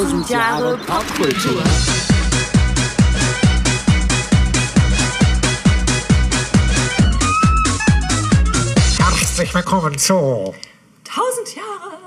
[0.00, 1.62] Tausend Jahre Popkultur.
[8.98, 10.54] Herzlich willkommen zu
[11.04, 11.98] Tausend Jahre.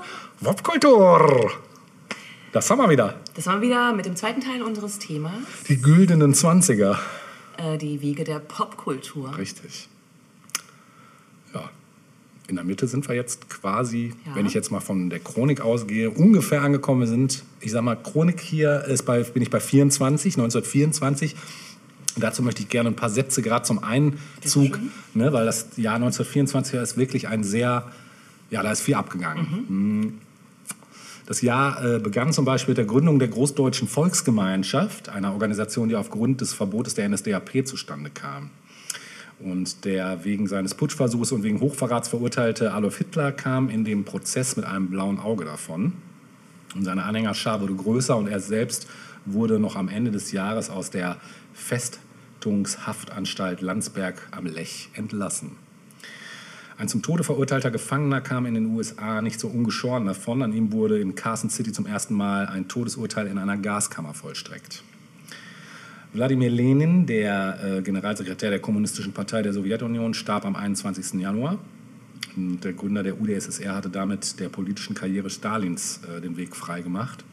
[0.42, 1.50] Popkultur.
[2.52, 3.20] Das haben wir wieder.
[3.34, 5.32] Das waren wir wieder mit dem zweiten Teil unseres Themas,
[5.68, 6.98] Die güldenen Zwanziger.
[7.56, 9.36] äh, die Wege der Popkultur.
[9.36, 9.88] Richtig.
[12.46, 14.36] In der Mitte sind wir jetzt quasi, Ja.
[14.36, 17.42] wenn ich jetzt mal von der Chronik ausgehe, ungefähr angekommen Wir sind.
[17.60, 21.36] Ich sag mal, Chronik hier ist bei, bin ich bei 24, 1924.
[22.16, 24.78] Dazu möchte ich gerne ein paar Sätze gerade zum Einzug,
[25.14, 27.90] ne, weil das Jahr 1924 ist wirklich ein sehr,
[28.50, 29.64] ja, da ist viel abgegangen.
[29.68, 30.14] Mhm.
[31.26, 35.96] Das Jahr äh, begann zum Beispiel mit der Gründung der Großdeutschen Volksgemeinschaft, einer Organisation, die
[35.96, 38.50] aufgrund des Verbotes der NSDAP zustande kam.
[39.44, 44.56] Und der wegen seines Putschversuchs und wegen Hochverrats verurteilte Adolf Hitler kam in dem Prozess
[44.56, 45.92] mit einem blauen Auge davon.
[46.74, 48.88] Und seine Anhängerschar wurde größer und er selbst
[49.26, 51.18] wurde noch am Ende des Jahres aus der
[51.52, 55.50] Festungshaftanstalt Landsberg am Lech entlassen.
[56.78, 60.42] Ein zum Tode verurteilter Gefangener kam in den USA nicht so ungeschoren davon.
[60.42, 64.82] An ihm wurde in Carson City zum ersten Mal ein Todesurteil in einer Gaskammer vollstreckt.
[66.14, 71.20] Wladimir Lenin, der äh, Generalsekretär der Kommunistischen Partei der Sowjetunion, starb am 21.
[71.20, 71.58] Januar.
[72.36, 77.24] Und der Gründer der UdSSR hatte damit der politischen Karriere Stalins äh, den Weg freigemacht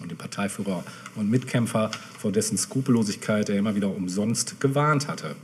[0.00, 0.84] und den Parteiführer
[1.16, 5.36] und Mitkämpfer vor dessen Skrupellosigkeit er immer wieder umsonst gewarnt hatte.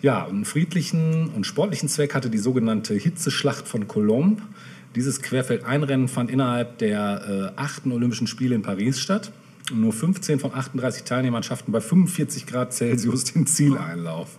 [0.00, 4.40] Ja, einen friedlichen und sportlichen Zweck hatte die sogenannte Hitzeschlacht von Colombe.
[4.96, 9.30] Dieses Querfeldeinrennen fand innerhalb der äh, achten Olympischen Spiele in Paris statt.
[9.74, 14.38] Nur 15 von 38 Teilnehmern schafften bei 45 Grad Celsius den Zieleinlauf.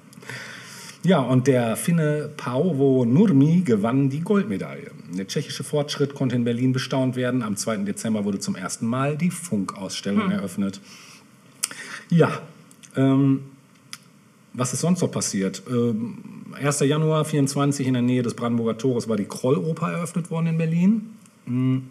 [1.03, 4.92] Ja, und der Finne Paavo Nurmi gewann die Goldmedaille.
[5.12, 7.44] Der tschechische Fortschritt konnte in Berlin bestaunt werden.
[7.44, 7.78] Am 2.
[7.78, 10.80] Dezember wurde zum ersten Mal die Funkausstellung eröffnet.
[12.09, 12.41] Ja,
[12.96, 13.41] ähm,
[14.53, 15.63] was ist sonst noch passiert?
[15.69, 16.19] Ähm,
[16.53, 16.80] 1.
[16.81, 21.09] Januar 24 in der Nähe des Brandenburger Tores war die Krolloper eröffnet worden in Berlin.
[21.46, 21.90] Mhm.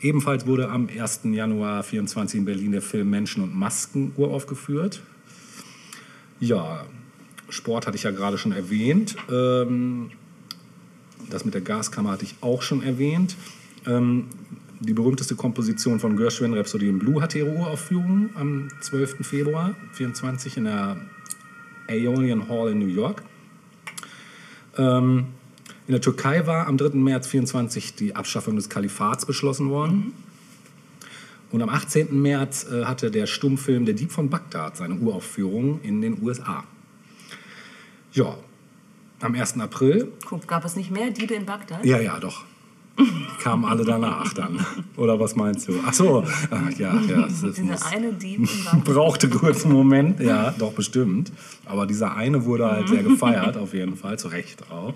[0.00, 1.20] Ebenfalls wurde am 1.
[1.24, 5.02] Januar 24 in Berlin der Film Menschen und Masken uraufgeführt.
[6.38, 6.84] Ja,
[7.48, 9.16] Sport hatte ich ja gerade schon erwähnt.
[9.30, 10.10] Ähm,
[11.30, 13.36] das mit der Gaskammer hatte ich auch schon erwähnt.
[13.86, 14.26] Ähm,
[14.80, 19.26] die berühmteste Komposition von Gershwin, Rhapsody in Blue, hatte ihre Uraufführung am 12.
[19.26, 20.96] Februar 24 in der
[21.88, 23.22] Aeolian Hall in New York.
[24.76, 25.26] Ähm,
[25.88, 26.90] in der Türkei war am 3.
[26.98, 30.12] März 24 die Abschaffung des Kalifats beschlossen worden.
[31.50, 32.20] Und am 18.
[32.20, 36.64] März äh, hatte der Stummfilm Der Dieb von Bagdad seine Uraufführung in den USA.
[38.12, 38.36] Ja,
[39.20, 39.58] am 1.
[39.60, 41.82] April Guck, gab es nicht mehr Diebe in Bagdad?
[41.86, 42.44] ja, ja, doch.
[42.98, 44.58] Die kamen alle danach dann.
[44.96, 45.74] Oder was meinst du?
[45.86, 47.22] Ach so, ach, ja, ja.
[47.22, 48.84] Das Dieser eine Dieb in Bagdad.
[48.84, 51.32] brauchte kurz einen Moment, ja, doch bestimmt.
[51.64, 54.94] Aber dieser eine wurde halt sehr gefeiert, auf jeden Fall, zu Recht auch.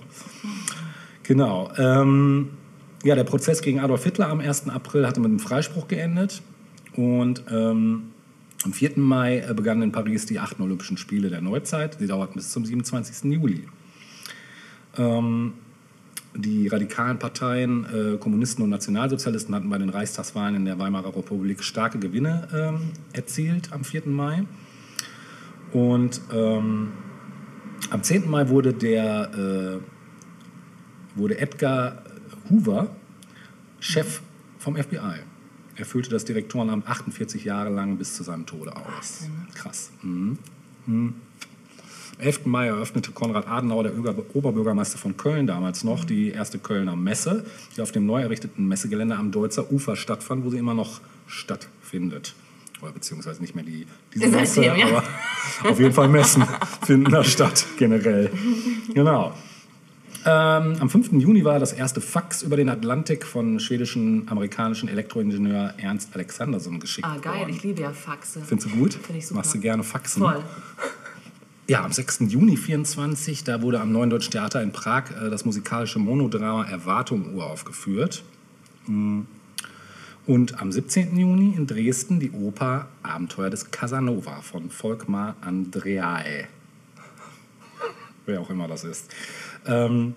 [1.23, 1.71] Genau.
[1.79, 2.51] Ähm,
[3.05, 4.69] ja, der Prozess gegen Adolf Hitler am 1.
[4.69, 6.43] April hatte mit einem Freispruch geendet.
[6.97, 8.05] Und ähm,
[8.65, 8.93] am 4.
[8.97, 11.97] Mai äh, begannen in Paris die achten Olympischen Spiele der Neuzeit.
[11.99, 13.33] Sie dauerten bis zum 27.
[13.33, 13.65] Juli.
[14.99, 15.55] Ähm,
[16.35, 21.63] die radikalen Parteien, äh, Kommunisten und Nationalsozialisten hatten bei den Reichstagswahlen in der Weimarer Republik
[21.63, 24.07] starke Gewinne ähm, erzielt am 4.
[24.07, 24.45] Mai.
[25.73, 26.93] Und ähm,
[27.91, 28.31] am 10.
[28.31, 29.81] Mai wurde, der,
[31.15, 32.03] äh, wurde Edgar
[32.49, 32.95] Hoover
[33.81, 34.23] Chef
[34.59, 35.21] vom FBI.
[35.77, 39.29] Er füllte das Direktorenamt 48 Jahre lang bis zu seinem Tode aus.
[39.55, 39.91] Krass.
[40.03, 40.39] Mhm.
[40.87, 41.15] Mhm.
[42.23, 42.47] Am 11.
[42.47, 47.45] Mai eröffnete Konrad Adenauer, der Ober- Oberbürgermeister von Köln damals noch, die erste Kölner Messe,
[47.77, 52.35] die auf dem neu errichteten Messegelände am Deutzer Ufer stattfand, wo sie immer noch stattfindet.
[52.81, 54.87] Oder beziehungsweise nicht mehr die, diese Messe, Seitdem, ja.
[54.87, 55.03] aber
[55.69, 56.45] auf jeden Fall Messen
[56.87, 58.31] finden da statt, generell.
[58.95, 59.33] Genau.
[60.25, 61.11] Ähm, am 5.
[61.15, 67.05] Juni war das erste Fax über den Atlantik von schwedischen, amerikanischen Elektroingenieur Ernst Alexanderson geschickt
[67.11, 67.51] Ah, geil, worden.
[67.51, 68.43] ich liebe ja Faxe.
[68.47, 68.95] Findest du gut?
[68.95, 69.41] Finde ich super.
[69.41, 70.23] Machst du gerne Faxen?
[70.23, 70.41] Voll.
[71.69, 72.23] Ja, am 6.
[72.27, 77.37] Juni 24, da wurde am Neuen Deutschen Theater in Prag äh, das musikalische Monodrama Erwartung
[77.37, 78.25] uraufgeführt.
[78.89, 79.21] Mm.
[80.27, 81.17] Und am 17.
[81.17, 86.49] Juni in Dresden die Oper Abenteuer des Casanova von Volkmar Andreae.
[88.27, 89.13] Wer auch immer das ist.
[89.65, 90.15] Ähm,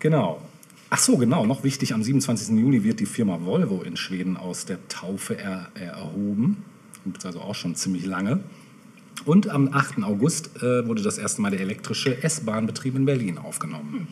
[0.00, 0.42] genau.
[0.90, 2.48] Ach so, genau, noch wichtig, am 27.
[2.58, 6.64] Juli wird die Firma Volvo in Schweden aus der Taufe er erhoben.
[7.04, 8.40] Gibt es also auch schon ziemlich lange.
[9.26, 10.04] Und am 8.
[10.04, 14.06] August äh, wurde das erste Mal der elektrische S-Bahn-Betrieb in Berlin aufgenommen.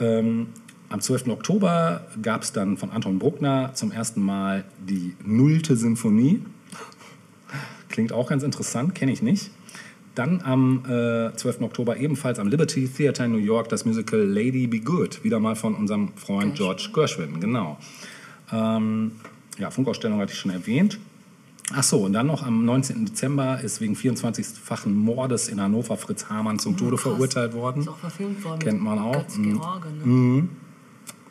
[0.00, 0.46] Ähm,
[0.88, 1.28] am 12.
[1.28, 6.42] Oktober gab es dann von Anton Bruckner zum ersten Mal die Nullte Symphonie.
[7.90, 9.50] Klingt auch ganz interessant, kenne ich nicht.
[10.14, 11.60] Dann am äh, 12.
[11.60, 15.56] Oktober ebenfalls am Liberty Theater in New York das Musical Lady Be Good, wieder mal
[15.56, 17.78] von unserem Freund George Gershwin, genau.
[18.50, 19.12] Ähm,
[19.58, 20.98] ja, Funkausstellung hatte ich schon erwähnt.
[21.72, 23.06] Ach so, und dann noch am 19.
[23.06, 27.02] Dezember ist wegen 24-fachen Mordes in Hannover Fritz Hamann zum Tode Krass.
[27.02, 27.82] verurteilt worden.
[27.82, 28.58] Ist auch verfilmt worden.
[28.58, 29.12] Kennt man auch.
[29.12, 29.58] Götz Mhm.
[29.58, 30.48] George, ne?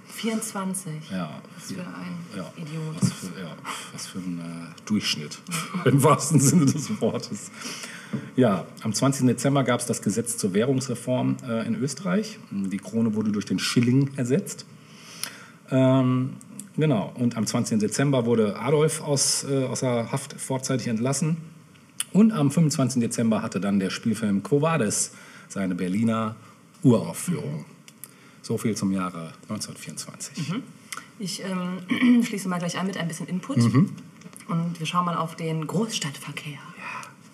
[0.08, 0.94] 24.
[1.12, 1.86] Ja, Was für ein
[2.36, 2.96] ja, Idiot.
[3.00, 3.56] Was für, ja,
[3.94, 5.40] was für ein äh, Durchschnitt,
[5.86, 7.52] im wahrsten Sinne des Wortes.
[8.36, 9.28] Ja, am 20.
[9.28, 12.40] Dezember gab es das Gesetz zur Währungsreform äh, in Österreich.
[12.52, 14.66] Die Krone wurde durch den Schilling ersetzt.
[15.72, 16.32] Ähm,
[16.80, 17.80] genau, und am 20.
[17.80, 21.38] Dezember wurde Adolf aus, äh, außer Haft vorzeitig entlassen.
[22.12, 23.02] Und am 25.
[23.02, 25.12] Dezember hatte dann der Spielfilm Quo Vadis
[25.48, 26.36] seine Berliner
[26.84, 27.66] Uraufführung.
[28.42, 30.54] So viel zum Jahre 1924.
[31.20, 33.58] Ich ähm, schließe mal gleich an mit ein bisschen Input.
[33.58, 33.92] Mhm.
[34.48, 36.58] Und wir schauen mal auf den Großstadtverkehr.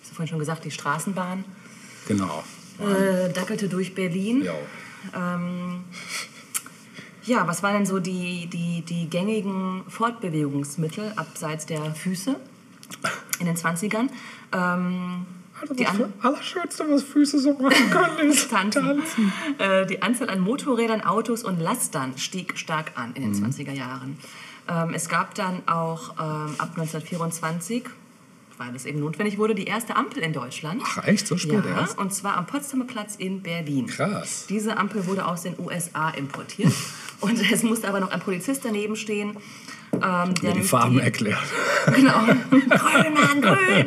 [0.00, 1.44] Hast du vorhin schon gesagt, die Straßenbahn
[2.08, 2.44] Genau.
[2.80, 4.42] äh, dackelte durch Berlin.
[4.44, 4.54] Ja.
[5.36, 5.84] Ähm,
[7.26, 12.36] ja, was waren denn so die, die, die gängigen Fortbewegungsmittel abseits der Füße
[13.40, 14.08] in den 20ern?
[14.52, 15.26] Ähm,
[15.78, 19.02] die, an, Allerschönste, was Füße so machen können, ist Tanzen.
[19.58, 23.46] Äh, die Anzahl an Motorrädern, Autos und Lastern stieg stark an in den Mhm.
[23.46, 24.18] 20er Jahren.
[24.68, 27.84] Ähm, es gab dann auch ähm, ab 1924,
[28.58, 30.82] weil es eben notwendig wurde, die erste Ampel in Deutschland.
[30.84, 31.26] Ach, echt?
[31.26, 31.98] So spät ja, erst?
[31.98, 33.86] und zwar am Potsdamer Platz in Berlin.
[33.86, 34.46] Krass.
[34.48, 36.72] Diese Ampel wurde aus den USA importiert.
[37.20, 39.36] und es musste aber noch ein Polizist daneben stehen.
[39.92, 41.38] Ähm, der Der die Farben erklärt.
[41.94, 42.24] Genau.
[42.50, 43.86] grün, Mann, grün.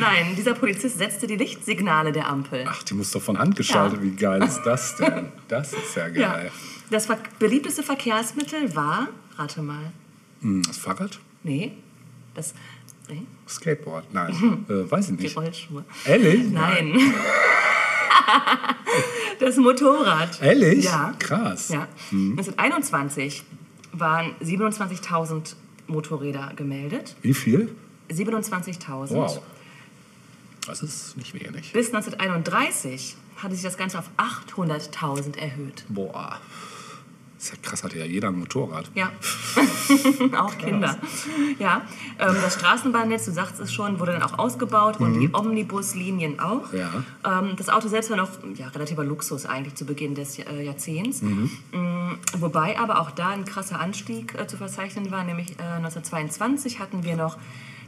[0.00, 2.64] Nein, dieser Polizist setzte die Lichtsignale der Ampel.
[2.68, 3.98] Ach, die muss doch von Hand geschaltet.
[4.00, 4.04] Ja.
[4.04, 5.28] Wie geil ist das denn?
[5.48, 6.32] Das ist ja Ja.
[6.32, 6.50] geil.
[6.90, 9.92] Das ver beliebteste Verkehrsmittel war, rate mal,
[10.40, 11.20] Hm, Das Fahrrad?
[11.44, 11.72] nee,
[12.34, 12.52] das,
[13.12, 14.12] nee, Skateboard?
[14.12, 14.64] Nein.
[14.68, 15.36] äh, weiß ich die nicht.
[15.36, 15.84] Rollschuhe.
[16.04, 16.50] Ehrlich?
[16.50, 16.94] Nein.
[19.40, 20.40] das Motorrad.
[20.42, 20.84] Ehrlich?
[20.84, 21.14] Ja.
[21.18, 21.68] Krass.
[21.68, 21.88] Ja.
[22.10, 23.44] 1921
[23.92, 25.54] waren 27.000
[25.86, 27.16] Motorräder gemeldet.
[27.22, 27.74] Wie viel?
[28.10, 29.10] 27.000.
[29.10, 29.40] Wow.
[30.66, 31.72] Das ist nicht wenig.
[31.72, 35.84] Bis 1931 hatte sich das Ganze auf 800.000 erhöht.
[35.88, 36.40] Boah.
[37.42, 38.88] Das ist ja krass, hatte ja jeder ein Motorrad.
[38.94, 39.10] Ja,
[40.38, 40.96] auch Kinder.
[41.58, 41.82] Ja,
[42.20, 46.70] ähm, das Straßenbahnnetz, du sagst es schon, wurde dann auch ausgebaut und die Omnibuslinien auch.
[46.70, 46.78] Mhm.
[46.78, 47.40] Ja.
[47.40, 51.20] Ähm, das Auto selbst war noch ja, relativer Luxus eigentlich zu Beginn des äh, Jahrzehnts.
[51.22, 51.50] Mhm.
[51.72, 56.78] Mm, Wobei aber auch da ein krasser Anstieg äh, zu verzeichnen war, nämlich äh, 1922
[56.78, 57.38] hatten wir noch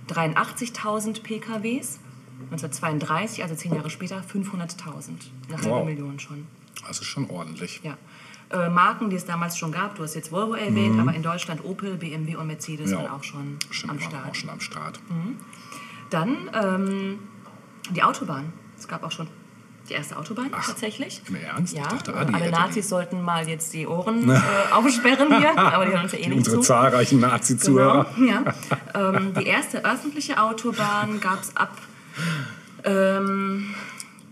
[0.09, 2.01] 83.000 PKWs.
[2.51, 5.11] 1932, also zehn Jahre später, 500.000.
[5.49, 5.85] Eine halbe Wow.
[5.87, 6.49] Million schon.
[6.89, 7.81] Das ist schon ordentlich.
[7.85, 7.97] Ja.
[8.55, 11.65] Äh, Marken, die es damals schon gab, du hast jetzt Volvo erwähnt, aber in Deutschland
[11.65, 12.97] Opel, BMW und Mercedes Mhm.
[12.97, 13.03] Ja.
[13.03, 14.27] waren auch schon Stimmt, am Start.
[14.31, 15.01] auch schon am Start.
[16.11, 17.19] Dann ähm,
[17.91, 18.53] die Autobahn.
[18.79, 19.27] Es gab auch schon
[19.89, 21.21] die erste Autobahn Ach, tatsächlich.
[21.29, 21.73] im Ernst?
[21.75, 24.41] Ich Ja, dachte, ah, alle Nazis sollten mal jetzt die Ohren äh,
[24.73, 26.63] aufsperren hier, aber die hören uns ja eh nicht Unsere zu.
[26.63, 28.07] zahlreichen Nazi-Zuhörer.
[28.17, 28.55] Genau, ja.
[29.17, 31.77] ähm, die erste öffentliche Autobahn gab es ab,
[32.85, 33.75] ähm,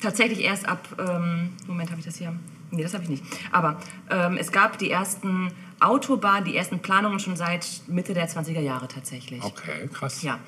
[0.03, 2.35] tatsächlich erst ab, ähm, Moment, habe ich das hier?
[2.71, 3.25] Nee, das habe ich nicht.
[3.51, 3.79] Aber
[4.11, 8.89] ähm, es gab die ersten Autobahnen, die ersten Planungen schon seit Mitte der 20er Jahre
[8.89, 9.43] tatsächlich.
[9.43, 10.23] Okay, krass.
[10.23, 10.39] Ja.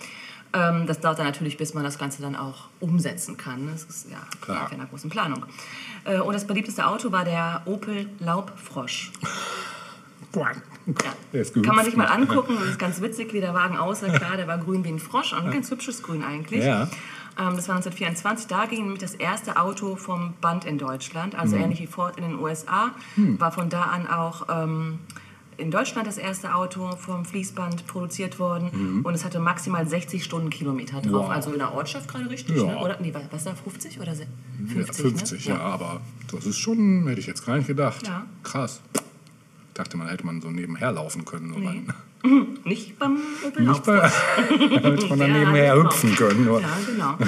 [0.54, 3.68] Ähm, das dauert dann natürlich, bis man das Ganze dann auch umsetzen kann.
[3.70, 4.70] Das ist ja Klar.
[4.70, 5.44] einer großen Planung.
[6.04, 9.10] Äh, und das beliebteste Auto war der Opel Laubfrosch.
[10.34, 10.50] Ja.
[11.62, 12.56] Kann man sich mal angucken.
[12.58, 14.08] Das ist ganz witzig, wie der Wagen aussah.
[14.08, 16.64] Klar, der war grün wie ein Frosch und ein ganz hübsches Grün eigentlich.
[16.64, 16.88] Ja.
[17.38, 18.46] Ähm, das war 1924.
[18.46, 21.34] Da ging nämlich das erste Auto vom Band in Deutschland.
[21.34, 21.40] Mhm.
[21.40, 22.92] Also ähnlich wie Ford in den USA.
[23.16, 23.40] Hm.
[23.40, 24.98] War von da an auch ähm,
[25.56, 29.02] in Deutschland das erste Auto vom Fließband produziert worden.
[29.04, 31.04] Und es hatte maximal 60 Stundenkilometer drauf.
[31.04, 31.12] Mhm.
[31.12, 31.30] Wow.
[31.30, 32.56] Also in der Ortschaft gerade richtig.
[32.56, 32.64] Ja.
[32.64, 32.78] Ne?
[32.78, 34.26] Oder, nee, was da, 50 oder se-
[34.66, 34.76] 50?
[34.86, 35.54] Ja, 50, ne?
[35.54, 35.60] ja.
[35.60, 36.00] aber
[36.32, 38.06] das ist schon, hätte ich jetzt gar nicht gedacht.
[38.06, 38.24] Ja.
[38.42, 38.80] Krass.
[38.94, 39.02] Ich
[39.74, 41.50] dachte, man hätte man so nebenher laufen können.
[41.56, 41.82] Nee.
[42.64, 44.10] Nicht beim Opel nicht bei,
[44.82, 45.84] damit man dann Ja, nebenher genau.
[45.90, 46.44] hüpfen können.
[46.44, 46.60] Nur.
[46.60, 47.18] Ja, genau.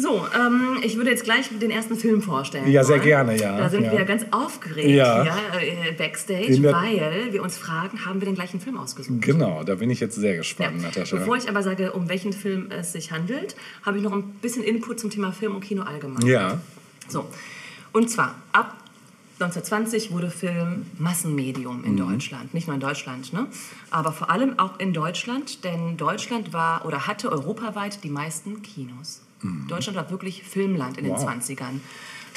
[0.00, 2.70] So, ähm, ich würde jetzt gleich den ersten Film vorstellen.
[2.70, 3.90] Ja, sehr gerne, ja, Da sind ja.
[3.90, 5.24] wir ganz aufgeregt Ja.
[5.24, 9.20] hier äh, backstage, der- weil wir uns fragen, haben wir den gleichen Film ausgesucht?
[9.22, 10.36] Genau, da bin ich jetzt sehr Ja.
[10.38, 11.16] gespannt, Natascha.
[11.16, 14.62] Bevor ich aber sage, um welchen Film es sich handelt, habe ich noch ein bisschen
[14.62, 16.24] Input zum Thema Film und Kino allgemein.
[16.24, 16.60] ja,
[17.08, 17.26] So,
[17.90, 18.76] und zwar ab
[19.40, 21.84] 1920 wurde Film Massenmedium Mhm.
[21.84, 22.54] in Deutschland.
[22.54, 23.46] Nicht nur in Deutschland, ne?
[23.90, 29.22] aber vor allem auch in Deutschland, denn Deutschland war oder hatte europaweit die meisten Kinos.
[29.68, 31.18] Deutschland war wirklich Filmland in den Mhm.
[31.20, 31.28] Wow.
[31.28, 31.80] 20ern.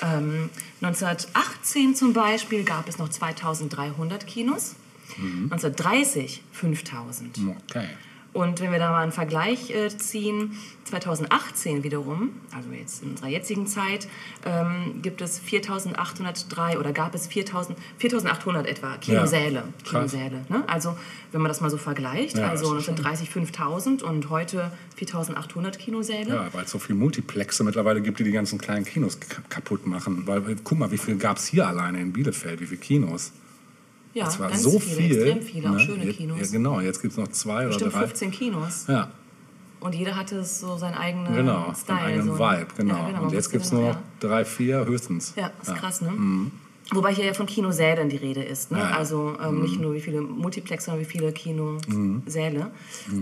[0.03, 0.50] Ähm,
[0.81, 4.75] 1918 zum Beispiel gab es noch 2300 Kinos.
[5.17, 7.39] 1930 5000.
[7.70, 7.88] Okay.
[8.34, 13.28] Und wenn wir da mal einen Vergleich äh, ziehen, 2018 wiederum, also jetzt in unserer
[13.28, 14.08] jetzigen Zeit,
[14.46, 19.64] ähm, gibt es 4.803 oder gab es 4.000 4.800 etwa Kinosäle.
[19.84, 20.12] krass.
[20.12, 20.64] Kinosäle ne?
[20.68, 20.98] Also
[21.32, 24.72] wenn man das mal so vergleicht, Ja, also das ist schon- 1930 5.000 und heute
[24.98, 26.34] 4.800 Kinosäle.
[26.34, 29.18] Ja, weil es so viele Multiplexe mittlerweile gibt, die die ganzen kleinen Kinos
[29.50, 30.24] kaputt machen.
[30.26, 33.32] Weil, guck mal, wie viel gab es hier alleine in Bielefeld, wie viele Kinos?
[34.13, 35.22] Ja, das war ganz so viele, viel.
[35.27, 35.80] extrem viele, auch ne?
[35.80, 36.39] schöne Jetzt- Kinos.
[36.39, 38.08] Ja, genau, jetzt gibt es noch zwei Bestimmt oder drei.
[38.08, 38.86] 15 Kinos.
[38.88, 39.10] Ja,
[39.80, 41.98] Und jeder hatte so seinen eigenen genau, Style.
[42.00, 42.39] einen eigenen so?
[42.39, 42.96] Vibe, genau.
[42.96, 45.34] Ja, man Und jetzt gibt es dann nur noch, noch drei, vier höchstens.
[45.36, 46.12] Ja, ist krass, ne?
[46.94, 48.70] Wobei hier ja von Kinosälen die Rede ist.
[48.70, 48.77] Ne?
[48.80, 48.98] Ja, ja.
[48.98, 52.70] Also ähm, nicht nur wie viele Multiplex, sondern wie viele Kinosäle.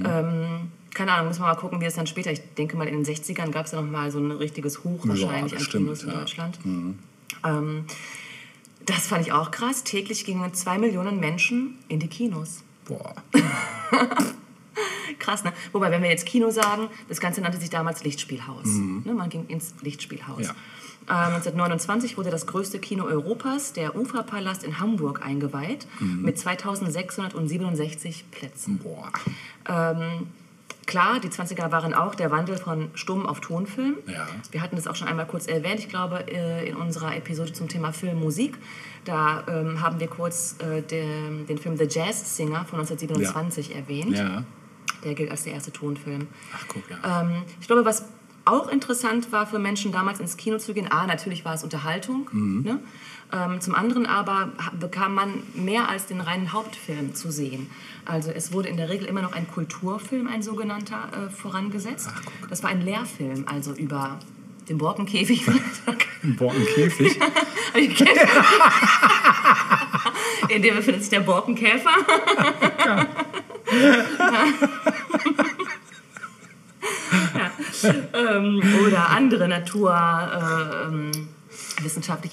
[0.03, 0.45] Ähm,
[0.91, 2.31] keine Ahnung, müssen wir mal gucken, wie es dann später.
[2.31, 5.03] Ich denke mal, in den 60ern gab es ja noch mal so ein richtiges Hoch
[5.05, 6.15] Ja, wahrscheinlich an bestimmt, Kinos in ja.
[6.17, 6.59] Deutschland.
[7.45, 7.85] Ähm,
[8.89, 9.83] das fand ich auch krass.
[9.83, 12.63] Täglich gingen zwei Millionen Menschen in die Kinos.
[12.85, 13.13] Boah.
[15.19, 15.53] Krass, ne?
[15.73, 18.65] Wobei, wenn wir jetzt Kino sagen, das Ganze nannte sich damals Lichtspielhaus.
[18.65, 19.13] Ne?
[19.13, 20.47] Man ging ins Lichtspielhaus.
[20.47, 20.51] Ja.
[21.07, 28.79] Äh, 1929 wurde das größte Kino Europas, der Uferpalast in Hamburg, eingeweiht, mit 2667 Plätzen.
[28.79, 29.11] Boah.
[29.67, 30.27] Ähm,
[30.89, 33.97] klar, die 20er waren auch der Wandel von Stumm auf Tonfilm.
[34.07, 34.27] Ja.
[34.51, 37.67] Wir hatten das auch schon einmal kurz erwähnt, ich glaube, äh, in unserer Episode zum
[37.67, 38.57] Thema Film, Musik.
[39.05, 44.17] Da ähm, haben wir kurz äh, den, den Film The Jazz Singer von 1927 erwähnt.
[44.17, 44.43] Ja.
[45.03, 46.27] Der gilt als der erste Tonfilm.
[46.53, 47.21] Ach, guck, ja.
[47.21, 48.05] Ähm, ich glaube, was
[48.51, 52.29] auch interessant war für Menschen damals ins Kino zu gehen, A, natürlich war es Unterhaltung.
[52.31, 52.63] Mhm.
[52.63, 52.79] Ne?
[53.31, 57.69] Ähm, zum anderen aber bekam man mehr als den reinen Hauptfilm zu sehen.
[58.05, 62.09] Also es wurde in der Regel immer noch ein Kulturfilm, ein sogenannter, äh, vorangesetzt.
[62.49, 64.19] das war ein Lehrfilm, also über
[64.67, 65.45] den Borkenkäfig.
[66.23, 67.19] Borkenkäfig.
[70.49, 71.89] in dem befindet sich der Borkenkäfer.
[77.35, 77.48] ja.
[77.83, 81.11] Ähm, oder andere Natur, äh, ähm,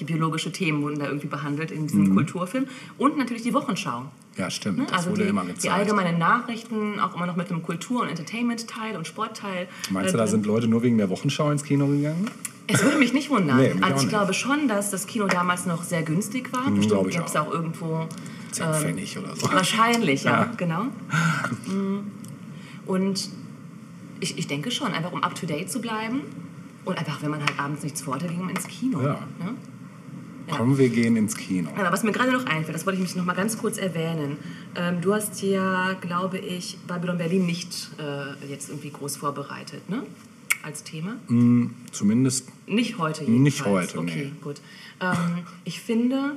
[0.05, 2.67] biologische Themen wurden da irgendwie behandelt in diesem Kulturfilm.
[2.97, 4.05] Und natürlich die Wochenschau.
[4.37, 4.77] Ja, stimmt.
[4.77, 4.83] Ne?
[4.83, 4.87] Mhm.
[4.87, 5.73] Das Also wurde die, immer die gezeigt.
[5.73, 9.67] allgemeinen Nachrichten, auch immer noch mit einem Kultur- und Entertainment-Teil und Sportteil.
[9.89, 12.29] Meinst äh, du, da sind Leute nur wegen der Wochenschau ins Kino gegangen?
[12.67, 13.57] Es würde mich nicht wundern.
[13.61, 14.09] Nee, mich also ich nicht.
[14.09, 16.63] glaube schon, dass das Kino damals noch sehr günstig war.
[16.63, 17.51] glaube Bestimmt ich gab es auch.
[17.51, 18.07] irgendwo.
[18.51, 19.51] 10 Ähm, Pfennig oder so.
[19.51, 20.51] Wahrscheinlich, ja, Ja.
[20.57, 20.83] genau.
[21.67, 21.99] Mm.
[22.85, 23.29] Und
[24.19, 26.21] ich, ich denke schon, einfach um up to date zu bleiben
[26.85, 29.01] und einfach, wenn man halt abends nichts vorhat, ging man ins Kino.
[29.01, 29.19] Ja.
[29.39, 29.55] Ne?
[30.49, 31.69] Komm, wir gehen ins Kino.
[31.75, 34.37] Aber was mir gerade noch einfällt, das wollte ich mich noch mal ganz kurz erwähnen.
[34.75, 40.03] Ähm, du hast ja, glaube ich, Babylon Berlin nicht äh, jetzt irgendwie groß vorbereitet, ne?
[40.63, 41.17] Als Thema.
[41.91, 43.43] Zumindest Nicht heute jedenfalls.
[43.43, 44.41] Nicht heute, Okay, nee.
[44.41, 44.61] gut.
[45.01, 46.35] Ähm, ich finde,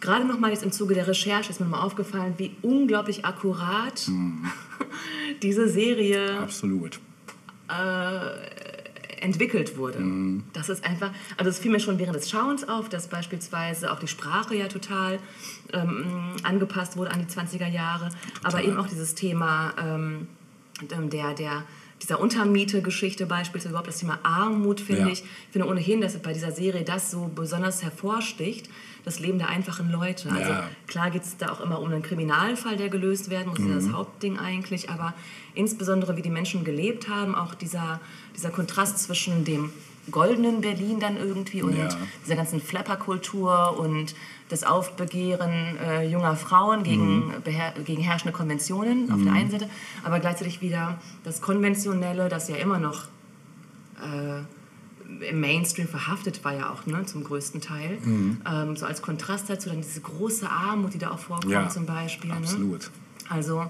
[0.00, 3.98] gerade noch mal jetzt im Zuge der Recherche ist mir mal aufgefallen, wie unglaublich akkurat
[4.00, 4.44] Hm.
[5.42, 7.00] diese Serie absolut.
[9.20, 9.98] entwickelt wurde.
[9.98, 10.44] Mhm.
[10.52, 13.98] Das ist einfach, also es fiel mir schon während des Schauens auf, dass beispielsweise auch
[13.98, 15.18] die Sprache ja total
[15.72, 16.04] ähm,
[16.44, 18.10] angepasst wurde an die 20er Jahre,
[18.44, 20.28] aber eben auch dieses Thema ähm,
[21.10, 21.64] der, der,
[22.00, 25.08] dieser Untermiete-Geschichte beispielsweise, überhaupt das Thema Armut, finde Ja.
[25.08, 25.22] ich.
[25.24, 28.70] Ich finde ohnehin, dass bei dieser Serie das so besonders hervorsticht,
[29.04, 30.30] das Leben der einfachen Leute.
[30.30, 30.64] Also Ja.
[30.86, 33.70] klar geht es da auch immer um einen Kriminalfall, der gelöst werden muss, das ist
[33.72, 33.86] ja Mhm.
[33.86, 35.14] das Hauptding eigentlich, aber
[35.54, 38.00] insbesondere wie die Menschen gelebt haben, auch dieser,
[38.36, 39.70] dieser Kontrast zwischen dem
[40.10, 41.88] goldenen Berlin dann irgendwie und Ja.
[42.24, 44.14] dieser ganzen Flapperkultur und
[44.48, 47.32] das Aufbegehren äh, junger Frauen gegen, Mhm.
[47.84, 49.68] gegen herrschende Konventionen auf der einen Seite,
[50.04, 53.04] aber gleichzeitig wieder das Konventionelle, das ja immer noch
[54.00, 54.40] äh,
[55.30, 57.98] im Mainstream verhaftet war ja auch ne, zum größten Teil.
[58.04, 58.40] Mhm.
[58.50, 61.86] Ähm, so als Kontrast dazu dann diese große Armut, die da auch vorkommt Ja, zum
[61.86, 62.30] Beispiel.
[62.30, 62.36] Ne?
[62.36, 62.90] absolut.
[63.28, 63.64] Also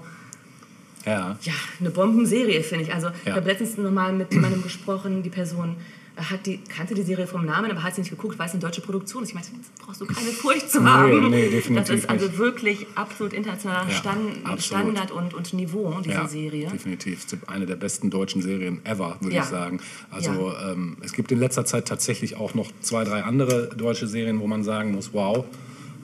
[1.05, 1.37] Ja.
[1.41, 2.93] ja, eine Bombenserie, finde ich.
[2.93, 3.35] Also ich Ja.
[3.35, 5.77] habe letztens nochmal mit jemandem gesprochen, die Person
[6.19, 8.61] hat die, kannte die Serie vom Namen, aber hat sie nicht geguckt, weil es eine
[8.61, 9.29] deutsche Produktion ist.
[9.29, 11.29] Ich jetzt brauchst du keine Furcht zu Nee, haben.
[11.29, 12.37] nee, definitiv das ist also nicht.
[12.37, 14.61] wirklich absolut internationaler Ja, Stand, absolut.
[14.63, 16.67] Standard und, und Niveau, diese Ja, Serie.
[16.69, 17.25] definitiv.
[17.47, 19.43] Eine der besten deutschen Serien ever, würde Ja.
[19.43, 19.79] ich sagen.
[20.11, 24.39] Also ähm, es gibt in letzter Zeit tatsächlich auch noch zwei, drei andere deutsche Serien,
[24.39, 25.45] wo man sagen muss, wow,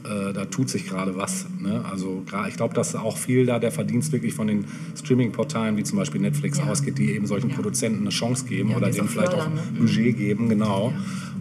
[0.06, 1.46] äh, da tut sich gerade was.
[1.60, 1.84] Ne?
[1.90, 4.66] Also ich glaube, dass auch viel da der Verdienst wirklich von den
[4.98, 6.66] Streaming-Portalen wie zum Beispiel Netflix Ja.
[6.66, 7.56] ausgeht, die eben solchen Ja.
[7.56, 9.62] Produzenten eine Chance geben Ja, oder denen vielleicht auch ne?
[9.78, 10.94] Budget geben, genau.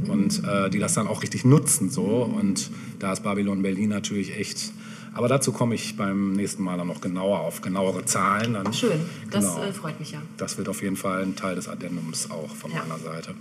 [0.08, 1.90] Und äh, die das dann auch richtig nutzen.
[1.90, 2.02] So.
[2.04, 4.72] Und da ist Babylon Berlin natürlich echt.
[5.14, 8.54] Aber dazu komme ich beim nächsten Mal dann noch genauer auf genauere Zahlen.
[8.54, 8.98] Dann, Schön,
[9.30, 9.62] das Genau.
[9.62, 10.20] äh, freut mich ja.
[10.38, 12.78] das wird auf jeden Fall ein Teil des Addendums auch von Ja.
[12.82, 13.34] meiner Seite.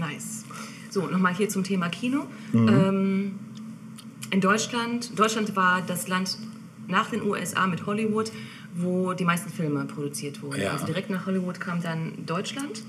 [0.00, 0.44] Nice.
[0.90, 2.24] So, nochmal hier zum Thema Kino.
[2.52, 2.68] Mhm.
[2.68, 3.30] Ähm,
[4.30, 6.38] in Deutschland, Deutschland war das Land
[6.88, 8.30] nach den USA mit Hollywood,
[8.74, 10.60] wo die meisten Filme produziert wurden.
[10.60, 10.72] Ja.
[10.72, 12.82] Also direkt nach Hollywood kam dann Deutschland.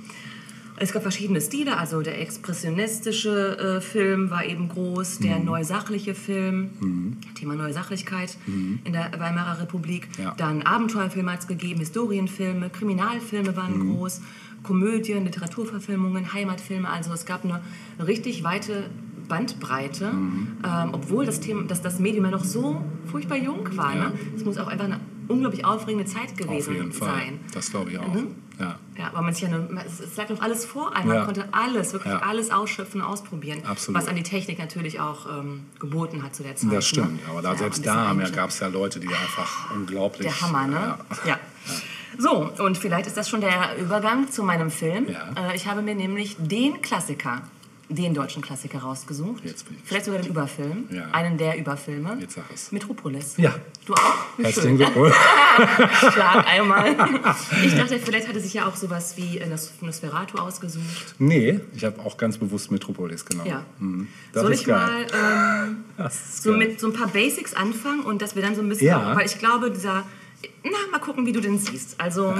[0.79, 5.23] Es gab verschiedene Stile, also der expressionistische äh, Film war eben groß, Mhm.
[5.23, 8.37] der neusachliche Film, Thema Neue Sachlichkeit
[8.83, 10.07] in der Weimarer Republik.
[10.19, 10.35] Ja.
[10.37, 13.95] Dann Abenteuerfilme hat es gegeben, Historienfilme, Kriminalfilme waren Mhm.
[13.95, 14.21] groß,
[14.63, 16.87] Komödien, Literaturverfilmungen, Heimatfilme.
[16.89, 17.61] Also es gab eine
[18.05, 18.83] richtig weite
[19.27, 20.57] Bandbreite, Mhm.
[20.65, 22.81] ähm, obwohl das, Thema, dass das Medium ja noch so
[23.11, 23.93] furchtbar jung war.
[23.95, 24.03] Ja.
[24.09, 24.13] Ne?
[24.35, 27.09] Es muss auch einfach eine unglaublich aufregende Zeit Auf gewesen jeden Fall.
[27.09, 27.39] sein.
[27.53, 28.07] Das glaube ich auch.
[28.13, 28.35] Mhm.
[28.59, 28.79] Ja.
[28.97, 31.09] Ja, weil man sich ja eine, es, es lag noch alles vor einem.
[31.09, 31.25] Man Ja.
[31.25, 32.19] konnte alles, wirklich Ja.
[32.19, 33.59] alles ausschöpfen, ausprobieren.
[33.65, 34.01] Absolut.
[34.01, 36.71] Was an die Technik natürlich auch ähm, geboten hat zu der Zeit.
[36.73, 37.19] Das stimmt, ne?
[37.29, 40.27] aber da, Ja, selbst da gab es ja Leute, die einfach unglaublich.
[40.27, 40.97] Der Hammer, ne?
[41.25, 41.27] Ja.
[41.31, 41.39] Ja.
[42.17, 45.05] So, und vielleicht ist das schon der Übergang zu meinem Film.
[45.07, 45.49] Ja.
[45.51, 47.41] Äh, ich habe mir nämlich den Klassiker,
[47.89, 49.45] den deutschen Klassiker rausgesucht.
[49.45, 50.85] Jetzt bin ich Vielleicht sogar den Überfilm.
[50.91, 51.05] Ja.
[51.11, 52.17] Einen der Überfilme.
[52.19, 52.71] Jetzt sag es.
[52.73, 53.35] Metropolis.
[53.37, 53.55] Ja.
[53.85, 54.25] Du auch?
[54.37, 54.75] Wie Herzlichen.
[54.77, 55.15] Glückwunsch.
[56.13, 56.95] Schlag einmal.
[57.63, 61.15] Ich dachte, vielleicht hatte sich ja auch sowas wie äh, Nos- Nosferatu ausgesucht.
[61.19, 63.49] Nee, ich habe auch ganz bewusst Metropolis genommen.
[63.49, 63.63] Ja.
[63.79, 64.07] Mhm.
[64.33, 65.07] Das Soll ist ich geil.
[65.15, 66.59] mal ähm, so geil.
[66.59, 69.15] mit so ein paar Basics anfangen und dass wir dann so ein bisschen, Ja.
[69.15, 70.03] weil ich glaube, dieser,
[70.63, 71.99] na, mal gucken, wie du den siehst.
[71.99, 72.33] Also,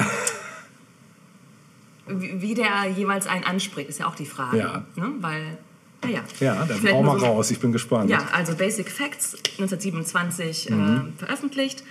[2.10, 4.58] wie der jeweils einen anspricht, ist ja auch die Frage.
[4.58, 4.84] Ja.
[4.96, 5.12] Ne?
[5.20, 5.58] Weil,
[6.04, 6.22] naja.
[6.40, 8.10] Ja, dann hau mal so- raus, ich bin gespannt.
[8.10, 11.14] Ja, also Basic Facts, 1927 Mhm.
[11.16, 11.84] äh, veröffentlicht.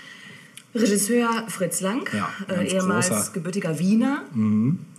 [0.75, 3.31] Regisseur Fritz Lang, Ja, äh, ehemals großer.
[3.31, 3.33] Mhm.
[3.35, 4.25] gebürtiger Wiener.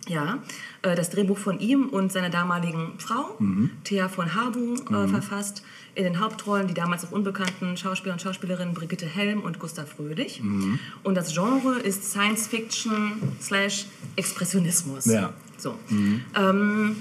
[0.07, 0.39] Ja,
[0.81, 3.69] äh, das Drehbuch von ihm und seiner damaligen Frau, Mhm.
[3.83, 5.63] Thea von Habu, äh, verfasst.
[5.97, 10.43] In den Hauptrollen die damals noch unbekannten Schauspieler und Schauspielerinnen Brigitte Helm und Gustav Fröhlich.
[10.43, 10.77] Mhm.
[11.01, 15.05] Und das Genre ist Science Fiction slash Expressionismus.
[15.05, 15.33] Ja.
[15.57, 15.73] So.
[15.89, 16.97] Ähm,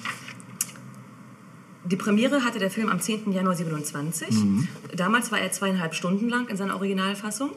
[1.84, 3.32] die Premiere hatte der Film am 10.
[3.32, 4.30] Januar 27.
[4.30, 4.68] Mhm.
[4.96, 7.50] Damals war er zweieinhalb Stunden lang in seiner Originalfassung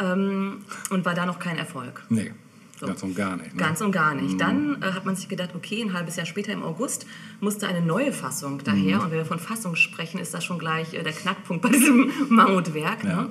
[0.00, 2.02] ähm, und war da noch kein Erfolg.
[2.08, 2.32] Nee,
[2.86, 3.54] ganz und gar nicht.
[3.54, 3.62] Ne?
[3.62, 4.40] Ganz und gar nicht.
[4.40, 7.06] Dann äh, hat man sich gedacht, okay, ein halbes Jahr später im August
[7.40, 8.98] musste eine neue Fassung daher.
[8.98, 9.04] Mhm.
[9.04, 12.10] Und wenn wir von Fassung sprechen, ist das schon gleich äh, der Knackpunkt bei diesem
[12.28, 13.04] Mammutwerk.
[13.04, 13.22] Ja.
[13.22, 13.30] Ne?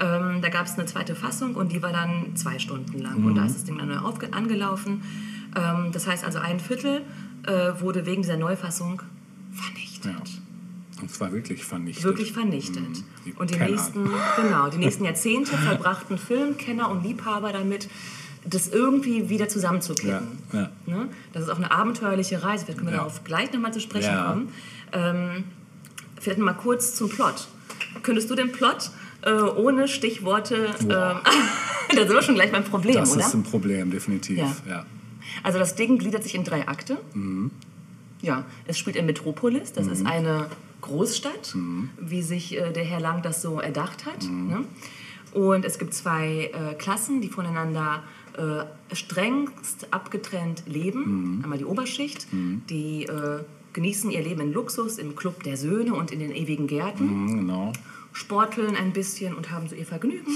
[0.00, 3.20] Ähm, da gab es eine zweite Fassung und die war dann zwei Stunden lang.
[3.20, 3.26] Mhm.
[3.26, 5.02] Und da ist das Ding dann neu angelaufen.
[5.56, 7.02] Ähm, das heißt also, ein Viertel
[7.44, 9.02] äh, wurde wegen dieser Neufassung
[9.52, 10.12] vernichtet.
[10.14, 11.02] Ja.
[11.02, 12.04] Und zwar wirklich vernichtet.
[12.04, 12.88] Wirklich vernichtet.
[12.88, 13.04] Mhm.
[13.24, 13.70] Die Und die Kenner.
[13.70, 17.88] nächsten, genau, die nächsten Jahrzehnte verbrachten Filmkenner und Liebhaber damit,
[18.48, 20.38] das irgendwie wieder zusammenzukippen.
[20.52, 20.70] Ja, ja.
[20.86, 21.08] Ne?
[21.32, 22.64] Das ist auch eine abenteuerliche Reise.
[22.64, 23.04] Vielleicht können wir Ja.
[23.04, 24.52] darauf gleich nochmal zu sprechen kommen.
[24.92, 25.44] Ähm,
[26.20, 27.48] vielleicht mal kurz zum Plot.
[28.02, 28.90] Könntest du den Plot
[29.22, 30.70] äh, ohne Stichworte...
[30.86, 31.22] Boah.
[31.90, 33.20] da sind wir schon gleich beim Problem, Das oder?
[33.26, 34.38] ist ein Problem, definitiv.
[34.68, 34.84] Ja.
[35.42, 36.98] Also das Ding gliedert sich in drei Akte.
[37.14, 37.50] Mhm.
[38.22, 40.46] Ja, es spielt in Metropolis, das ist eine
[40.80, 41.90] Großstadt, Mhm.
[42.00, 44.24] wie sich äh, der Herr Lang das so erdacht hat.
[44.24, 44.64] Ne?
[45.34, 48.02] Und es gibt zwei äh, Klassen, die voneinander
[48.36, 51.36] äh, strengst abgetrennt leben.
[51.36, 51.44] Mhm.
[51.44, 53.40] Einmal die Oberschicht, die äh,
[53.72, 57.36] genießen ihr Leben in Luxus im Club der Söhne und in den ewigen Gärten Mhm,
[57.40, 57.72] genau.
[58.12, 60.32] sporteln ein bisschen und haben so ihr Vergnügen.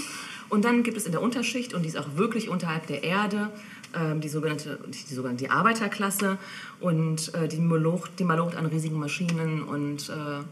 [0.48, 3.50] Und dann gibt es in der Unterschicht, und die ist auch wirklich unterhalb der Erde,
[3.94, 6.38] ähm, die sogenannte die, sogenannte die Arbeiterklasse.
[6.78, 10.42] Und äh, die, malocht, die malocht an riesigen Maschinen und äh,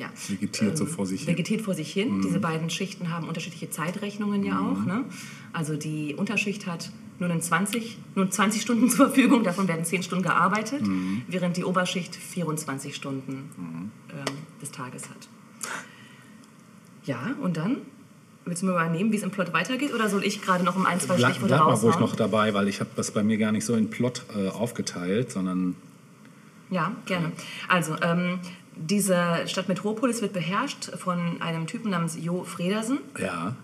[0.00, 1.28] ja, Vegetiert so vor sich hin.
[1.28, 2.22] vegetiert vor sich hin.
[2.22, 4.84] Diese beiden Schichten haben unterschiedliche Zeitrechnungen ja auch.
[4.86, 5.04] Ne?
[5.52, 10.02] Also die Unterschicht hat nur, einen 20, nur 20 Stunden zur Verfügung, davon werden 10
[10.02, 10.82] Stunden gearbeitet,
[11.28, 13.50] während die Oberschicht 24 Stunden
[14.10, 14.24] ähm,
[14.62, 15.28] des Tages hat.
[17.04, 17.78] Ja, und dann?
[18.46, 19.92] Willst du mir übernehmen, wie es im Plot weitergeht?
[19.92, 22.00] Oder soll ich gerade noch um ein, zwei Bleib, Stichworte bleib mal ruhig raushauen?
[22.00, 25.30] noch dabei, weil ich habe das bei mir gar nicht so in Plot äh, aufgeteilt,
[25.30, 25.76] sondern
[26.70, 27.32] Ja, gerne.
[27.68, 28.38] Also, ähm,
[28.80, 32.98] diese Stadt Metropolis wird beherrscht von einem Typen namens Jo Fredersen.
[33.18, 33.54] ja,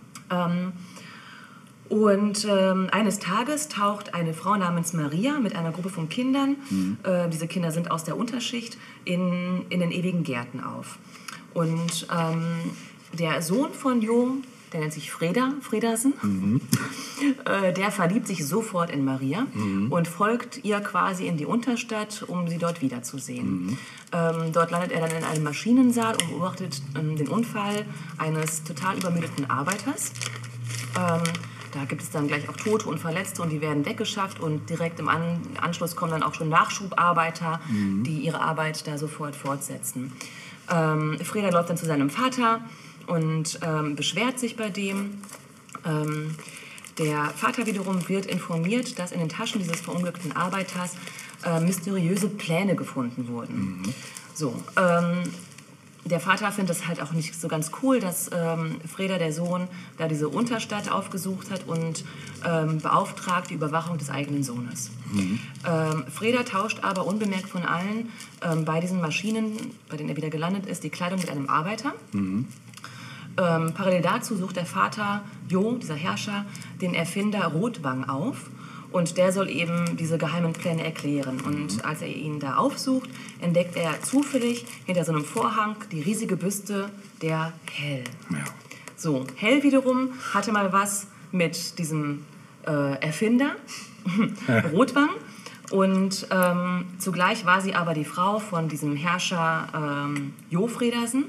[1.89, 6.57] Und ähm, eines Tages taucht eine Frau namens Maria mit einer Gruppe von Kindern,
[7.05, 10.99] äh, diese Kinder sind aus der Unterschicht, in, in den ewigen Gärten auf.
[11.55, 12.73] Und ähm,
[13.13, 14.37] der Sohn von Jo,
[14.73, 16.15] der nennt sich Freda, Fredersen,
[17.45, 19.47] äh, der verliebt sich sofort in Maria
[19.91, 23.79] und folgt ihr quasi in die Unterstadt, um sie dort wiederzusehen.
[24.13, 27.85] Ähm, dort landet er dann in einem Maschinensaal und beobachtet ähm, den Unfall
[28.19, 30.13] eines total übermüdeten Arbeiters.
[30.97, 31.23] Ähm,
[31.73, 34.99] da gibt es dann gleich auch Tote und Verletzte und die werden weggeschafft und direkt
[34.99, 40.13] im An Anschluss kommen dann auch schon Nachschubarbeiter, die ihre Arbeit da sofort fortsetzen.
[40.73, 42.61] Ähm, Freda läuft dann zu seinem Vater
[43.07, 45.19] und ähm, beschwert sich bei dem.
[45.85, 46.35] Ähm,
[46.99, 50.97] der Vater wiederum wird informiert, dass in den Taschen dieses verunglückten Arbeiters
[51.45, 53.83] äh, mysteriöse Pläne gefunden wurden.
[54.35, 55.23] So, ähm,
[56.07, 59.67] der Vater findet es halt auch nicht so ganz cool, dass ähm, Freda, der Sohn,
[59.99, 62.05] da diese Unterstadt aufgesucht hat und
[62.47, 64.91] ähm, beauftragt die Überwachung des eigenen Sohnes.
[65.67, 68.11] Ähm, Freda tauscht aber unbemerkt von allen
[68.43, 69.57] ähm, bei diesen Maschinen,
[69.89, 71.93] bei denen er wieder gelandet ist, die Kleidung mit einem Arbeiter.
[73.39, 76.45] Ähm, parallel dazu sucht der Vater Jo, dieser Herrscher,
[76.81, 78.51] den Erfinder Rotwang auf.
[78.93, 81.41] Und der soll eben diese geheimen Pläne erklären.
[81.41, 86.37] Und als er ihn da aufsucht, entdeckt er zufällig hinter so einem Vorhang die riesige
[86.37, 86.89] Büste
[87.21, 88.05] der Hell.
[88.31, 88.45] Ja.
[88.97, 92.25] So, Hell wiederum hatte mal was mit diesem
[92.67, 93.57] äh, Erfinder,
[94.73, 95.11] Rotwang.
[95.71, 101.25] Und ähm, zugleich war sie aber die Frau von diesem Herrscher ähm, Jo Fredersen,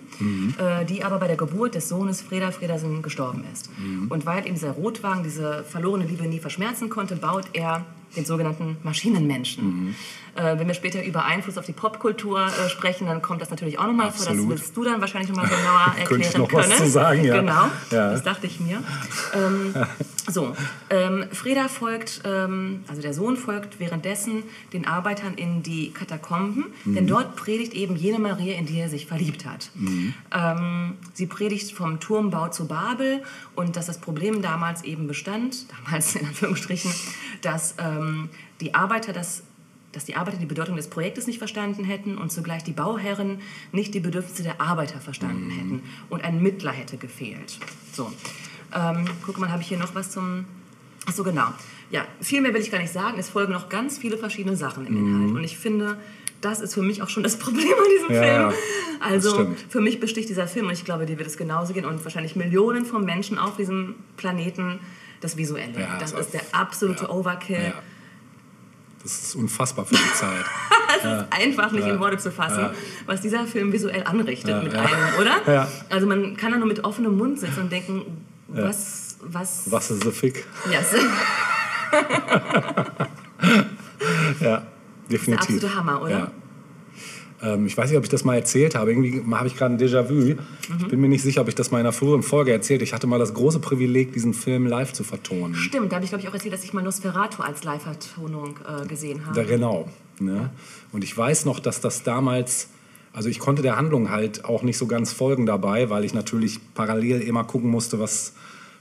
[0.59, 3.69] äh, die aber bei der Geburt des Sohnes Freda Fredersen gestorben ist.
[4.09, 8.77] Und weil ihm dieser Rotwang diese verlorene Liebe nie verschmerzen konnte, baut er den sogenannten
[8.83, 9.95] Maschinenmenschen.
[10.37, 13.79] Äh, wenn wir später über Einfluss auf die Popkultur äh, sprechen, dann kommt das natürlich
[13.79, 14.25] auch nochmal vor.
[14.27, 16.77] Das willst du dann wahrscheinlich nochmal genauer erklären ich noch was können.
[16.79, 17.37] zu sagen, ja.
[17.39, 18.11] Genau, Ja.
[18.11, 18.83] das dachte ich mir.
[19.33, 19.73] Ähm,
[20.29, 20.55] so,
[20.91, 26.95] ähm, Freda folgt, ähm, also der Sohn folgt währenddessen den Arbeitern in die Katakomben, Mhm.
[26.95, 29.71] denn dort predigt eben jene Maria, in die er sich verliebt hat.
[29.73, 30.13] Mhm.
[30.35, 33.23] Ähm, sie predigt vom Turmbau zu Babel
[33.55, 36.93] und dass das Problem damals eben bestand, damals in Anführungsstrichen,
[37.41, 38.29] dass ähm,
[38.61, 39.41] die Arbeiter das
[39.93, 43.39] dass die Arbeiter die Bedeutung des Projektes nicht verstanden hätten und zugleich die Bauherren
[43.71, 47.57] nicht die Bedürfnisse der Arbeiter verstanden hätten und ein Mittler hätte gefehlt.
[47.93, 48.11] So,
[48.75, 50.45] ähm, guck mal, habe ich hier noch was zum...
[51.07, 51.47] Ach so, genau.
[51.89, 53.17] Ja, viel mehr will ich gar nicht sagen.
[53.17, 55.35] Es folgen noch ganz viele verschiedene Sachen im Inhalt.
[55.37, 55.97] Und ich finde,
[56.41, 58.51] das ist für mich auch schon das Problem an diesem Ja, Film.
[58.51, 58.53] ja.
[58.99, 62.03] Also für mich besticht dieser Film, und ich glaube, dir wird es genauso gehen, und
[62.03, 64.79] wahrscheinlich Millionen von Menschen auf diesem Planeten,
[65.21, 65.79] das Visuelle.
[65.79, 67.73] Ja, das also- ist der absolute Overkill.
[69.07, 69.13] Ja.
[69.13, 70.45] Das ist unfassbar für die Zeit.
[71.31, 71.93] einfach nicht Ja.
[71.93, 72.73] in Worte zu fassen, Ja.
[73.05, 74.79] was dieser Film visuell anrichtet Ja, mit ja.
[74.81, 75.53] einem, oder?
[75.53, 75.67] Ja.
[75.89, 80.03] Also man kann da nur mit offenem Mund sitzen und denken, was, was, Was ist
[80.03, 80.45] so fick?
[80.71, 80.93] Ja, es
[84.41, 84.63] Ja,
[85.09, 85.41] definitiv.
[85.55, 86.31] absolute Hammer, oder?
[87.41, 87.53] Ja.
[87.53, 88.91] Ähm, ich weiß nicht, ob ich das mal erzählt habe.
[88.91, 90.13] Irgendwie habe ich gerade ein Déjà-vu.
[90.13, 90.39] Mhm.
[90.79, 92.93] Ich bin mir nicht sicher, ob ich das mal in einer früheren Folge erzählt Ich
[92.93, 95.55] hatte mal das große Privileg, diesen Film live zu vertonen.
[95.55, 98.87] Stimmt, da habe ich glaube ich auch erzählt, dass ich mal Nosferatu als Live-Vertonung äh,
[98.87, 99.35] gesehen habe.
[99.35, 99.87] Da, genau.
[100.19, 100.49] Ne?
[100.91, 102.69] Und ich weiß noch, dass das damals,
[103.13, 106.59] also ich konnte der Handlung halt auch nicht so ganz folgen dabei, weil ich natürlich
[106.73, 108.33] parallel immer gucken musste, was,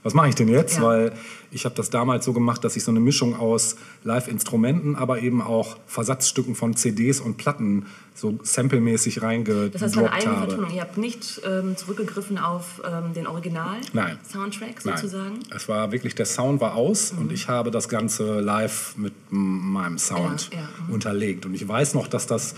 [0.07, 0.77] was mache ich denn jetzt?
[0.77, 0.83] Ja.
[0.83, 1.11] Weil
[1.51, 5.41] ich habe das damals so gemacht, dass ich so eine Mischung aus Live-Instrumenten, aber eben
[5.41, 10.47] auch Versatzstücken von CDs und Platten so samplemäßig das heißt, eine reingedroppt eigene habe.
[10.51, 10.73] Vertonung.
[10.73, 13.33] Ihr habt nicht ähm, zurückgegriffen auf ähm, den Nein.
[13.33, 14.95] Original-Soundtrack Nein.
[14.95, 15.33] sozusagen?
[15.33, 15.53] Mhm.
[15.53, 19.97] Es war wirklich, der Sound war aus und ich habe das Ganze live mit meinem
[19.97, 20.93] Sound Ja, ja, mhm.
[20.93, 21.45] unterlegt.
[21.45, 22.55] Und ich weiß noch, dass das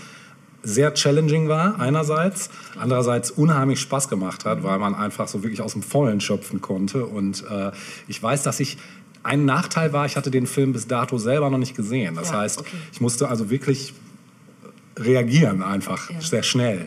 [0.62, 5.72] sehr challenging war, einerseits, andererseits unheimlich Spaß gemacht hat, weil man einfach so wirklich aus
[5.72, 7.06] dem Vollen schöpfen konnte.
[7.06, 7.70] Und äh,
[8.08, 8.76] ich weiß, dass ich,
[9.22, 12.14] ein Nachteil war, ich hatte den Film bis dato selber noch nicht gesehen.
[12.14, 12.76] Das Ja, heißt, okay.
[12.92, 13.92] ich musste also wirklich
[15.00, 16.20] reagieren einfach Ja.
[16.20, 16.86] sehr schnell.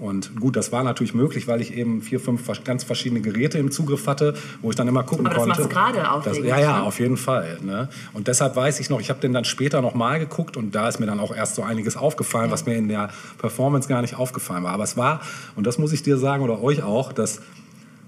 [0.00, 3.70] Und gut, das war natürlich möglich, weil ich eben vier, fünf ganz verschiedene Geräte im
[3.70, 5.72] Zugriff hatte, wo ich dann immer gucken Aber das konnte.
[5.72, 6.82] gerade Das- aufregend, Ja, ja, ne?
[6.82, 7.58] auf jeden Fall.
[7.62, 7.88] Ne?
[8.12, 10.88] Und deshalb weiß ich noch, ich habe den dann später noch mal geguckt und da
[10.88, 14.16] ist mir dann auch erst so einiges aufgefallen, was mir in der Performance gar nicht
[14.16, 14.72] aufgefallen war.
[14.72, 15.20] Aber es war,
[15.54, 17.40] und das muss ich dir sagen oder euch auch, dass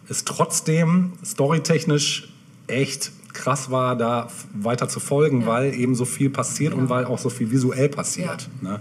[0.08, 2.28] es trotzdem storytechnisch
[2.66, 5.46] echt krass war, da weiter zu folgen, Ja.
[5.46, 6.90] weil eben so viel passiert und Genau.
[6.90, 8.48] weil auch so viel visuell passiert.
[8.62, 8.80] Ne?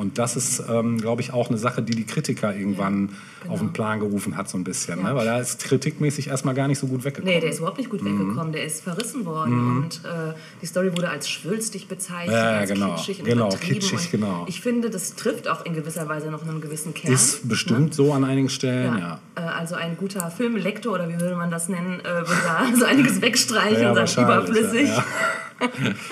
[0.00, 3.10] Und das ist, ähm, glaube ich, auch eine Sache, die die Kritiker irgendwann
[3.40, 3.54] genau.
[3.54, 4.98] auf den Plan gerufen hat, so ein bisschen.
[5.00, 5.10] Ja.
[5.10, 5.14] Ne?
[5.16, 7.34] Weil da ist kritikmäßig erstmal gar nicht so gut weggekommen.
[7.34, 8.52] Nee, der ist überhaupt nicht gut weggekommen.
[8.52, 12.94] Der ist verrissen worden und äh, die Story wurde als schwülstig bezeichnet, Ja, als genau.
[12.94, 14.44] kitschig und Genau, kitschig, und genau.
[14.48, 17.12] Ich finde, das trifft auch in gewisser Weise noch einen gewissen Kern.
[17.12, 19.20] Ist bestimmt so an einigen Stellen, ja.
[19.36, 22.66] Ja, äh, also ein guter Filmlektor oder wie würde man das nennen, äh, würde da
[22.78, 24.90] so einiges wegstreichen und sagen, überflüssig.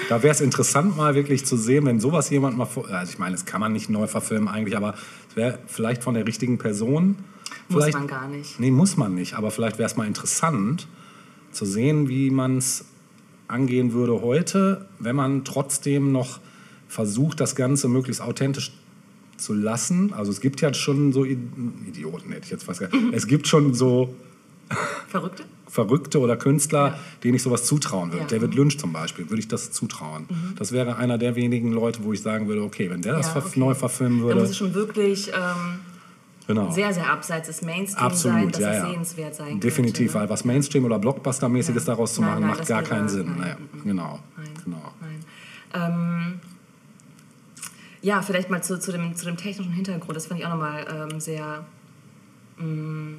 [0.08, 2.66] Da wäre es interessant, mal wirklich zu sehen, wenn sowas jemand mal.
[2.66, 4.94] vor- Also, ich meine, das kann man nicht neu verfilmen eigentlich, aber
[5.38, 7.16] wäre vielleicht von der richtigen Person.
[7.68, 8.60] Muss Vielleicht, man gar nicht.
[8.60, 9.34] Nee, muss man nicht.
[9.34, 10.86] Aber vielleicht wäre es mal interessant
[11.50, 12.84] zu sehen, wie man es
[13.46, 16.40] angehen würde heute, wenn man trotzdem noch
[16.88, 18.72] versucht, das Ganze möglichst authentisch
[19.38, 20.12] zu lassen.
[20.12, 22.96] Also es gibt ja schon so Idioten, hätte ich jetzt fast gesagt.
[23.12, 24.14] Es gibt schon so
[25.08, 25.44] Verrückte?
[25.68, 26.98] Verrückte oder Künstler, Ja.
[27.22, 28.24] denen ich sowas zutrauen würde.
[28.30, 28.38] Ja.
[28.38, 28.42] Mhm.
[28.42, 30.26] David Lynch zum Beispiel, würde ich das zutrauen.
[30.56, 33.36] Das wäre einer der wenigen Leute, wo ich sagen würde, okay, wenn der das Ja,
[33.36, 33.58] okay.
[33.60, 34.40] neu verfilmen würde.
[34.40, 35.80] muss es schon wirklich ähm,
[36.46, 36.70] genau.
[36.70, 38.88] sehr, sehr abseits des Mainstream Absolut, sein, dass ja, es ja.
[38.90, 40.14] sehenswert sein Definitiv, könnte.
[40.20, 41.92] weil was Mainstream- oder Blockbuster-mäßiges Ja.
[41.94, 43.26] daraus zu Nein, machen, nein, macht das gar keinen Sinn.
[43.26, 44.18] nein, Naja, genau.
[44.36, 44.46] Nein.
[44.64, 44.92] genau.
[45.74, 46.40] Ähm,
[48.00, 50.16] ja, vielleicht mal zu, zu, dem, zu dem technischen Hintergrund.
[50.16, 51.66] Das fand ich auch nochmal ähm, sehr
[52.58, 53.14] mm,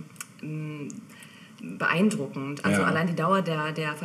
[1.61, 2.63] beeindruckend.
[2.65, 2.87] Also Ja.
[2.87, 3.95] allein die Dauer der, der,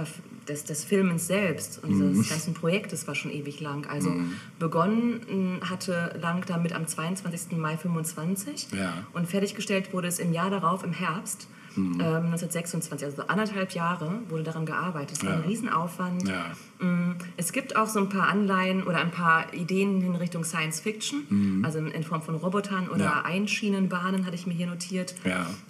[0.48, 2.12] des, des Filmens selbst und Mhm.
[2.12, 3.86] dieses ganzen Projektes war schon ewig lang.
[3.86, 4.12] Also
[4.58, 7.56] begonnen mm, hatte Lang damit am 22.
[7.58, 8.92] Mai 25 Ja.
[9.12, 11.48] und fertiggestellt wurde es im Jahr darauf, im Herbst.
[11.76, 12.00] Mhm.
[12.00, 15.18] Ähm, 1926, also anderthalb Jahre wurde daran gearbeitet.
[15.18, 15.46] Es war ein Ja.
[15.48, 16.28] Riesenaufwand.
[16.28, 16.44] Ja.
[16.86, 20.80] Mm, Es gibt auch so ein paar Anleihen oder ein paar Ideen in Richtung Science
[20.80, 23.00] Fiction, also in Form von Robotern oder Mhm.
[23.02, 23.22] Ja.
[23.24, 25.14] Einschienenbahnen, hatte ich mir hier notiert.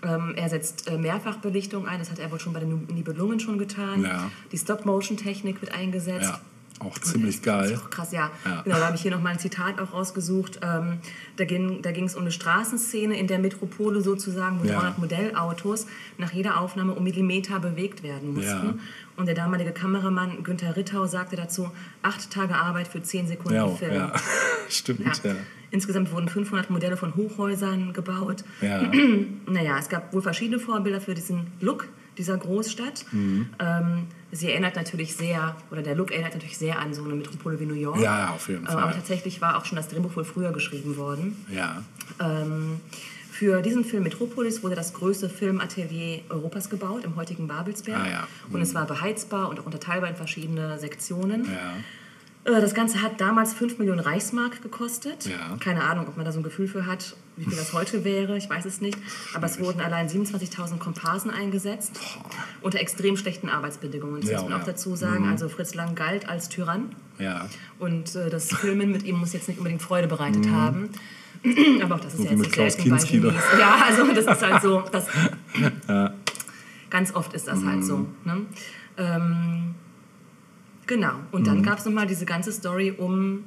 [0.02, 3.58] Ähm, er setzt äh, Mehrfachbelichtung ein, das hat er wohl schon bei den Nibelungen schon
[3.58, 4.06] getan.
[4.52, 6.32] Die Stop-Motion-Technik wird eingesetzt.
[6.80, 7.78] Auch ziemlich geil.
[7.80, 8.30] Auch krass, ja.
[8.44, 8.62] Ja.
[8.62, 10.58] Genau, da habe ich hier nochmal ein Zitat auch rausgesucht.
[10.62, 10.98] Ähm,
[11.36, 14.80] da ging da es um eine Straßenszene in der Metropole sozusagen, wo Ja.
[14.80, 15.86] 300 Modellautos
[16.18, 18.48] nach jeder Aufnahme um Millimeter bewegt werden mussten.
[18.66, 18.74] Ja.
[19.16, 21.70] Und der damalige Kameramann Günther Rittau sagte dazu,
[22.02, 23.94] acht Tage Arbeit für zehn Sekunden Ja, Film.
[23.94, 24.12] ja.
[24.68, 25.00] stimmt.
[25.22, 25.30] Ja.
[25.30, 25.36] Ja.
[25.70, 28.44] Insgesamt wurden 500 Modelle von Hochhäusern gebaut.
[28.60, 28.82] Ja.
[29.46, 31.86] Naja, es gab wohl verschiedene Vorbilder für diesen Look
[32.18, 33.04] dieser Großstadt.
[33.12, 33.48] Mhm.
[33.58, 37.58] Ähm, sie erinnert natürlich sehr, oder der Look erinnert natürlich sehr an so eine Metropole
[37.60, 38.00] wie New York.
[38.00, 38.82] Ja, auf jeden Ähm, Fall.
[38.82, 41.44] aber tatsächlich war auch schon das Drehbuch wohl früher geschrieben worden.
[41.52, 41.82] ja.
[42.20, 42.80] Ähm,
[43.30, 47.98] für diesen Film Metropolis wurde das größte Filmatelier Europas gebaut, im heutigen Babelsberg.
[47.98, 48.28] Ah, ja.
[48.52, 51.44] Und es war beheizbar und auch unterteilbar in verschiedene Sektionen.
[51.46, 51.72] Ja.
[52.44, 55.26] Äh, Das Ganze hat damals 5 Millionen Reichsmark gekostet.
[55.26, 55.56] Ja.
[55.60, 58.36] Keine Ahnung, ob man da so ein Gefühl für hat, wie viel das heute wäre.
[58.36, 58.98] Ich weiß es nicht.
[59.34, 61.98] Aber es wurden allein 27.000 Komparsen eingesetzt.
[62.60, 64.20] Unter extrem schlechten Arbeitsbedingungen.
[64.20, 64.62] Das Ja, muss man auch ja.
[64.64, 64.76] Mhm.
[64.76, 65.28] dazu sagen.
[65.28, 66.94] Also Fritz Lang galt als Tyrann.
[67.18, 67.48] Ja.
[67.78, 70.90] Und äh, das Filmen mit ihm muss jetzt nicht unbedingt Freude bereitet haben.
[71.82, 72.24] Aber auch das ist Mhm.
[72.24, 73.18] So ja jetzt nicht Klaus Kinski.
[73.58, 74.82] Ja, also das ist halt so.
[74.92, 75.06] Das,
[76.90, 77.96] Ganz oft ist das halt so.
[77.98, 78.06] Mhm.
[78.24, 78.46] Ne?
[78.98, 79.74] Ähm,
[80.86, 81.14] genau.
[81.32, 81.44] Und Mhm.
[81.46, 83.44] dann gab es nochmal diese ganze Story um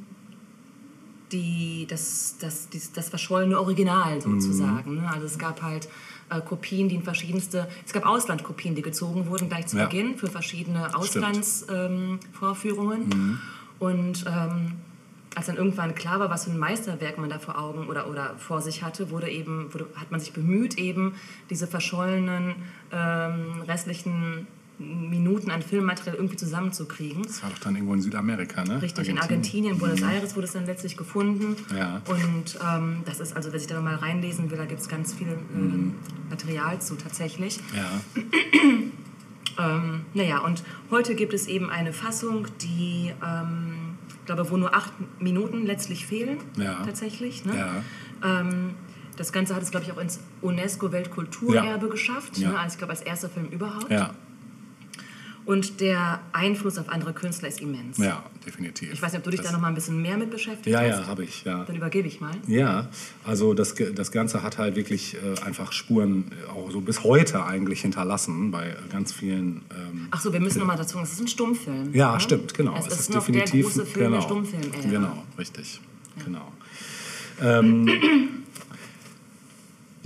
[1.31, 5.01] die, das, das, dies- das verschollene Original sozusagen.
[5.01, 5.07] Mhm.
[5.07, 5.89] Also es gab halt
[6.29, 9.85] äh, Kopien, die in verschiedenste, es gab Auslandkopien, die gezogen wurden gleich zu Ja.
[9.85, 10.79] Beginn für verschiedene.
[10.89, 10.95] Mhm.
[10.95, 12.11] Auslandsvorführungen.
[12.11, 13.39] Ähm, Vorführungen.
[13.79, 14.73] Und ähm,
[15.35, 18.35] als dann irgendwann klar war, was für ein Meisterwerk man da vor Augen oder, oder
[18.37, 21.13] vor sich hatte, wurde eben, wurde, hat man sich bemüht, eben
[21.49, 22.55] diese verschollenen
[22.91, 24.47] ähm, restlichen
[24.79, 27.23] Minuten an Filmmaterial irgendwie zusammenzukriegen.
[27.23, 28.79] Das war doch dann irgendwo in Südamerika, ne?
[28.81, 31.55] Richtig, in Argentinien, Buenos Aires wurde es dann letztlich gefunden.
[31.75, 32.01] Ja.
[32.07, 35.13] Und ähm, das ist, also wer sich da mal reinlesen will, da gibt es ganz
[35.13, 35.95] viel ähm,
[36.29, 37.59] Material zu tatsächlich.
[37.75, 37.89] Ja.
[39.59, 40.61] Ähm, naja, und
[40.91, 46.05] heute gibt es eben eine Fassung, die, ähm, ich glaube, wo nur acht Minuten letztlich
[46.05, 46.83] fehlen, Ja.
[46.85, 47.43] tatsächlich.
[47.43, 47.57] Ne?
[47.57, 48.41] Ja.
[48.41, 48.75] Ähm,
[49.15, 51.91] das Ganze hat es, glaube ich, auch ins UNESCO-Weltkulturerbe Ja.
[51.91, 52.37] geschafft.
[52.37, 52.49] Ja.
[52.51, 52.59] Ne?
[52.59, 53.89] Also ich glaube, als erster Film überhaupt.
[53.89, 54.11] Ja.
[55.47, 57.97] Und der Einfluss auf andere Künstler ist immens.
[57.99, 58.91] Ja, definitiv.
[58.91, 60.67] Ich weiß nicht, ob du dich das, da noch mal ein bisschen mehr mit beschäftigt
[60.67, 60.87] Ja, hast.
[60.89, 61.63] ja, habe ich, ja.
[61.63, 62.33] Dann übergebe ich mal.
[62.47, 62.89] Ja,
[63.23, 67.45] also das, das Ganze hat halt wirklich äh, einfach Spuren äh, auch so bis heute
[67.45, 69.61] eigentlich hinterlassen bei ganz vielen.
[69.71, 71.93] Ähm, Ach so, wir müssen noch mal dazu sagen, es ist ein Stummfilm.
[71.93, 72.19] ja, ne?
[72.19, 72.75] stimmt, genau.
[72.77, 74.89] Es, ist, ist noch definitiv der große Film genau, der Stummfilm-Ära.
[74.91, 75.79] Genau, richtig,
[76.25, 76.51] genau.
[77.41, 77.87] Ähm,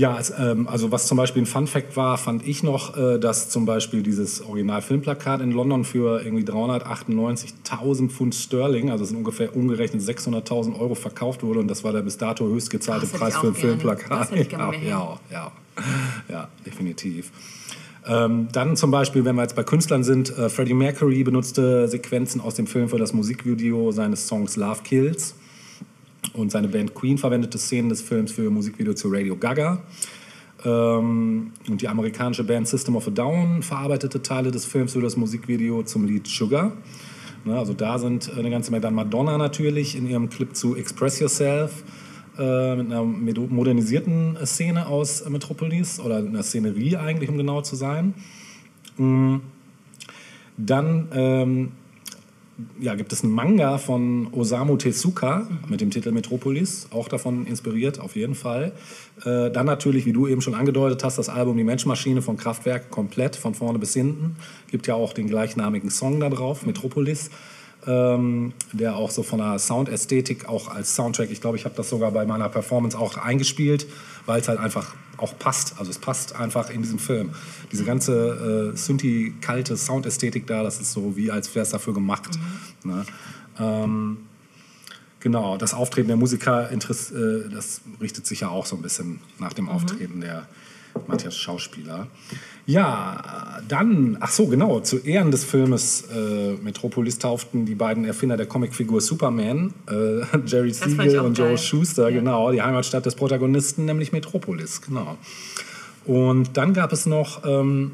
[0.02, 3.20] ja, es, ähm, also was zum Beispiel ein Fun Fact war, fand ich noch, äh,
[3.20, 9.56] dass zum Beispiel dieses Original-Filmplakat in London für irgendwie 398.000 Pfund Sterling, also sind ungefähr
[9.56, 13.38] umgerechnet 600.000 Euro verkauft wurde und das war der bis dato höchst gezahlte hätte Preis
[13.38, 13.78] für ein gerne.
[13.78, 14.32] Filmplakat.
[14.52, 15.52] Ja, ja, ja,
[16.30, 17.32] ja, definitiv.
[18.08, 22.42] Ähm, dann zum Beispiel, wenn wir jetzt bei Künstlern sind, äh, Freddie Mercury benutzte Sequenzen
[22.42, 25.36] aus dem Film für das Musikvideo seines Songs Love Kills.
[26.34, 29.84] Und seine Band Queen verwendete Szenen des Films für Musikvideo zu Radio Gaga.
[30.64, 35.18] Ähm, und die amerikanische Band System of a Down verarbeitete Teile des Films für das
[35.18, 36.72] Musikvideo zum Lied Sugar.
[37.44, 38.82] Ne, also da sind eine ganze Menge.
[38.82, 41.84] Dann Madonna natürlich in ihrem Clip zu Express Yourself
[42.38, 48.14] äh, mit einer modernisierten Szene aus Metropolis oder einer Szenerie eigentlich, um genau zu sein.
[48.98, 49.38] Mm.
[50.58, 51.72] Dann ähm,
[52.80, 58.00] ja, gibt es einen Manga von Osamu Tezuka mit dem Titel Metropolis, auch davon inspiriert,
[58.00, 58.72] auf jeden Fall.
[59.24, 62.90] Äh, dann natürlich, wie du eben schon angedeutet hast, das Album Die Menschmaschine von Kraftwerk
[62.90, 64.36] komplett, von vorne bis hinten.
[64.70, 67.30] Gibt ja auch den gleichnamigen Song da drauf, Metropolis,
[67.88, 71.90] ähm, der auch so von der Soundästhetik auch als Soundtrack, ich glaube, ich habe das
[71.90, 73.88] sogar bei meiner Performance auch eingespielt,
[74.26, 75.76] weil es halt einfach auch passt.
[75.78, 77.32] Also es passt einfach in diesem Film.
[77.72, 82.32] Diese ganze äh, Synthi-kalte Soundästhetik da, das ist so wie als wäre es dafür gemacht.
[82.84, 83.06] Ne?
[83.60, 84.18] Ähm,
[85.20, 89.20] genau, das Auftreten der Musiker, interess- äh, das richtet sich ja auch so ein bisschen
[89.38, 90.48] nach dem Auftreten der
[91.08, 92.08] Matthias Schauspieler.
[92.66, 98.38] Ja, dann, ach so, genau, zu Ehren des Filmes äh, Metropolis tauften die beiden Erfinder
[98.38, 101.58] der Comicfigur Superman, äh, Jerry Siegel und Joe geil.
[101.58, 102.20] Schuster, Ja.
[102.20, 105.18] genau, die Heimatstadt des Protagonisten, nämlich Metropolis, genau.
[106.06, 107.92] Und dann gab es noch ähm,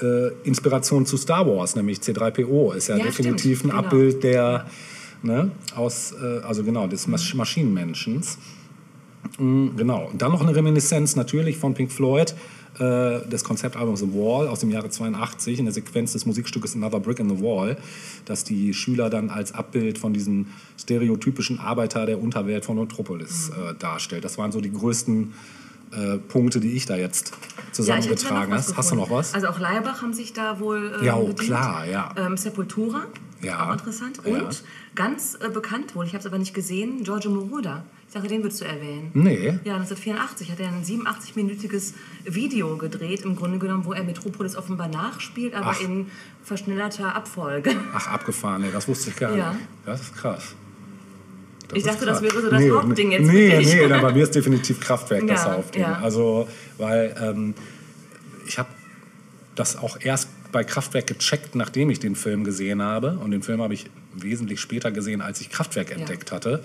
[0.00, 3.88] äh, Inspiration zu Star Wars, nämlich C3PO, ist ja, Ja, definitiv stimmt, ein genau.
[3.88, 4.66] Abbild der,
[5.22, 8.38] ne, aus, äh, also genau, des Mas Maschinenmenschens.
[9.38, 10.08] Mm, Genau.
[10.10, 12.34] Und dann noch eine Reminiszenz natürlich von Pink Floyd,
[12.80, 16.98] äh, des Konzeptalbums The Wall aus dem Jahre 82, in der Sequenz des Musikstückes Another
[17.00, 17.76] Brick in the Wall,
[18.24, 20.46] dass die Schüler dann als Abbild von diesen
[20.78, 23.62] stereotypischen Arbeiter der Unterwelt von Metropolis Mhm.
[23.70, 24.24] äh, darstellt.
[24.24, 25.32] Das waren so die größten
[25.92, 28.90] äh, Punkte, die ich da jetzt Ja, zusammengetragen noch was hast.
[28.92, 29.34] Du noch was?
[29.34, 32.14] Also auch Leibach haben sich da wohl ähm, Ja, oh, klar, ja.
[32.16, 33.02] Ähm, Sepultura,
[33.42, 33.68] Ja.
[33.68, 34.20] auch interessant.
[34.24, 34.32] Ja.
[34.44, 34.62] Und
[34.94, 37.82] ganz äh, bekannt wohl, ich habe es aber nicht gesehen, Giorgio Moroder.
[38.10, 39.12] Ich dachte, den würdest du erwähnen.
[39.14, 39.46] Nee.
[39.62, 41.94] Ja, 1984 hat er ein 87-minütiges
[42.24, 45.80] Video gedreht, im Grunde genommen, wo er Metropolis offenbar nachspielt, aber Ach.
[45.80, 46.08] in
[46.42, 47.70] verschnellerter Abfolge.
[47.94, 49.52] Ach, abgefahren, nee, das wusste ich gar Ja.
[49.52, 49.64] nicht.
[49.86, 50.56] Das ist krass.
[51.68, 53.74] Das Ich dachte, das wäre so das Hauptding jetzt Nee, dich.
[53.74, 55.82] nee, dann bei mir ist definitiv Kraftwerk das Ja, Hauptding.
[55.82, 56.00] ja.
[56.02, 57.54] Also, weil ähm,
[58.44, 58.70] ich habe
[59.54, 63.18] das auch erst bei Kraftwerk gecheckt, nachdem ich den Film gesehen habe.
[63.22, 66.64] Und den Film habe ich wesentlich später gesehen, als ich Kraftwerk entdeckt hatte.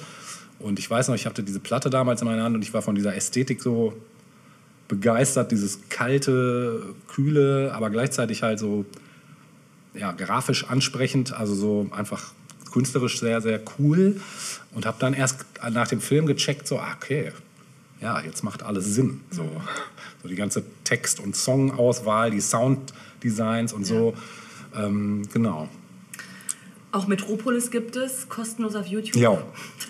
[0.60, 2.82] Und ich weiß noch, ich hatte diese Platte damals in meiner Hand und ich war
[2.82, 3.94] von dieser Ästhetik so
[4.88, 8.86] begeistert, dieses kalte, kühle, aber gleichzeitig halt so
[9.94, 12.34] ja, grafisch ansprechend, also so einfach
[12.72, 14.20] künstlerisch sehr, sehr cool.
[14.74, 17.32] Und habe dann erst nach dem Film gecheckt, so, ah, okay,
[18.02, 19.22] ja, jetzt macht alles Sinn.
[19.32, 19.50] So,
[20.22, 24.14] so die ganze Text- und Songauswahl, die Sounddesigns und so.
[24.76, 25.70] Ähm, genau.
[26.96, 29.22] Auch Metropolis gibt es, kostenlos auf YouTube.
[29.22, 29.38] Ja,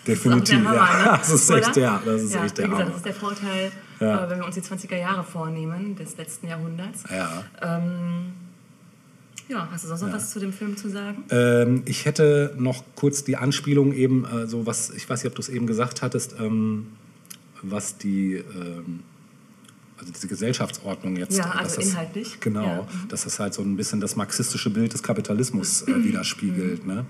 [0.08, 0.60] definitiv.
[0.66, 1.12] Das ist, Hammer, ja.
[1.12, 1.18] ne?
[1.20, 2.90] das ist echt der, das ist ja, echt der gesagt.
[2.90, 4.26] Das ist der Vorteil, Ja.
[4.26, 7.04] äh, wenn wir uns die 20er Jahre vornehmen, des letzten Jahrhunderts.
[7.10, 7.44] Ja.
[9.48, 11.24] Ja, hast du sonst noch was zu dem Film zu sagen?
[11.30, 15.36] Ähm, ich hätte noch kurz die Anspielung eben, äh, so was, ich weiß nicht, ob
[15.36, 16.88] du es eben gesagt hattest, ähm,
[17.62, 19.02] was die, ähm,
[19.98, 21.38] also diese Gesellschaftsordnung jetzt.
[21.38, 22.40] Ja, äh, also das, inhaltlich.
[22.40, 22.82] Genau, Ja.
[22.84, 23.08] Mhm.
[23.10, 26.86] dass das halt so ein bisschen das marxistische Bild des Kapitalismus äh, widerspiegelt.
[26.86, 26.94] Mhm.
[26.94, 27.06] Ne?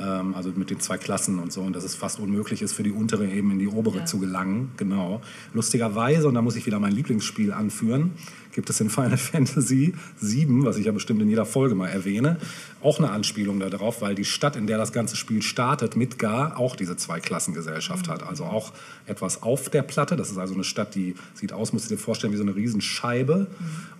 [0.00, 2.82] Ähm, also mit den zwei Klassen und so und dass es fast unmöglich ist für
[2.84, 4.04] die untere eben in die obere Ja.
[4.04, 4.70] zu gelangen.
[4.76, 5.20] Genau.
[5.52, 8.12] Lustigerweise, und da muss ich wieder mein Lieblingsspiel anführen,
[8.52, 12.38] gibt es in Final Fantasy VII, was ich ja bestimmt in jeder Folge mal erwähne,
[12.82, 16.76] auch eine Anspielung darauf, weil die Stadt, in der das ganze Spiel startet, Midgar, auch
[16.76, 18.22] diese Zweiklassengesellschaft hat.
[18.22, 18.72] Also auch
[19.06, 20.16] etwas auf der Platte.
[20.16, 22.56] Das ist also eine Stadt, die sieht aus, musst du dir vorstellen, wie so eine
[22.56, 23.46] Riesenscheibe.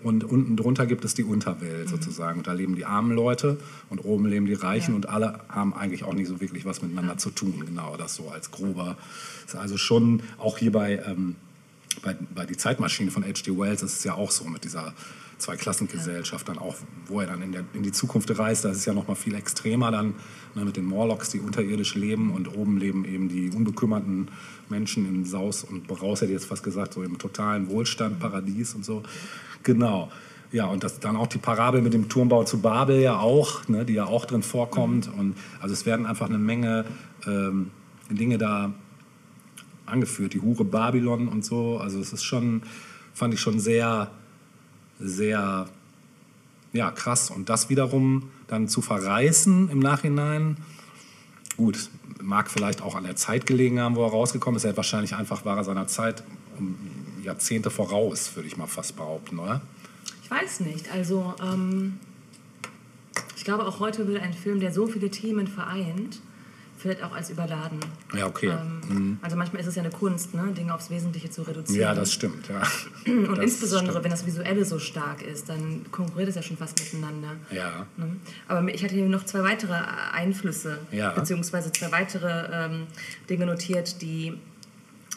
[0.02, 2.38] Und unten drunter gibt es die Unterwelt sozusagen.
[2.38, 3.58] Und da leben die armen Leute
[3.90, 7.18] und oben leben die Reichen und alle haben eigentlich auch nicht so wirklich was miteinander
[7.18, 7.62] zu tun.
[7.66, 8.96] Genau, das so als grober.
[9.46, 11.36] Ist also schon auch hier bei, ähm,
[12.02, 13.58] bei, bei die Zeitmaschine von H.G.
[13.58, 14.94] Wells ist es ja auch so mit dieser
[15.38, 16.76] Zweiklassengesellschaft dann auch,
[17.06, 19.14] wo er dann in, der, in die Zukunft reist, da ist es ja noch mal
[19.14, 20.14] viel extremer dann
[20.54, 24.28] ne, mit den Morlocks, die unterirdisch leben und oben leben eben die unbekümmerten
[24.68, 28.74] Menschen in Saus und Braus, hätte ich jetzt fast gesagt, so im totalen Wohlstand, Paradies
[28.74, 29.02] und so.
[29.62, 30.10] Genau.
[30.52, 33.84] Ja, und das dann auch die Parabel mit dem Turmbau zu Babel ja auch, ne,
[33.84, 35.08] die ja auch drin vorkommt.
[35.16, 36.84] Und also es werden einfach eine Menge
[37.26, 37.70] ähm,
[38.10, 38.74] Dinge da
[39.90, 41.78] angeführt, die Hure Babylon und so.
[41.78, 42.62] Also es ist schon,
[43.12, 44.10] fand ich schon sehr,
[44.98, 45.68] sehr
[46.72, 47.30] ja, krass.
[47.30, 50.56] Und das wiederum dann zu verreißen im Nachhinein,
[51.56, 51.90] gut,
[52.22, 54.64] mag vielleicht auch an der Zeit gelegen haben, wo er rausgekommen ist.
[54.64, 56.22] Er hat wahrscheinlich einfach war er seiner Zeit
[56.58, 56.76] um
[57.22, 59.60] Jahrzehnte voraus, würde ich mal fast behaupten, oder?
[60.22, 60.90] Ich weiß nicht.
[60.92, 61.98] Also, ähm,
[63.36, 66.20] ich glaube, auch heute würde ein Film, der so viele Themen vereint,
[66.80, 67.78] vielleicht auch als überladen.
[68.16, 68.48] Ja, okay.
[68.48, 71.80] Ähm, Also manchmal ist es ja eine Kunst, ne, Dinge aufs Wesentliche zu reduzieren.
[71.80, 72.48] Ja, das stimmt.
[72.48, 72.62] Ja.
[73.06, 74.04] Und das insbesondere, stimmt.
[74.04, 77.36] wenn das Visuelle so stark ist, dann konkurriert es ja schon fast miteinander.
[77.50, 77.86] Ja.
[77.96, 78.16] Ne?
[78.48, 79.74] Aber ich hatte hier noch zwei weitere
[80.12, 81.10] Einflüsse, Ja.
[81.12, 82.86] beziehungsweise zwei weitere ähm,
[83.28, 84.34] Dinge notiert, die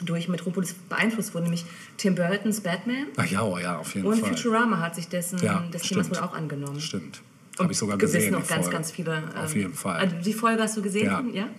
[0.02, 1.66] durch Metropolis beeinflusst wurden, nämlich
[1.98, 4.30] Tim Burtons Batman Ach ja, oh ja, auf jeden und Fall.
[4.36, 6.82] Futurama hat sich dessen Ja, des Themas wohl auch angenommen.
[6.82, 7.22] Stimmt.
[7.60, 8.32] Habe ich sogar gesehen.
[8.32, 8.76] noch die ganz, Folge.
[8.76, 9.16] ganz viele.
[9.18, 10.00] ähm, Auf jeden Fall.
[10.00, 11.06] Also die Folge hast du gesehen?
[11.06, 11.24] Ja.
[11.32, 11.50] ja?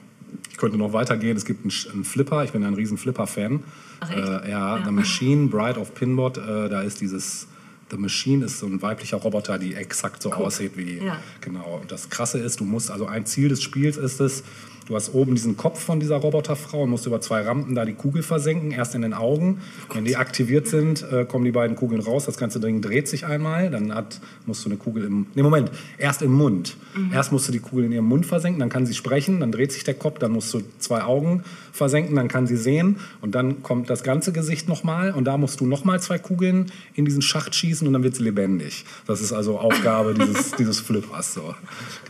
[0.51, 1.37] Ich könnte noch weitergehen.
[1.37, 2.45] Es gibt einen, einen Flipper.
[2.45, 3.63] Ich bin ein riesen Flipper-Fan.
[4.11, 4.85] Äh, ja, Ja.
[4.85, 6.39] The Machine, Bride of Pinbot.
[6.39, 7.49] Äh, da ist dieses...
[7.91, 10.99] The Machine ist so ein weiblicher Roboter, die exakt so aussieht wie...
[11.05, 11.19] Ja.
[11.41, 11.81] Genau.
[11.83, 12.91] Und das Krasse ist, du musst...
[12.91, 14.43] Also ein Ziel des Spiels ist es,
[14.87, 17.95] du hast oben diesen Kopf von dieser Roboterfrau und musst über zwei Rampen da die
[17.95, 18.71] Kugel versenken.
[18.71, 19.61] Erst in den Augen.
[19.93, 22.25] Wenn die aktiviert sind, äh, kommen die beiden Kugeln raus.
[22.25, 23.71] Das ganze Ding dreht sich einmal.
[23.71, 25.27] Dann hat, musst du eine Kugel im...
[25.35, 25.71] Nee, Moment.
[25.99, 26.77] Erst im Mund.
[27.13, 29.73] Erst musst du die Kugel in ihrem Mund versenken, dann kann sie sprechen, dann dreht
[29.73, 33.63] sich der Kopf, dann musst du zwei Augen versenken, dann kann sie sehen und dann
[33.63, 37.55] kommt das ganze Gesicht nochmal und da musst du nochmal zwei Kugeln in diesen Schacht
[37.55, 38.85] schießen und dann wird sie lebendig.
[39.07, 41.35] Das ist also Aufgabe dieses, dieses Flippers.
[41.35, 41.55] So.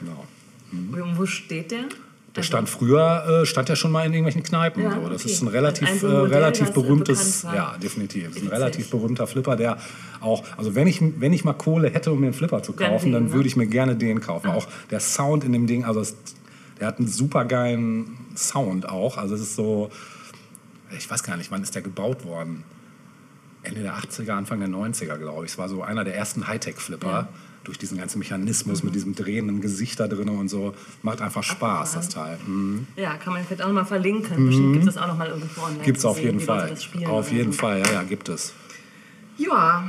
[0.00, 0.24] Genau.
[0.72, 1.84] Und wo steht der?
[2.36, 4.82] Der stand früher, äh, stand ja schon mal in irgendwelchen Kneipen.
[4.82, 5.08] Ja, so.
[5.08, 5.32] Das okay.
[5.32, 7.72] ist ein relativ, so äh, ein Modell, relativ das, äh, berühmtes, bekannt war.
[7.72, 8.26] ja, definitiv.
[8.26, 9.78] Das ist ein relativ berühmter Flipper, der
[10.20, 12.90] auch, also wenn ich, wenn ich mal Kohle hätte, um mir einen Flipper zu Dann
[12.90, 13.32] kaufen, den, dann ne?
[13.32, 14.50] würde ich mir gerne den kaufen.
[14.50, 16.16] Auch der Sound in dem Ding, also es,
[16.80, 19.16] der hat einen super geilen Sound auch.
[19.16, 19.90] Also es ist so,
[20.96, 22.64] ich weiß gar nicht, wann ist der gebaut worden?
[23.62, 25.52] Ende der 80er, Anfang der 90er, glaube ich.
[25.52, 27.08] Es war so einer der ersten Hightech-Flipper.
[27.08, 27.28] Ja.
[27.64, 30.74] Durch diesen ganzen Mechanismus mit diesem drehenden Gesicht da drin und so.
[31.02, 32.38] Macht einfach Spaß, das Teil.
[32.46, 32.86] Mhm.
[32.96, 34.46] Ja, kann man vielleicht auch nochmal verlinken.
[34.46, 35.82] Bestimmt gibt es auch nochmal irgendwo online.
[35.82, 36.74] Gibt es auf jeden Fall.
[37.06, 37.52] Auf jeden.
[37.54, 38.52] Fall, ja, ja, gibt es.
[39.38, 39.84] Ja.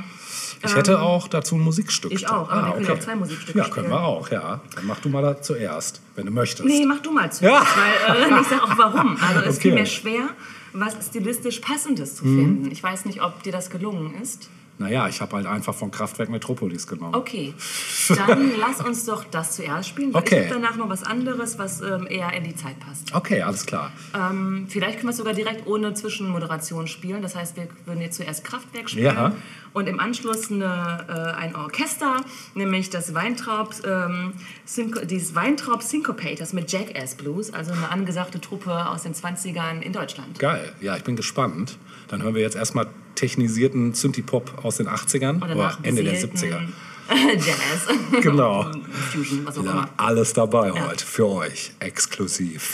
[0.63, 2.11] Ich Ähm, hätte auch dazu ein Musikstück.
[2.13, 4.61] ich auch, aber wir können auch zwei Musikstücke Ja, können wir auch, ja.
[4.75, 6.65] Dann mach du mal da zuerst, wenn du möchtest.
[6.67, 7.67] Nee, mach du mal zuerst,
[8.07, 9.17] weil äh, ich sag auch warum.
[9.21, 9.61] Also es Okay.
[9.61, 10.29] fiel mir schwer,
[10.73, 12.39] was stilistisch Passendes zu Mhm.
[12.39, 12.71] finden.
[12.71, 14.49] Ich weiß nicht, ob dir das gelungen ist.
[14.77, 17.15] Naja, ich habe halt einfach von Kraftwerk Metropolis genommen.
[17.15, 17.53] Okay,
[18.09, 20.13] dann lass uns doch das zuerst spielen.
[20.13, 20.41] Weil Okay.
[20.45, 23.13] Ich habe danach noch was anderes, was ähm, eher in die Zeit passt.
[23.15, 23.91] Okay, alles klar.
[24.13, 27.21] Ähm, vielleicht können wir es sogar direkt ohne Zwischenmoderation spielen.
[27.21, 29.31] Das heißt, wir würden jetzt zuerst Kraftwerk spielen Ja.
[29.73, 32.17] und im Anschluss eine, äh, ein Orchester,
[32.53, 34.33] nämlich das Weintraub, ähm,
[34.65, 39.93] Synco dieses Weintraub Syncopators mit Jackass Blues, also eine angesagte Truppe aus den 20ern in
[39.93, 40.37] Deutschland.
[40.39, 40.73] Geil.
[40.81, 41.77] Ja, ich bin gespannt.
[42.07, 46.11] Dann hören wir jetzt erstmal technisierten Synthie-Pop aus den 80ern Und oder danach Ende der
[46.11, 46.59] beseelten 70er.
[47.35, 48.21] Jazz.
[48.21, 48.71] Genau.
[49.11, 49.89] Fusion, was auch Ja, immer.
[49.97, 52.71] alles dabei heute für euch, exklusiv.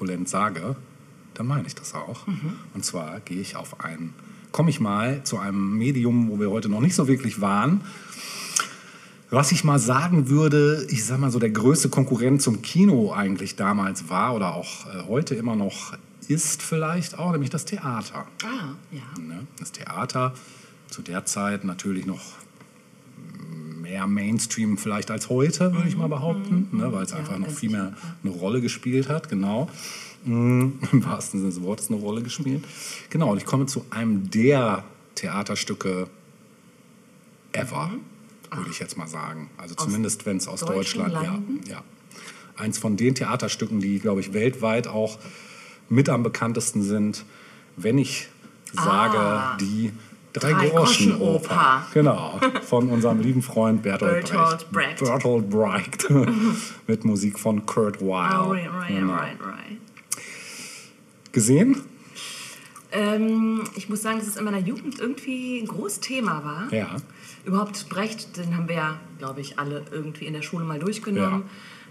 [0.00, 0.76] Opulent sage,
[1.34, 2.26] dann meine ich das auch.
[2.26, 2.56] Mhm.
[2.72, 4.14] Und zwar gehe ich auf ein,
[4.50, 7.82] komme ich mal zu einem Medium, wo wir heute noch nicht so wirklich waren.
[9.28, 13.56] Was ich mal sagen würde, ich sag mal so, der größte Konkurrent zum Kino eigentlich
[13.56, 15.92] damals war oder auch äh, heute immer noch
[16.26, 18.26] ist vielleicht auch, nämlich das Theater.
[18.42, 19.22] Ah, ja.
[19.22, 19.46] Ne?
[19.58, 20.32] Das Theater
[20.88, 22.20] zu der Zeit natürlich noch
[23.90, 26.92] mehr Mainstream vielleicht als heute, würde ich mal behaupten, ne?
[26.92, 29.68] weil es einfach noch viel mehr eine Rolle gespielt hat, genau.
[30.24, 32.64] Mm, Im wahrsten Sinne des Wortes eine Rolle gespielt.
[33.08, 34.84] Genau, und ich komme zu einem der
[35.16, 36.08] Theaterstücke
[37.52, 37.90] ever,
[38.54, 39.50] würde ich jetzt mal sagen.
[39.56, 41.60] Also zumindest, wenn es aus Deutschland, ja, Landen?
[41.68, 41.82] ja.
[42.56, 45.18] Eins von den Theaterstücken, die, glaube ich, weltweit auch
[45.88, 47.24] mit am bekanntesten sind,
[47.76, 48.28] wenn ich
[48.72, 49.56] sage,
[50.30, 50.38] Ah.
[50.38, 51.48] die Drei-Groschen-Oper.
[51.48, 51.86] Drei-Groschen-Oper.
[51.94, 54.98] Genau, von unserem lieben Freund Bertolt, Bertolt Brecht.
[54.98, 54.98] Brecht.
[55.00, 56.08] Bertolt Brecht.
[56.86, 58.40] mit Musik von Kurt Weill.
[58.46, 59.12] Oh, right, right, Genau.
[59.12, 59.78] right, right.
[61.32, 61.82] Gesehen?
[62.92, 66.72] Ähm, ich muss sagen, dass es in meiner Jugend irgendwie ein großes Thema war.
[66.72, 66.96] Ja.
[67.44, 71.42] Überhaupt Brecht, den haben wir ja, glaube ich, alle irgendwie in der Schule mal durchgenommen.
[71.42, 71.50] Ja.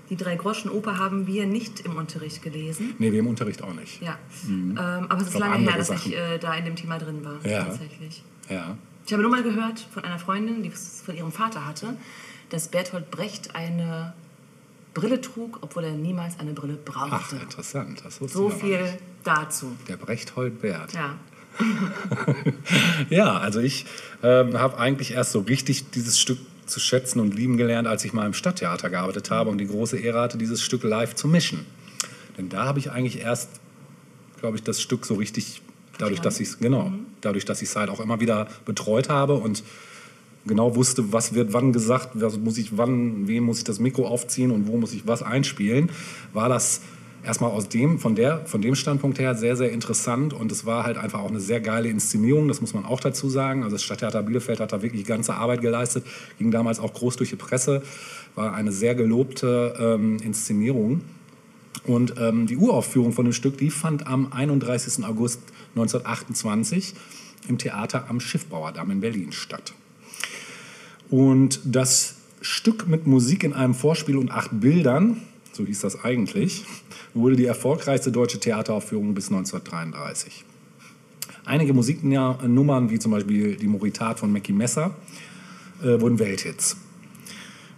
[0.10, 2.96] Die Drei-Groschen-Oper haben wir nicht im Unterricht gelesen.
[2.98, 4.02] Nee, wir im Unterricht auch nicht.
[4.02, 4.18] Ja.
[4.48, 6.12] Ähm, aber es ist lange her, dass Sachen.
[6.12, 7.46] ich äh, da in dem Thema drin war.
[7.46, 7.66] Ja.
[7.66, 8.24] Tatsächlich.
[8.50, 8.76] Ja.
[9.06, 11.96] Ich habe nur mal gehört von einer Freundin, die es von ihrem Vater hatte,
[12.50, 14.14] dass Bertolt Brecht eine
[14.94, 17.36] Brille trug, obwohl er niemals eine Brille Ach, brauchte.
[17.38, 18.02] interessant.
[18.04, 18.98] Das wusste so viel nicht.
[19.24, 19.76] dazu.
[19.88, 20.94] Der Brechthold Bert.
[20.94, 21.16] Ja.
[23.10, 23.86] Ja, also ich
[24.24, 26.38] ähm, habe eigentlich erst so richtig dieses Stück
[26.70, 29.98] zu schätzen und lieben gelernt, als ich mal im Stadttheater gearbeitet habe und die große
[29.98, 31.66] Ehre hatte, dieses Stück live zu mischen.
[32.38, 33.50] Denn da habe ich eigentlich erst,
[34.40, 35.62] glaube ich, das Stück so richtig,
[35.98, 39.36] dadurch, dass ich es genau, dadurch, dass ich es halt auch immer wieder betreut habe
[39.36, 39.64] und
[40.46, 44.08] genau wusste, was wird wann gesagt, was muss ich wann, wem muss ich das Mikro
[44.08, 45.92] aufziehen und wo muss ich was einspielen,
[46.34, 46.82] war das
[47.24, 50.84] erstmal aus dem, von, der, von dem Standpunkt her sehr, sehr interessant und es war
[50.84, 53.64] halt einfach auch eine sehr geile Inszenierung, das muss man auch dazu sagen.
[53.64, 56.06] Also das Stadttheater Bielefeld hat da wirklich ganze Arbeit geleistet,
[56.38, 57.82] ging damals auch groß durch die Presse,
[58.36, 61.02] war eine sehr gelobte ähm, Inszenierung.
[61.86, 65.06] Und ähm, die Uraufführung von dem Stück, die fand am 31.
[65.06, 65.42] August
[65.76, 66.94] 1928
[67.48, 69.74] im Theater am Schiffbauerdamm in Berlin statt.
[71.10, 76.66] Und das Stück mit Musik in einem Vorspiel und acht Bildern, so hieß das eigentlich,
[77.14, 80.46] wurde die erfolgreichste deutsche Theateraufführung bis 1933.
[81.46, 84.96] Einige Musiknummern, wie zum Beispiel die Moritat von Mackie Messer,
[85.82, 86.78] äh, wurden Welthits.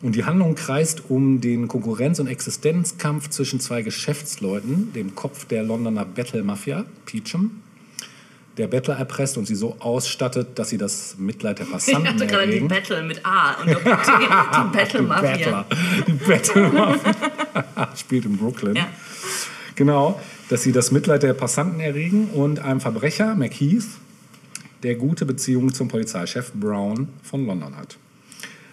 [0.01, 5.63] Und die Handlung kreist um den Konkurrenz- und Existenzkampf zwischen zwei Geschäftsleuten, dem Kopf der
[5.63, 7.51] Londoner Battle-Mafia, Peachum,
[8.57, 12.27] der Bettler erpresst und sie so ausstattet, dass sie das Mitleid der Ich Passanten hatte
[12.27, 12.67] gerade die erregen.
[12.67, 15.29] Battle mit A und die Battle Mafia.
[15.31, 15.65] Battler.
[16.07, 17.95] Die Battle-Mafia.
[17.95, 18.75] Spielt in Brooklyn.
[18.75, 18.87] Ja.
[19.75, 23.87] Genau, dass sie das Mitleid der Passanten erregen und einem Verbrecher, McKeith,
[24.83, 27.97] der gute Beziehungen zum Polizeichef Brown von London hat.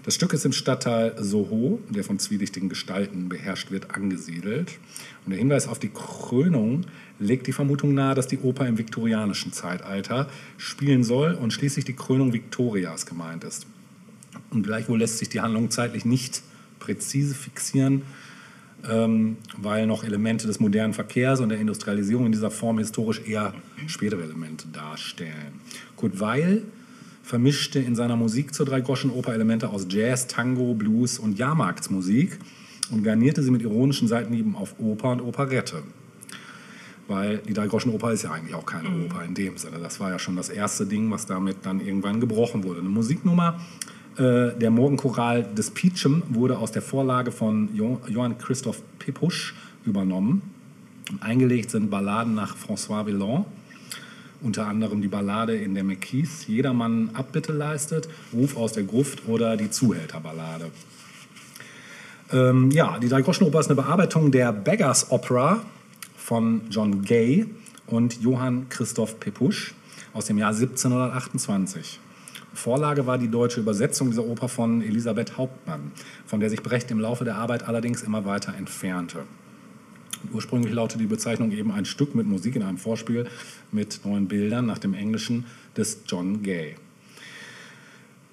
[0.08, 4.78] Das Stück ist im Stadtteil Soho, der von zwielichtigen Gestalten beherrscht wird, angesiedelt.
[5.26, 6.86] Und der Hinweis auf die Krönung
[7.18, 11.92] legt die Vermutung nahe, dass die Oper im viktorianischen Zeitalter spielen soll und schließlich die
[11.92, 13.66] Krönung Viktorias gemeint ist.
[14.48, 16.40] Und gleichwohl lässt sich die Handlung zeitlich nicht
[16.78, 18.00] präzise fixieren,
[18.90, 23.52] ähm, weil noch Elemente des modernen Verkehrs und der Industrialisierung in dieser Form historisch eher
[23.86, 25.60] spätere Elemente darstellen.
[25.96, 26.62] Kurt Weil
[27.28, 32.38] vermischte in seiner Musik zur Dreigroschenoper Elemente aus Jazz, Tango, Blues und Jahrmarktsmusik
[32.90, 35.82] und garnierte sie mit ironischen Seitenhieben auf Oper und Operette.
[37.06, 39.76] Weil die Dreigroschenoper ist ja eigentlich auch keine Oper in dem Sinne.
[39.78, 42.80] Das war ja schon das erste Ding, was damit dann irgendwann gebrochen wurde.
[42.80, 43.60] Eine Musiknummer,
[44.16, 49.54] äh, der Morgenchoral des Peachum, wurde aus der Vorlage von jo Johann Christoph Pepusch
[49.84, 50.40] übernommen.
[51.20, 53.44] Eingelegt sind Balladen nach François Villon,
[54.40, 59.56] unter anderem die Ballade, in der McKeith jedermann Abbitte leistet, Ruf aus der Gruft oder
[59.56, 60.70] die Zuhälterballade.
[62.32, 65.62] Ähm, ja, die Dreigroschenoper ist eine Bearbeitung der Beggars Opera
[66.16, 67.46] von John Gay
[67.86, 69.74] und Johann Christoph Pepusch
[70.12, 72.00] aus dem Jahr 1728.
[72.52, 75.92] Vorlage war die deutsche Übersetzung dieser Oper von Elisabeth Hauptmann,
[76.26, 79.20] von der sich Brecht im Laufe der Arbeit allerdings immer weiter entfernte.
[80.32, 83.26] Ursprünglich lautete die Bezeichnung eben ein Stück mit Musik in einem Vorspiel
[83.72, 85.46] mit neuen Bildern nach dem Englischen
[85.76, 86.76] des John Gay.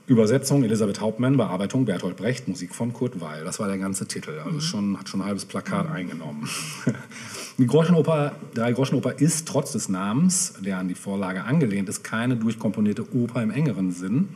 [0.08, 3.44] Übersetzung Elisabeth Hauptmann, Bearbeitung Bertolt Brecht, Musik von Kurt Weil.
[3.44, 4.40] Das war der ganze Titel.
[4.46, 6.48] Also schon, hat schon ein halbes Plakat eingenommen.
[7.58, 12.36] Die Groschenoper, Drei Groschenoper ist trotz des Namens, der an die Vorlage angelehnt ist, keine
[12.36, 14.30] durchkomponierte Oper im engeren Sinn,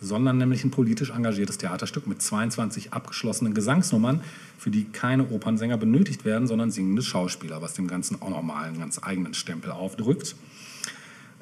[0.00, 4.20] sondern nämlich ein politisch engagiertes Theaterstück mit 22 abgeschlossenen Gesangsnummern,
[4.58, 8.78] für die keine Opernsänger benötigt werden, sondern singende Schauspieler, was dem Ganzen auch nochmal einen
[8.78, 10.36] ganz eigenen Stempel aufdrückt,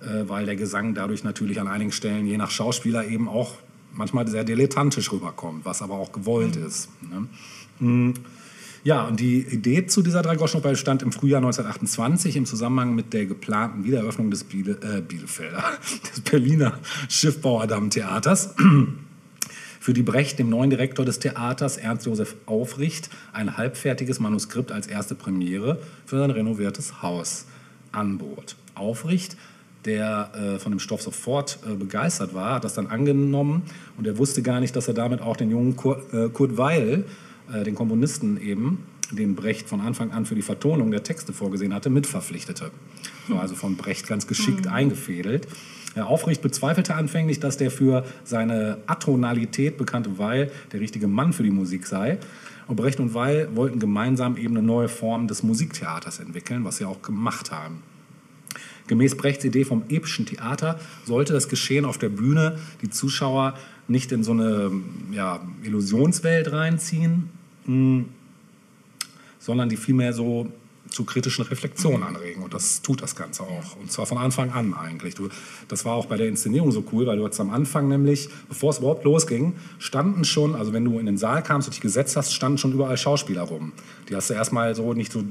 [0.03, 3.55] äh, weil der Gesang dadurch natürlich an einigen Stellen je nach Schauspieler eben auch
[3.93, 6.89] manchmal sehr dilettantisch rüberkommt, was aber auch gewollt ist.
[7.03, 7.27] Ne?
[7.87, 8.15] Mm.
[8.85, 13.27] Ja, und die Idee zu dieser Dreigroschenoper stand im Frühjahr 1928 im Zusammenhang mit der
[13.27, 15.65] geplanten Wiedereröffnung des Biele, äh, Bielefelder,
[16.11, 18.55] des Berliner Schiffbauerdamm-Theaters.
[19.81, 24.87] Für die Brecht, dem neuen Direktor des Theaters, Ernst Josef Aufricht, ein halbfertiges Manuskript als
[24.87, 27.47] erste Premiere für sein renoviertes Haus
[27.93, 28.57] anbot.
[28.75, 29.37] Aufricht
[29.85, 33.63] der äh, von dem Stoff sofort äh, begeistert war, hat das dann angenommen
[33.97, 37.05] und er wusste gar nicht, dass er damit auch den jungen Kurt, äh, Kurt Weil
[37.53, 41.73] äh, den Komponisten eben, den Brecht von Anfang an für die Vertonung der Texte vorgesehen
[41.75, 42.71] hatte, mitverpflichtete.
[43.29, 44.73] War also von Brecht ganz geschickt mhm.
[44.73, 45.49] eingefädelt.
[45.95, 51.43] Herr Aufricht bezweifelte anfänglich, dass der für seine Atonalität bekannte Weil der richtige Mann für
[51.43, 52.19] die Musik sei.
[52.67, 56.85] Und Brecht und Weil wollten gemeinsam eben eine neue Form des Musiktheaters entwickeln, was sie
[56.85, 57.83] auch gemacht haben.
[58.87, 63.55] Gemäß Brechts Idee vom epischen Theater sollte das Geschehen auf der Bühne die Zuschauer
[63.87, 64.71] nicht in so eine
[65.13, 67.31] ja, Illusionswelt reinziehen,
[69.39, 70.49] sondern die vielmehr so
[70.91, 72.43] zu kritischen Reflexionen anregen.
[72.43, 73.77] Und das tut das Ganze auch.
[73.81, 75.15] Und zwar von Anfang an eigentlich.
[75.15, 75.29] Du,
[75.69, 78.71] das war auch bei der Inszenierung so cool, weil du jetzt am Anfang nämlich, bevor
[78.71, 82.17] es überhaupt losging, standen schon, also wenn du in den Saal kamst und dich gesetzt
[82.17, 83.73] hast, standen schon überall Schauspieler rum.
[84.09, 85.25] Die hast du erstmal so nicht so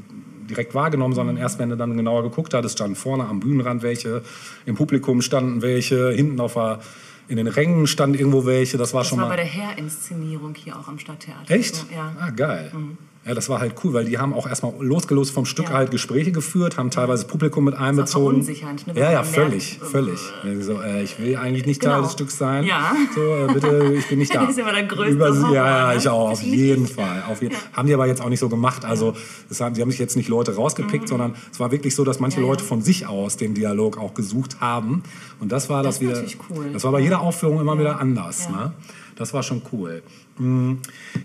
[0.50, 4.22] direkt wahrgenommen, sondern erst, wenn du dann genauer geguckt hattest, standen vorne am Bühnenrand welche,
[4.66, 6.80] im Publikum standen welche, hinten auf der
[7.28, 8.78] in den Rängen stand irgendwo welche.
[8.78, 9.36] Das war das schon war mal.
[9.36, 11.54] bei der Herrinszenierung hier auch am Stadttheater.
[11.54, 11.76] Echt?
[11.76, 12.16] So, ja.
[12.20, 12.72] Ah, geil.
[12.74, 12.98] Mhm.
[13.28, 15.74] Ja, das war halt cool, weil die haben auch erstmal losgelöst vom Stück ja.
[15.74, 18.40] halt Gespräche geführt, haben teilweise Publikum mit einbezogen.
[18.40, 18.54] Ne?
[18.96, 20.20] Ja, ja, völlig, merkt, völlig.
[20.62, 21.96] So, äh, ich will eigentlich nicht genau.
[21.96, 22.64] Teil des Stücks sein.
[22.64, 22.96] Ja.
[23.14, 24.42] So, äh, bitte, ich bin nicht da.
[24.42, 25.98] das ist immer der größte Über, Horror, Ja, ja, ne?
[25.98, 27.26] ich auch, auf jeden Fall.
[27.30, 27.54] Auf jeden.
[27.54, 27.60] Ja.
[27.74, 28.86] Haben die aber jetzt auch nicht so gemacht.
[28.86, 29.14] Also,
[29.50, 31.08] das haben, die haben sich jetzt nicht Leute rausgepickt, mhm.
[31.10, 34.62] sondern es war wirklich so, dass manche Leute von sich aus den Dialog auch gesucht
[34.62, 35.04] haben.
[35.42, 36.24] Und das war das, das wieder.
[36.50, 36.70] Cool.
[36.72, 38.50] Das war bei jeder Aufführung immer wieder anders.
[38.50, 38.72] Ne?
[39.18, 40.04] Das war schon cool.
[40.38, 40.74] Mm,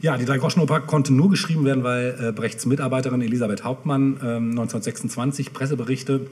[0.01, 5.53] ja, die Dreigroschenoper konnte nur geschrieben werden, weil äh, Brechts Mitarbeiterin Elisabeth Hauptmann 1926 ähm,
[5.53, 6.27] Presseberichte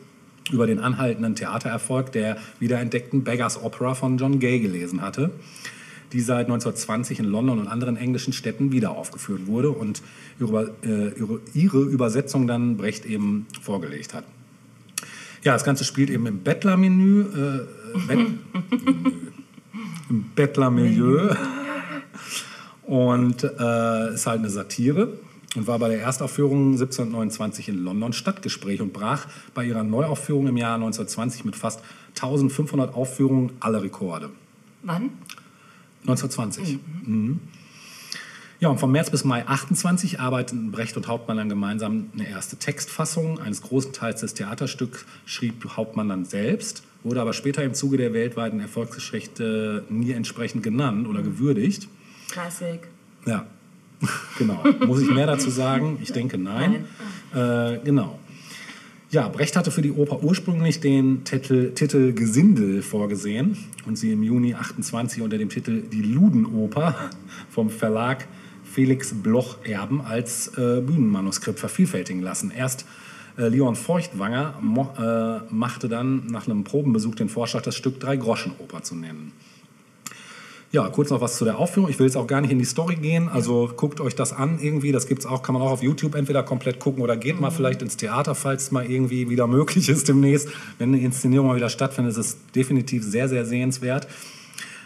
[0.50, 5.30] über den anhaltenden Theatererfolg der wiederentdeckten Beggars Opera von John Gay gelesen hatte,
[6.12, 10.02] die seit 1920 in London und anderen englischen Städten wieder aufgeführt wurde und
[10.40, 14.24] ihre, äh, ihre, ihre Übersetzung dann Brecht eben vorgelegt hat.
[15.44, 18.18] Ja, das Ganze spielt eben im Bettlermenü, äh, Bet
[20.10, 21.34] im Bettlermilieu
[22.82, 25.14] und äh, ist halt eine Satire
[25.56, 30.56] und war bei der Erstaufführung 1729 in London Stadtgespräch und brach bei ihrer Neuaufführung im
[30.56, 31.80] Jahr 1920 mit fast
[32.16, 34.30] 1500 Aufführungen alle Rekorde.
[34.82, 35.10] Wann?
[36.02, 36.78] 1920.
[37.04, 37.14] Mhm.
[37.14, 37.40] Mhm.
[38.60, 42.56] Ja, und vom März bis Mai 28 arbeiteten Brecht und Hauptmann dann gemeinsam eine erste
[42.56, 47.96] Textfassung eines großen Teils des Theaterstücks, schrieb Hauptmann dann selbst, wurde aber später im Zuge
[47.96, 51.88] der weltweiten Erfolgsgeschichte nie entsprechend genannt oder gewürdigt.
[52.30, 52.88] Klassik.
[53.26, 53.46] Ja,
[54.38, 54.62] genau.
[54.86, 55.98] Muss ich mehr dazu sagen?
[56.02, 56.86] Ich denke nein.
[57.32, 57.74] nein.
[57.74, 58.18] Äh, genau.
[59.10, 64.22] Ja, Brecht hatte für die Oper ursprünglich den Titel, Titel Gesindel vorgesehen und sie im
[64.22, 67.10] Juni 28 unter dem Titel Die Ludenoper
[67.50, 68.28] vom Verlag
[68.62, 72.52] Felix Bloch-Erben als äh, Bühnenmanuskript vervielfältigen lassen.
[72.56, 72.86] Erst
[73.48, 78.94] Leon Feuchtwanger mo, äh, machte dann nach einem Probenbesuch den Vorschlag, das Stück Drei-Groschen-Oper zu
[78.94, 79.32] nennen.
[80.72, 81.90] Ja, kurz noch was zu der Aufführung.
[81.90, 83.28] Ich will jetzt auch gar nicht in die Story gehen.
[83.28, 84.92] Also guckt euch das an irgendwie.
[84.92, 87.42] Das gibt's auch, kann man auch auf YouTube entweder komplett gucken oder geht mhm.
[87.42, 90.48] mal vielleicht ins Theater, falls es mal irgendwie wieder möglich ist demnächst.
[90.78, 94.06] Wenn eine Inszenierung mal wieder stattfindet, ist es definitiv sehr, sehr sehenswert.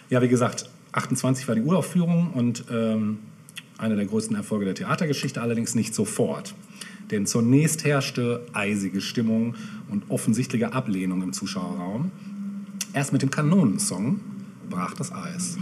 [0.08, 3.18] Ja, wie gesagt, 28 war die Uraufführung und ähm,
[3.76, 6.54] einer der größten Erfolge der Theatergeschichte, allerdings nicht sofort.
[7.10, 9.54] Denn zunächst herrschte eisige Stimmung
[9.90, 12.10] und offensichtliche Ablehnung im Zuschauerraum.
[12.92, 14.20] Erst mit dem Kanonensong
[14.70, 15.58] brach das Eis.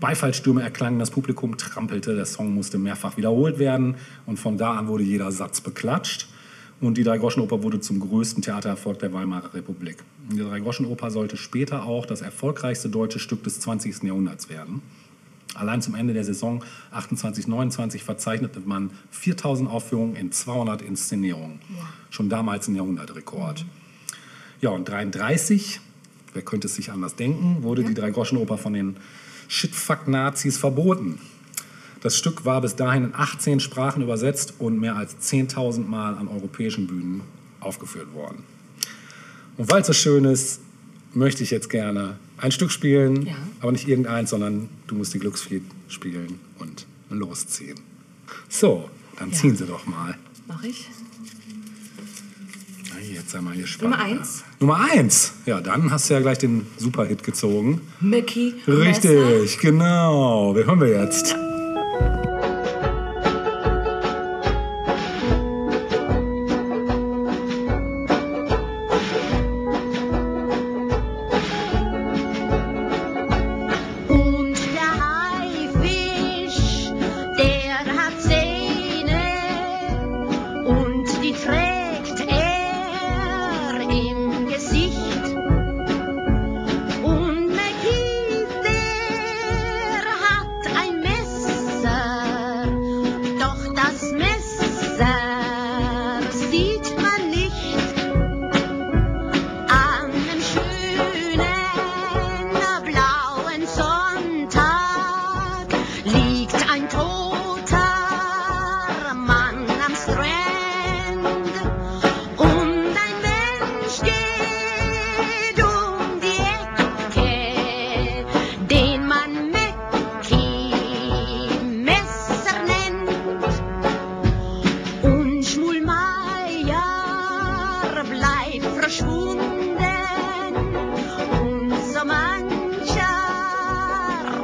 [0.00, 3.96] Beifallstürme erklangen, das Publikum trampelte, der Song musste mehrfach wiederholt werden
[4.26, 6.28] und von da an wurde jeder Satz beklatscht.
[6.78, 9.96] Und die Dreigroschenoper wurde zum größten Theatererfolg der Weimarer Republik.
[10.30, 14.02] Die Dreigroschenoper sollte später auch das erfolgreichste deutsche Stück des 20.
[14.02, 14.82] Jahrhunderts werden.
[15.56, 16.62] Allein zum Ende der Saison
[16.94, 21.60] 28-29 verzeichnete man 4000 Aufführungen in 200 Inszenierungen.
[21.70, 21.82] Ja.
[22.10, 23.64] Schon damals ein Jahrhundertrekord.
[23.64, 23.70] Mhm.
[24.60, 25.80] Ja, und 33,
[26.32, 27.88] wer könnte es sich anders denken, wurde ja.
[27.88, 28.96] die Dreigroschenoper von den
[29.48, 31.18] Shitfuck-Nazis verboten.
[32.00, 36.28] Das Stück war bis dahin in 18 Sprachen übersetzt und mehr als 10.000 Mal an
[36.28, 37.22] europäischen Bühnen
[37.60, 38.44] aufgeführt worden.
[39.56, 40.60] Und weil es so schön ist,
[41.14, 43.34] möchte ich jetzt gerne ein Stück spielen, Ja.
[43.60, 47.78] aber nicht irgendeins, sondern du musst die Glücksflied spielen und losziehen.
[48.48, 49.36] So, dann Ja.
[49.36, 50.16] ziehen Sie doch mal.
[50.46, 50.88] Mach ich.
[52.94, 53.90] Na, Jetzt sei mal gespannt.
[53.92, 54.44] Nummer eins.
[54.60, 55.32] Nummer eins.
[55.46, 57.80] Ja, dann hast du ja gleich den Superhit gezogen.
[58.00, 58.54] Mickey.
[58.66, 58.78] Messer.
[58.80, 60.54] Richtig, genau.
[60.54, 61.34] Wer hören wir jetzt?
[61.34, 61.40] Und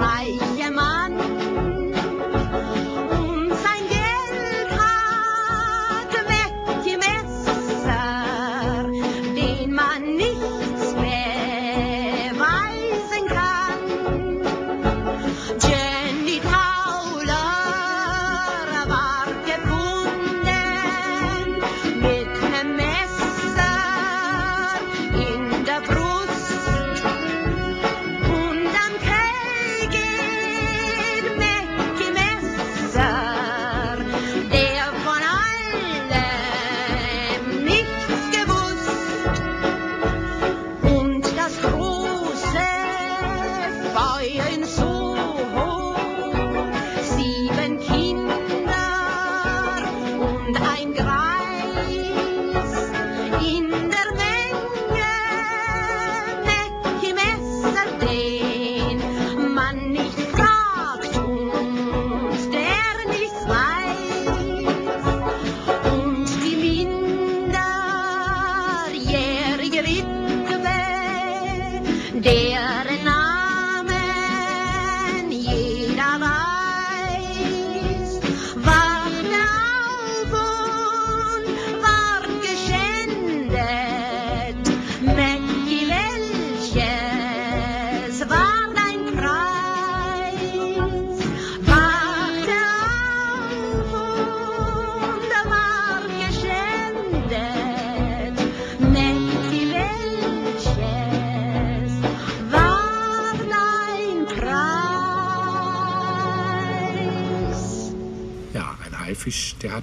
[0.05, 0.41] Ai,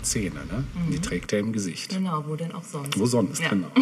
[0.10, 0.64] Zähne, ne?
[0.76, 1.89] Und Die trägt er im Gesicht.
[1.95, 2.97] Genau, wo denn auch sonst?
[2.99, 3.49] Wo sonst, Ja.
[3.49, 3.68] genau.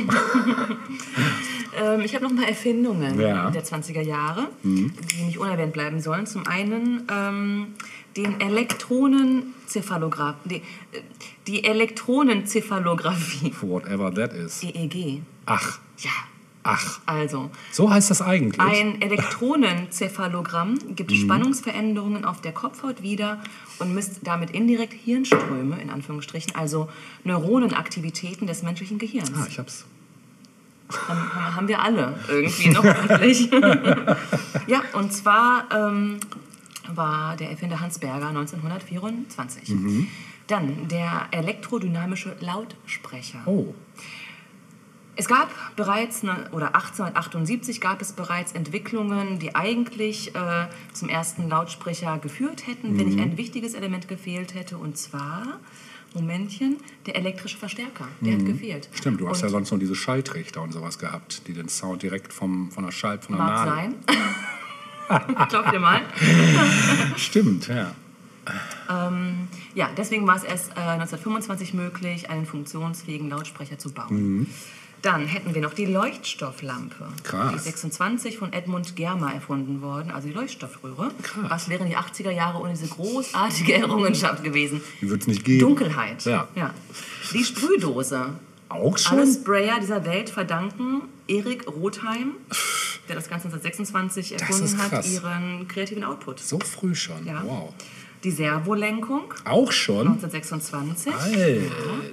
[1.79, 3.51] Ähm, ich habe noch ein paar Erfindungen Ja.
[3.51, 4.89] der 20er Jahre, die
[5.25, 6.25] nicht unerwähnt bleiben sollen.
[6.25, 7.67] Zum einen ähm,
[8.15, 10.63] den Elektronencephalograph, die,
[11.45, 14.63] die Elektronenzephalographie, Whatever that is.
[14.63, 15.21] EEG.
[15.45, 16.09] Ach, Ja,
[16.67, 16.99] ach.
[17.05, 18.59] also So heißt das eigentlich.
[18.59, 21.15] ein Elektronenzephalogramm gibt Mhm.
[21.15, 23.39] Spannungsveränderungen auf der Kopfhaut wieder
[23.79, 26.89] und misst damit indirekt Hirnströme, in Anführungsstrichen, also
[27.23, 29.31] Neuronenaktivitäten des menschlichen Gehirns.
[29.35, 29.85] Ah, ich hab's.
[31.07, 33.51] Haben, haben- wir alle irgendwie noch hoffentlich.
[34.67, 36.19] ja, und zwar ähm,
[36.93, 39.69] war der Erfinder Hans Berger 1924.
[39.69, 40.07] Mhm.
[40.47, 43.39] Dann der elektrodynamische Lautsprecher.
[43.45, 43.73] Oh,
[45.17, 52.19] Es gab bereits, oder 1878 gab es bereits Entwicklungen, die eigentlich äh, zum ersten Lautsprecher
[52.19, 54.77] geführt hätten, wenn nicht ein wichtiges Element gefehlt hätte.
[54.77, 55.59] Und zwar,
[56.13, 58.07] Momentchen, der elektrische Verstärker.
[58.21, 58.89] Der hat gefehlt.
[58.93, 59.19] stimmt.
[59.19, 62.31] Du hast und ja sonst noch diese Schalltrichter und sowas gehabt, die den Sound direkt
[62.31, 63.95] vom, von der Schall, von der Mag Nadel.
[65.07, 65.47] sein.
[65.49, 66.01] Klopft ihr mal.
[67.15, 67.91] Stimmt, ja.
[69.73, 74.47] Ja, deswegen war es erst äh, 1925 möglich, einen funktionsfähigen Lautsprecher zu bauen.
[75.01, 77.07] Dann hätten wir noch die Leuchtstofflampe.
[77.23, 77.51] Krass.
[77.51, 81.11] Die ist 26 von Edmund Germer erfunden worden, also die Leuchtstoffröhre.
[81.21, 81.45] Krass.
[81.49, 84.81] Was wären die 80er Jahre ohne diese großartige Errungenschaft gewesen?
[85.01, 85.59] Die wird's nicht geben.
[85.59, 86.25] Dunkelheit.
[86.25, 86.47] Ja.
[87.33, 88.31] Die Sprühdose.
[88.69, 89.19] Auch schon?
[89.19, 92.33] Alle Sprayer dieser Welt verdanken Erik Rotheim.
[93.07, 96.39] der das Ganze 1926 Das erfunden hat, ihren kreativen Output.
[96.39, 97.25] So früh schon.
[97.25, 97.43] Ja.
[97.45, 97.73] Wow.
[98.23, 100.07] Die Servolenkung Auch schon?
[100.07, 101.13] 1926.
[101.13, 101.61] Alter,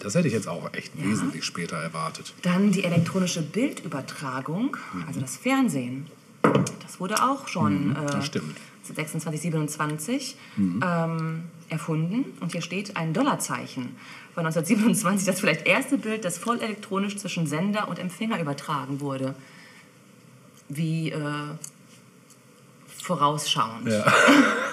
[0.00, 2.34] das hätte ich jetzt auch echt wesentlich später erwartet.
[2.42, 4.76] Dann die elektronische Bildübertragung,
[5.06, 6.06] also das Fernsehen.
[6.82, 8.56] Das wurde auch schon Mhm, äh, stimmt.
[8.82, 10.80] 26, 27 Mhm.
[10.86, 12.26] ähm, erfunden.
[12.40, 13.96] Und hier steht ein Dollarzeichen.
[14.34, 19.34] Von 1927 das vielleicht erste Bild, das voll elektronisch zwischen Sender und Empfänger übertragen wurde.
[20.68, 21.18] Wie äh,
[23.02, 23.88] vorausschauend.
[23.88, 24.12] Ja.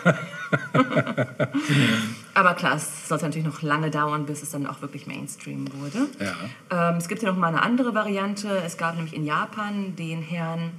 [2.33, 6.07] Aber klar, es sollte natürlich noch lange dauern, bis es dann auch wirklich Mainstream wurde.
[6.19, 6.89] Ja.
[6.89, 8.47] Ähm, es gibt hier noch mal eine andere Variante.
[8.65, 10.71] Es gab nämlich in Japan den Herrn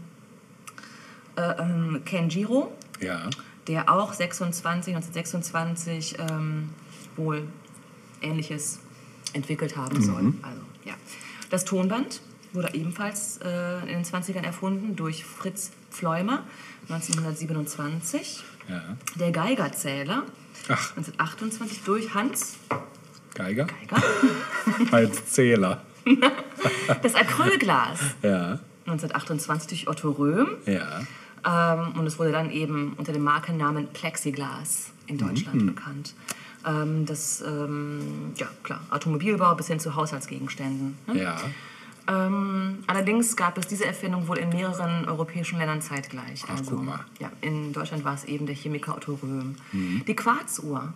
[1.37, 3.29] äh, ähm, Kenjiro, Ja.
[3.67, 6.71] der auch 26, 1926 ähm,
[7.17, 7.47] wohl
[8.21, 8.81] Ähnliches
[9.33, 10.35] entwickelt haben soll.
[10.43, 10.95] Also, ja.
[11.51, 12.21] Das Tonband
[12.53, 16.45] wurde ebenfalls äh, in den 20ern erfunden durch Fritz Pfleumer
[16.89, 18.43] 1927.
[18.73, 18.97] Ja.
[19.19, 20.25] Der Geigerzähler
[20.69, 22.57] Ach, 1928 durch Hans
[23.35, 23.67] Geiger?
[23.67, 24.03] Geiger.
[24.93, 25.83] Als Zähler.
[27.03, 28.59] Das Acrylglas Ja.
[28.87, 30.49] 1928 durch Otto Röhm.
[30.67, 31.01] Ja.
[31.45, 36.15] Ähm, und es wurde dann eben unter dem Markennamen Plexiglas in Deutschland bekannt.
[36.67, 40.97] Ähm, das, ähm, ja klar, Automobilbau bis hin zu Haushaltsgegenständen.
[41.07, 41.23] Ne?
[41.23, 41.37] Ja.
[42.09, 46.45] Ähm, allerdings gab es diese Erfindung wohl in mehreren europäischen Ländern zeitgleich.
[46.49, 47.05] Ach, guck mal.
[47.21, 49.55] Ja, in Deutschland war es eben der Chemiker Otto Röhm.
[49.73, 50.03] Mhm.
[50.07, 50.93] Die Quarzuhr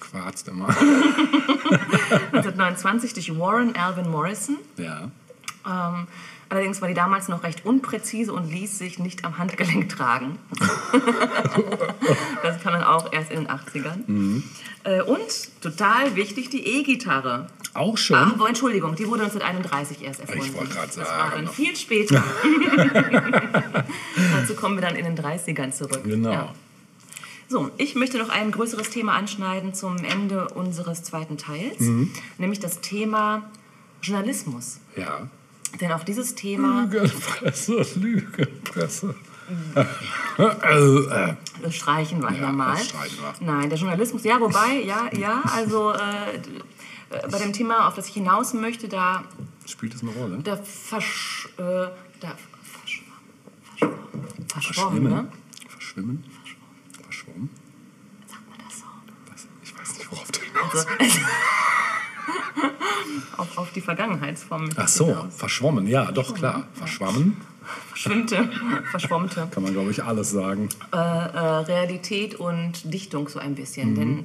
[0.00, 0.68] Quarzt immer.
[2.32, 4.58] 1929 durch Warren Alvin Morrison.
[4.76, 5.10] Ja.
[5.66, 6.06] Ähm,
[6.48, 10.38] allerdings war die damals noch recht unpräzise und ließ sich nicht am Handgelenk tragen.
[12.42, 14.42] das kam dann auch erst in den 80ern.
[14.84, 17.46] Äh, und total wichtig, die E-Gitarre.
[17.74, 18.16] Auch schon?
[18.16, 20.54] Ah, aber Entschuldigung, die wurde 1931 erst erfunden.
[20.54, 21.32] wollte gerade Das war sagen.
[21.44, 22.22] dann viel später.
[24.40, 26.02] Dazu kommen wir dann in den 30ern zurück.
[26.04, 26.30] Genau.
[26.32, 26.54] Ja.
[27.48, 32.10] So, ich möchte noch ein größeres Thema anschneiden zum Ende unseres zweiten Teils, Mhm.
[32.38, 33.50] nämlich das Thema
[34.02, 34.78] Journalismus.
[34.96, 35.28] Ja.
[35.80, 39.14] Denn auf dieses Thema Lügenpresse, Lügenpresse.
[41.62, 42.78] Das streichen wir Ja, mal.
[43.40, 48.08] Nein, der Journalismus, ja, wobei, ja, ja, also äh, äh, bei dem Thema, auf das
[48.08, 49.24] ich hinaus möchte, da,
[49.66, 50.38] spielt das eine Rolle?
[50.42, 51.62] da versch, äh,
[52.20, 53.12] da verschwommen,
[53.76, 55.12] verschwommen, verschwommen, Verschwimmen?
[55.12, 55.32] ne?
[55.68, 56.24] Verschwimmen?
[57.02, 57.50] Verschwommen?
[58.26, 58.84] Sagt man das so?
[59.62, 61.18] Ich weiß nicht, worauf du hinaus Also,
[63.36, 64.68] auf, auf die Vergangenheitsform.
[64.76, 66.66] Ach so, verschwommen, ja, doch klar.
[66.74, 67.36] Verschwammen
[67.88, 68.50] Verschwimmte,
[68.90, 69.48] verschwommte.
[69.50, 70.68] kann man, glaube ich, alles sagen.
[70.92, 73.92] äh, äh, Realität und Dichtung so ein bisschen.
[73.92, 73.94] Mhm.
[73.94, 74.18] Denn,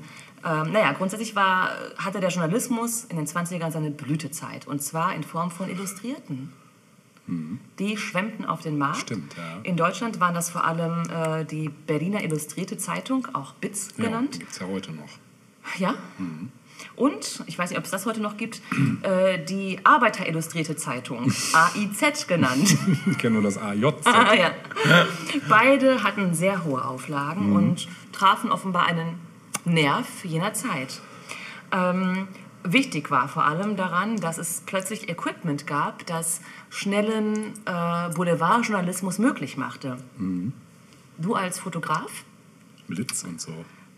[0.45, 4.67] ähm, naja, grundsätzlich war, hatte der Journalismus in den 20ern seine Blütezeit.
[4.67, 6.51] Und zwar in Form von Illustrierten.
[7.77, 8.97] Die schwemmten auf den Markt.
[8.97, 9.01] Mhm.
[9.03, 9.59] Stimmt, ja.
[9.63, 14.39] In Deutschland waren das vor allem äh, die Berliner Illustrierte Zeitung, auch BITZ Ja, genannt.
[14.39, 15.09] gibt es ja heute noch.
[15.77, 15.93] Ja.
[16.99, 18.61] Und, ich weiß nicht, ob es das heute noch gibt,
[19.03, 22.77] äh, die Arbeiterillustrierte Zeitung, AIZ genannt.
[23.09, 23.85] Ich kenne nur das AJ.
[24.05, 24.51] Ah, ja.
[25.47, 29.17] Beide hatten sehr hohe Auflagen und trafen offenbar einen
[29.63, 30.99] Nerv jener Zeit.
[31.71, 32.27] Ähm,
[32.63, 39.55] wichtig war vor allem daran, dass es plötzlich Equipment gab, das schnellen äh, Boulevardjournalismus möglich
[39.55, 39.95] machte.
[41.17, 42.11] Du als Fotograf?
[42.89, 43.51] Blitz und so.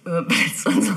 [0.05, 0.93] Äh, willst du so?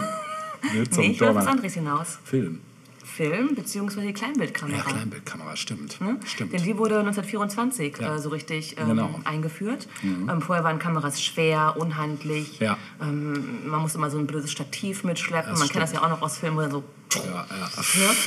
[0.73, 2.19] Nee, und ich will auf was anderes hinaus.
[2.25, 2.61] Film.
[3.05, 4.12] Film bzw.
[4.12, 4.79] Kleinbildkamera.
[4.79, 6.01] Ja, Kleinbildkamera, stimmt.
[6.01, 6.19] Ne?
[6.27, 6.53] Stimmt.
[6.53, 8.17] Denn die wurde 1924 Ja.
[8.17, 9.21] äh, so richtig ähm, Genau.
[9.25, 9.87] eingeführt.
[10.03, 12.59] Ähm, vorher waren Kameras schwer, unhandlich.
[12.59, 12.77] Ja.
[13.01, 15.51] Ähm, man musste immer so ein blödes Stativ mitschleppen.
[15.51, 16.03] Das man kennt das stimmt.
[16.03, 16.83] ja auch noch aus Filmen, wo dann so
[17.25, 17.47] Ja,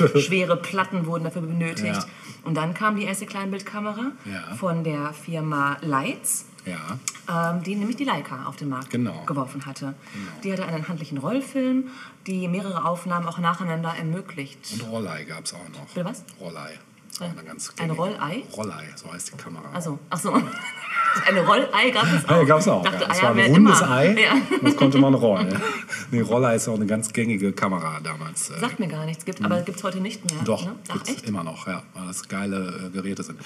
[0.00, 0.20] ne?
[0.20, 2.06] schwere Platten wurden dafür benötigt.
[2.44, 4.12] Und dann kam die erste Kleinbildkamera
[4.58, 6.46] von der Firma Leitz.
[6.66, 6.98] Ja.
[7.52, 9.22] Ähm, die nämlich die Leica auf den Markt Genau.
[9.26, 9.94] geworfen hatte.
[10.44, 11.88] Die hatte einen handlichen Rollfilm,
[12.26, 14.58] die mehrere Aufnahmen auch nacheinander ermöglicht.
[14.72, 15.86] Und Rollei gab es auch noch.
[15.94, 16.24] Bitte was?
[16.40, 16.78] Rollei.
[17.10, 18.44] Das eine ganz Ein Rollei?
[18.56, 19.70] Rollei, so heißt die Kamera.
[19.72, 20.32] Also, ach so.
[21.26, 22.30] Eine Rollei gab es auch.
[22.30, 22.82] Ah, ja, gab es auch.
[22.82, 23.10] Dachte, ja.
[23.10, 23.90] Eier war ein rundes immer.
[23.90, 24.32] Ei, Ja.
[24.62, 25.60] das konnte man rollen.
[26.10, 28.50] Nee, Rollei ist auch eine ganz gängige Kamera damals.
[28.50, 30.40] äh, Sagt mir gar nichts, gibt, aber gibt es heute nicht mehr.
[30.42, 30.44] Mhm.
[30.44, 30.74] Doch, Ne?
[30.90, 31.26] Ach, echt?
[31.26, 33.40] immer noch, ja, weil das geile äh, Geräte sind.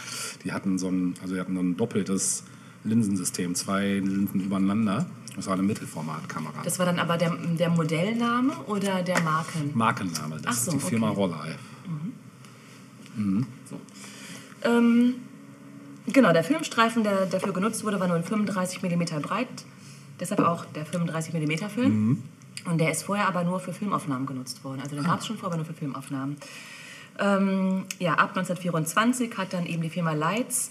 [0.44, 2.42] Die hatten so ein, also die hatten so ein doppeltes
[2.84, 5.06] Linsensystem, zwei Linsen übereinander.
[5.36, 6.62] Das war eine Mittelformatkamera.
[6.62, 9.70] Das war dann aber der, der Modellname oder der Marken?
[9.72, 11.16] Markenname, das so, ist die Firma okay.
[11.16, 11.56] Rollei.
[14.64, 15.14] Ähm,
[16.06, 19.48] genau, der Filmstreifen, der dafür genutzt wurde, war nur ein 35 mm breit.
[20.20, 22.06] Deshalb auch der 35 mm Film.
[22.06, 22.22] Mhm.
[22.64, 24.80] Und der ist vorher aber nur für Filmaufnahmen genutzt worden.
[24.82, 26.36] Also den gab es schon vorher, aber nur für Filmaufnahmen.
[27.18, 30.70] Ähm, ja, ab 1924 hat dann eben die Firma Leitz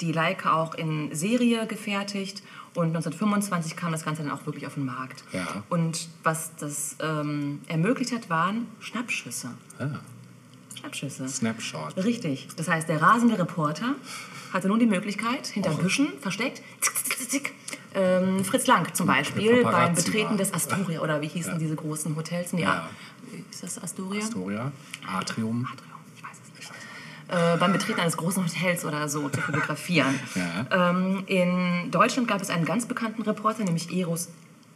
[0.00, 2.42] die Leica auch in Serie gefertigt.
[2.74, 5.24] Und 1925 kam das Ganze dann auch wirklich auf den Markt.
[5.32, 5.64] Ja.
[5.68, 9.50] Und was das ähm, ermöglicht hat, waren Schnappschüsse.
[9.80, 9.88] Ah,
[10.78, 11.28] Schnappschüsse.
[11.28, 11.96] Snapshot.
[11.96, 12.48] Richtig.
[12.56, 13.96] Das heißt, der rasende Reporter
[14.52, 17.54] hatte nun die Möglichkeit, hinter Büschen versteckt, zick, zick, zick, zick,
[17.94, 22.52] ähm, Fritz Lang zum Beispiel, beim Betreten des Astoria, oder wie hießen diese großen Hotels?
[22.52, 22.88] Nee, Ja.
[23.50, 24.22] Ist das Astoria?
[24.22, 24.72] Astoria,
[25.06, 25.60] Atrium.
[25.60, 25.89] Nicht.
[27.30, 30.18] Äh, beim Betreten eines großen Hotels oder so zu fotografieren.
[30.34, 30.90] Ja.
[30.90, 34.28] Ähm, in Deutschland gab es einen ganz bekannten Reporter, nämlich Eros,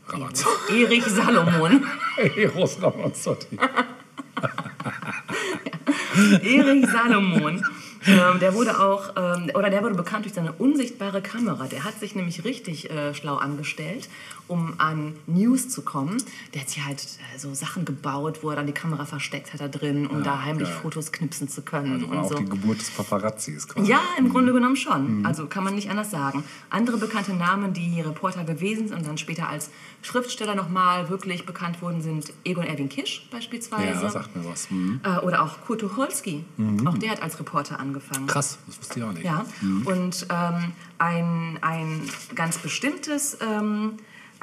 [0.09, 0.85] Ramazzotti.
[0.85, 1.85] Erich Salomon.
[2.37, 3.57] Eros Ramazzotti.
[6.43, 7.65] Erich Salomon.
[8.07, 11.67] Ähm, der wurde auch, ähm, oder der wurde bekannt durch seine unsichtbare Kamera.
[11.67, 14.09] Der hat sich nämlich richtig äh, schlau angestellt,
[14.47, 16.23] um an News zu kommen.
[16.53, 19.61] Der hat sich halt äh, so Sachen gebaut, wo er dann die Kamera versteckt hat
[19.61, 20.79] da drin, um da heimlich geil.
[20.83, 22.35] Fotos knipsen zu können Also und auch so.
[22.37, 23.91] die Geburt des Paparazzis quasi.
[23.91, 25.25] Ja, im Grunde genommen schon.
[25.25, 26.45] Also kann man nicht anders sagen.
[26.71, 29.71] Andere bekannte Namen, die Reporter gewesen sind und dann später als
[30.05, 34.03] Schriftsteller nochmal wirklich bekannt wurden, sind Egon Erwin Kisch beispielsweise.
[34.03, 34.69] Ja, sagt mir was.
[34.69, 35.01] Hm.
[35.03, 36.45] Äh, oder auch Kurt Tucholsky.
[36.85, 38.27] Auch der hat als Reporter angefangen.
[38.27, 39.25] Krass, das wusste ich auch nicht.
[39.25, 39.47] Ja,
[39.87, 42.03] und ähm, ein, ein
[42.35, 43.39] ganz bestimmtes...
[43.41, 43.95] Ähm,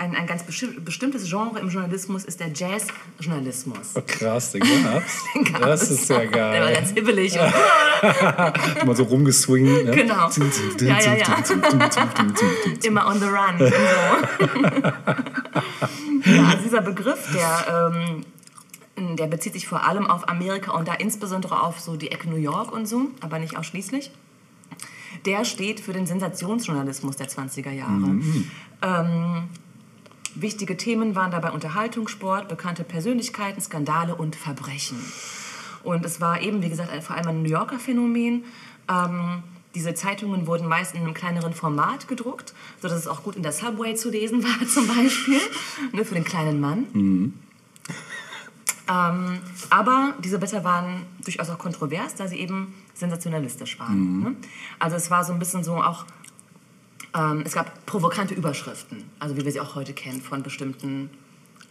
[0.02, 3.94] ein, ein ganz besti- bestimmtes Genre im Journalismus ist der Jazz-Journalismus.
[4.08, 5.22] Krass, den gab's.
[5.60, 6.74] Das ist ja Der war geil.
[6.74, 7.36] ganz hibbelig.
[8.82, 9.86] Immer so rumgeswingt.
[9.86, 9.92] Ne?
[9.92, 10.30] Genau.
[10.80, 11.38] Ja, ja, ja.
[12.84, 13.58] immer on the run.
[16.24, 16.30] So.
[16.32, 17.92] ja, also dieser Begriff, der,
[18.98, 22.30] ähm, der bezieht sich vor allem auf Amerika und da insbesondere auf so die Ecke
[22.30, 24.12] New York und so, aber nicht ausschließlich.
[25.26, 28.20] Der steht für den Sensationsjournalismus der 20er Jahre.
[28.82, 29.44] Ähm,
[30.36, 34.98] wichtige Themen waren dabei Unterhaltung, Sport, bekannte Persönlichkeiten, Skandale und Verbrechen.
[35.84, 38.44] Und es war eben, wie gesagt, vor allem ein New Yorker Phänomen.
[38.90, 43.44] Ähm, diese Zeitungen wurden meist in einem kleineren Format gedruckt, sodass es auch gut in
[43.44, 45.40] der Subway zu lesen war, zum Beispiel,
[45.92, 46.88] ne, für den kleinen Mann.
[48.92, 54.20] Ähm, aber diese Blätter waren durchaus auch kontrovers, da sie eben sensationalistisch waren.
[54.22, 54.36] Ne?
[54.80, 56.06] Also es war so ein bisschen so auch,
[57.16, 61.10] ähm, es gab provokante Überschriften, also wie wir sie auch heute kennen von bestimmten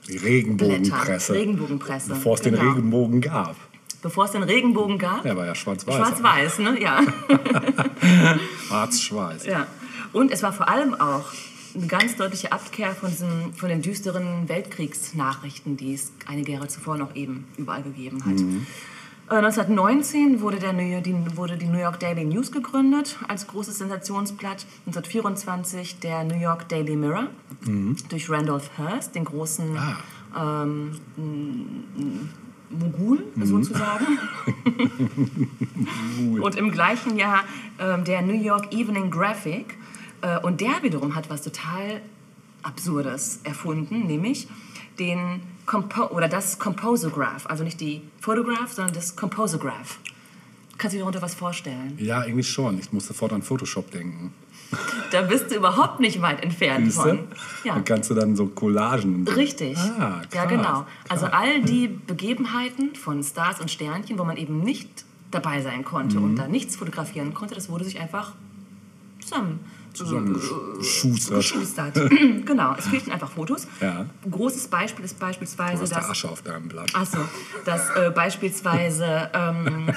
[0.09, 1.34] Die Regenbogenpresse.
[1.34, 2.11] Regenbogenpresse.
[2.11, 2.70] Bevor es den Genau.
[2.70, 3.57] Regenbogen gab.
[4.03, 5.22] Bevor es den Regenbogen gab.
[5.22, 5.95] Der war ja schwarz-weiß.
[5.95, 6.80] Schwarz-Weiß, ne?
[6.80, 7.01] Ja.
[8.68, 9.47] Schwarz-Weiß.
[9.47, 9.66] ja.
[10.12, 11.24] Und es war vor allem auch
[11.74, 16.97] eine ganz deutliche Abkehr von, diesen, von den düsteren Weltkriegsnachrichten, die es einige Jahre zuvor
[16.97, 18.41] noch eben überall gegeben hat.
[18.41, 18.45] Äh,
[19.37, 24.66] 1919 wurde, der New, die, wurde die New York Daily News gegründet als großes Sensationsblatt.
[24.87, 27.28] 1924 der New York Daily Mirror
[28.09, 29.76] durch Randolph Hearst, den großen
[30.37, 32.28] ähm, m- m-
[32.70, 34.07] Mogul sozusagen.
[36.41, 37.45] Und im gleichen Jahr
[37.78, 39.76] ähm, der New York Evening Graphic.
[40.22, 42.01] Äh, und der wiederum hat was total
[42.62, 44.47] Absurdes erfunden, nämlich
[44.99, 47.47] den Compo oder das Composograph.
[47.47, 49.99] Also nicht die Photograph, sondern das Composograph.
[50.79, 51.95] Kannst du dir darunter was vorstellen?
[51.99, 52.79] Ja, irgendwie schon.
[52.79, 54.33] Ich muss sofort an Photoshop denken.
[55.11, 57.29] Da bist du überhaupt nicht weit entfernt Siehst von.
[57.65, 57.75] Ja.
[57.75, 59.27] Da kannst du dann so Collagen.
[59.29, 59.77] Richtig.
[59.77, 60.87] Ah, ja, krass, genau.
[61.09, 61.35] Also krass.
[61.35, 66.25] all die Begebenheiten von Stars und Sternchen, wo man eben nicht dabei sein konnte Mhm.
[66.25, 68.33] und da nichts fotografieren konnte, das wurde sich einfach
[69.21, 69.61] zusammen
[69.93, 71.36] Zusammengeschustert.
[71.39, 71.94] geschustert.
[72.47, 73.66] genau, es fehlten einfach Fotos.
[73.81, 74.06] Ja.
[74.24, 76.94] Ein großes Beispiel ist Du beispielsweise hast da das, Asche auf deinem Blatt.
[76.94, 77.19] achso,
[77.65, 79.89] dass äh, beispielsweise ähm,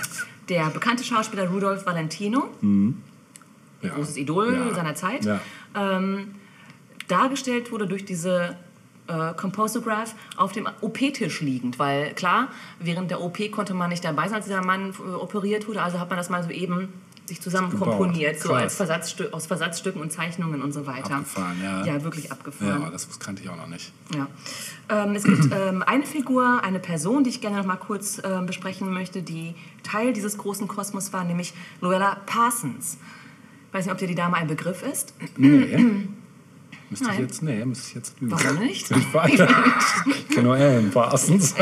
[0.49, 2.49] der bekannte Schauspieler Rudolf Valentino,
[3.81, 3.89] ja.
[3.93, 4.73] großes Idol Ja.
[4.75, 5.27] seiner Zeit,
[5.75, 6.35] ähm,
[7.07, 8.55] dargestellt wurde durch diese
[9.07, 12.47] äh, Composograph auf dem OP-Tisch liegend, weil klar,
[12.79, 15.99] während der OP konnte man nicht dabei sein, als dieser Mann äh, operiert wurde, also
[15.99, 16.89] hat man das mal so eben
[17.25, 21.15] sich zusammen komponiert, so als Versatzstü aus Versatzstücken und Zeichnungen und so weiter.
[21.15, 21.85] Abgefahren, ja.
[21.85, 22.81] Ja, wirklich abgefahren.
[22.81, 23.93] Ja, das kannte ich auch noch nicht.
[24.15, 24.27] Ja.
[24.89, 28.45] Ähm, es gibt ähm, eine Figur, eine Person, die ich gerne noch mal kurz ähm,
[28.45, 32.97] besprechen möchte, die Teil dieses großen Kosmos war, nämlich Luella Parsons.
[33.67, 35.13] Ich weiß nicht, ob dir die Dame ein Begriff ist.
[35.37, 36.07] Nee.
[36.93, 37.21] Müsste ich Nein.
[37.27, 38.31] jetzt, nee, müsste ich jetzt lügen.
[38.39, 38.91] Warum nicht?
[38.91, 39.05] Ich.
[40.05, 41.55] Ich kenne nur Alan Parsons.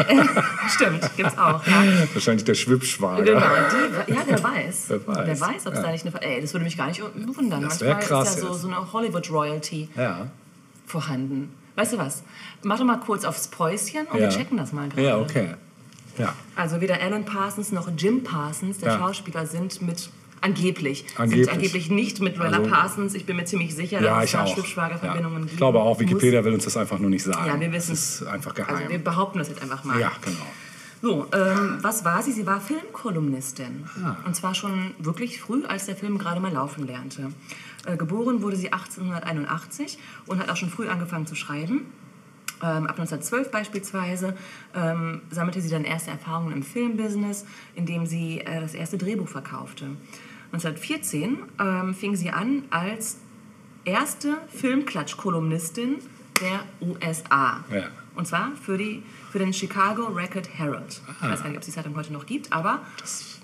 [0.67, 1.65] Stimmt, gibt's auch.
[1.65, 1.83] Ja.
[2.13, 3.23] Wahrscheinlich der Schwippschwager.
[3.23, 3.39] Genau,
[4.07, 4.85] die, ja, wer weiß.
[4.89, 5.17] Wer weiß.
[5.25, 5.85] Wer weiß, ob es Ja.
[5.85, 6.21] da nicht eine.
[6.21, 7.61] Ey, das würde mich gar nicht wundern.
[7.61, 10.27] Das Manchmal krass ist ja so, so eine Hollywood-Royalty Ja.
[10.85, 11.53] vorhanden.
[11.75, 12.23] Weißt du was?
[12.63, 15.03] Mach doch mal kurz aufs Päuschen und wir checken das mal gerade.
[15.03, 15.55] Ja, okay.
[16.17, 16.33] Ja.
[16.57, 18.97] Also weder Alan Parsons noch Jim Parsons, der.
[18.97, 20.09] Schauspieler, sind mit
[20.41, 21.45] angeblich, Angeblich.
[21.45, 23.13] sind angeblich nicht mit Luella Also- Parsons.
[23.15, 24.57] Ich bin mir ziemlich sicher, Ja, dass es da auch.
[25.03, 25.13] Ja.
[25.13, 25.51] Gibt.
[25.51, 25.99] Ich glaube auch, Muss.
[25.99, 27.47] Wikipedia will uns das einfach nur nicht sagen.
[27.47, 28.75] Ja, wir wissen Das ist einfach geheim.
[28.75, 29.99] Also wir behaupten das jetzt einfach mal.
[29.99, 30.37] ja, genau.
[31.03, 32.31] So, ähm, was war sie?
[32.31, 33.85] Sie war Filmkolumnistin.
[34.03, 34.17] Ah.
[34.25, 37.29] Und zwar schon wirklich früh, als der Film gerade mal laufen lernte.
[37.87, 39.97] Äh, geboren wurde sie 1881
[40.27, 41.85] und hat auch schon früh angefangen zu schreiben.
[42.63, 44.35] Ähm, ab 1912 beispielsweise
[44.75, 49.87] ähm, sammelte sie dann erste Erfahrungen im Filmbusiness, indem sie äh, das erste Drehbuch verkaufte.
[50.53, 53.17] 1914 ähm, fing sie an als
[53.85, 55.99] erste Filmklatsch-Kolumnistin
[56.41, 57.63] der USA.
[57.71, 57.87] Ja.
[58.15, 61.01] Und zwar für, die, für den Chicago Record Herald.
[61.21, 62.81] Ich weiß gar nicht, ob es die Zeitung heute noch gibt, aber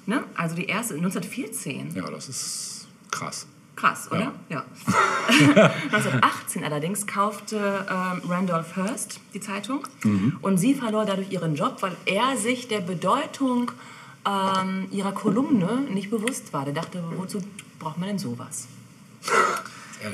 [0.06, 1.96] ne, also die erste 1914.
[1.96, 3.48] Ja, das ist krass.
[3.78, 4.34] Krass, oder?
[4.50, 4.66] Ja.
[5.92, 9.88] 1918 allerdings kaufte ähm, Randolph Hearst die Zeitung
[10.42, 13.72] und sie verlor dadurch ihren Job, weil er sich der Bedeutung
[14.26, 16.65] ähm, ihrer Kolumne nicht bewusst war.
[16.65, 17.39] Der dachte, wozu
[17.80, 18.68] braucht man denn sowas?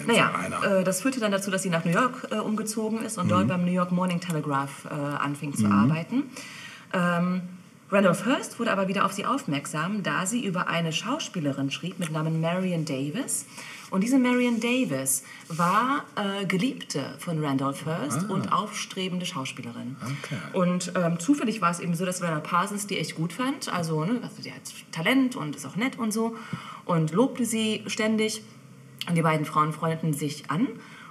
[0.08, 0.32] Naja,
[0.64, 3.50] äh, das führte dann dazu, dass sie nach New York äh, umgezogen ist und dort
[3.50, 6.24] beim New York Morning Telegraph äh, anfing zu arbeiten.
[6.94, 7.42] Ähm,
[7.92, 12.12] Randolph Hearst wurde aber wieder auf sie aufmerksam, da sie über eine Schauspielerin schrieb mit
[12.12, 13.46] Namen Marion Davis.
[13.94, 19.96] Und diese Marion Davis war äh, Geliebte von Randolph Hearst und aufstrebende Schauspielerin.
[20.02, 20.38] Okay.
[20.54, 23.72] Und ähm, zufällig war es eben so, dass Werner Parsons die echt gut fand.
[23.72, 24.62] Also, ne, also die hat
[24.92, 26.36] Talent und ist auch nett und so.
[26.86, 28.42] Und lobte sie ständig.
[29.08, 30.70] Und die beiden Frauen freundeten sich an.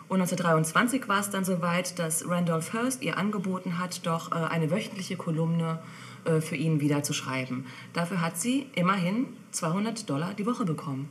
[0.09, 4.73] Und 1923 war es dann soweit, dass Randolph Hearst ihr angeboten hat, doch äh, eine
[4.73, 5.79] wöchentliche Kolumne
[6.25, 7.65] äh, für ihn wieder zu schreiben.
[7.93, 11.09] Dafür hat sie immerhin 200 Dollar die Woche bekommen.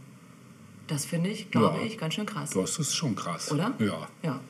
[0.92, 1.86] Das finde ich, glaube Ja.
[1.86, 2.50] ich, ganz schön krass.
[2.50, 3.50] Das ist schon krass.
[3.50, 3.72] Oder?
[3.80, 4.10] Ja.
[4.24, 4.42] Ja.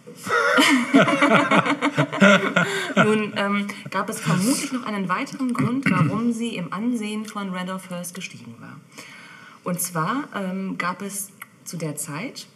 [3.03, 7.91] Nun ähm, gab es vermutlich noch einen weiteren Grund, warum sie im Ansehen von Randolph
[7.91, 8.77] Hearst gestiegen war.
[9.63, 11.29] Und zwar ähm, gab es
[11.63, 12.47] zu der Zeit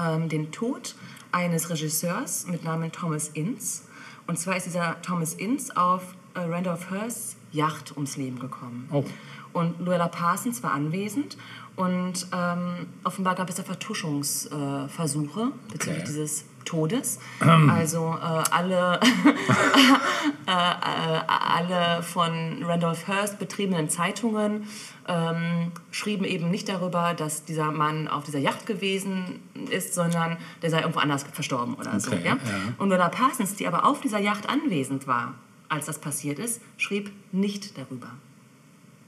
[0.00, 0.94] ähm, den Tod
[1.32, 3.82] eines Regisseurs mit Namen Thomas Ince.
[4.28, 8.88] Und zwar ist dieser Thomas Ince auf äh, Randolph Hearsts Yacht ums Leben gekommen.
[8.92, 9.04] Oh.
[9.52, 11.36] Und Luella Parsons war anwesend
[11.76, 16.04] und ähm, offenbar gab es da Vertuschungsversuche äh, bezüglich Okay.
[16.06, 17.18] dieses Todes.
[17.68, 19.00] Also äh, alle,
[20.46, 24.68] äh, äh, alle von Randolph Hearst betriebenen Zeitungen
[25.08, 29.40] ähm, schrieben eben nicht darüber, dass dieser Mann auf dieser Yacht gewesen
[29.70, 32.12] ist, sondern der sei irgendwo anders verstorben oder so.
[32.12, 32.34] Okay, Ja?
[32.34, 32.38] ja.
[32.78, 35.34] Und Lola Parsons, die aber auf dieser Yacht anwesend war,
[35.68, 38.08] als das passiert ist, schrieb nicht darüber.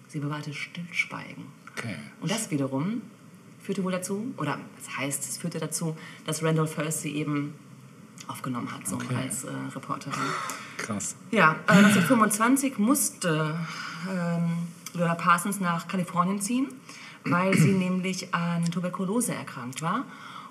[0.09, 1.47] Sie bewahrte Stillschweigen.
[1.77, 1.97] Okay.
[2.21, 3.03] Und das wiederum
[3.63, 5.97] führte wohl dazu, oder das heißt, es führte dazu,
[6.27, 7.55] dass Randolph Hearst sie eben
[8.29, 9.15] aufgenommen hat, so Okay.
[9.17, 10.19] als äh, Reporterin.
[10.77, 11.17] Krass.
[11.31, 13.59] Ja, äh, 1925 musste
[14.11, 16.69] ähm, Lola Parsons nach Kalifornien ziehen,
[17.25, 20.05] weil sie nämlich an Tuberkulose erkrankt war.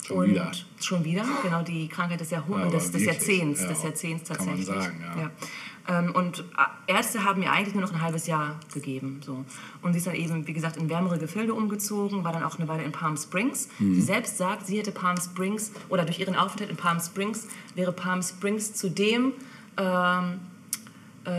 [0.06, 0.52] Schon und wieder?
[0.82, 4.46] Schon wieder, genau, die Krankheit des, Ja, aber des, des Jahrzehnts, ja, des Jahrzehnts kann
[4.46, 4.84] man tatsächlich.
[4.84, 5.24] sagen, ja.
[5.24, 5.30] Ähm,
[6.14, 6.40] und
[6.88, 9.22] äh, Ärzte haben ihr eigentlich nur noch ein halbes Jahr gegeben.
[9.24, 9.44] So.
[9.82, 12.68] Und sie ist dann eben, wie gesagt, in wärmere Gefilde umgezogen, war dann auch eine
[12.68, 13.68] Weile in Palm Springs.
[13.80, 13.96] Mhm.
[13.96, 17.92] Sie selbst sagt, sie hätte Palm Springs, oder durch ihren Aufenthalt in Palm Springs, wäre
[17.92, 19.34] Palm Springs zu dem
[19.78, 20.53] ähm, äh,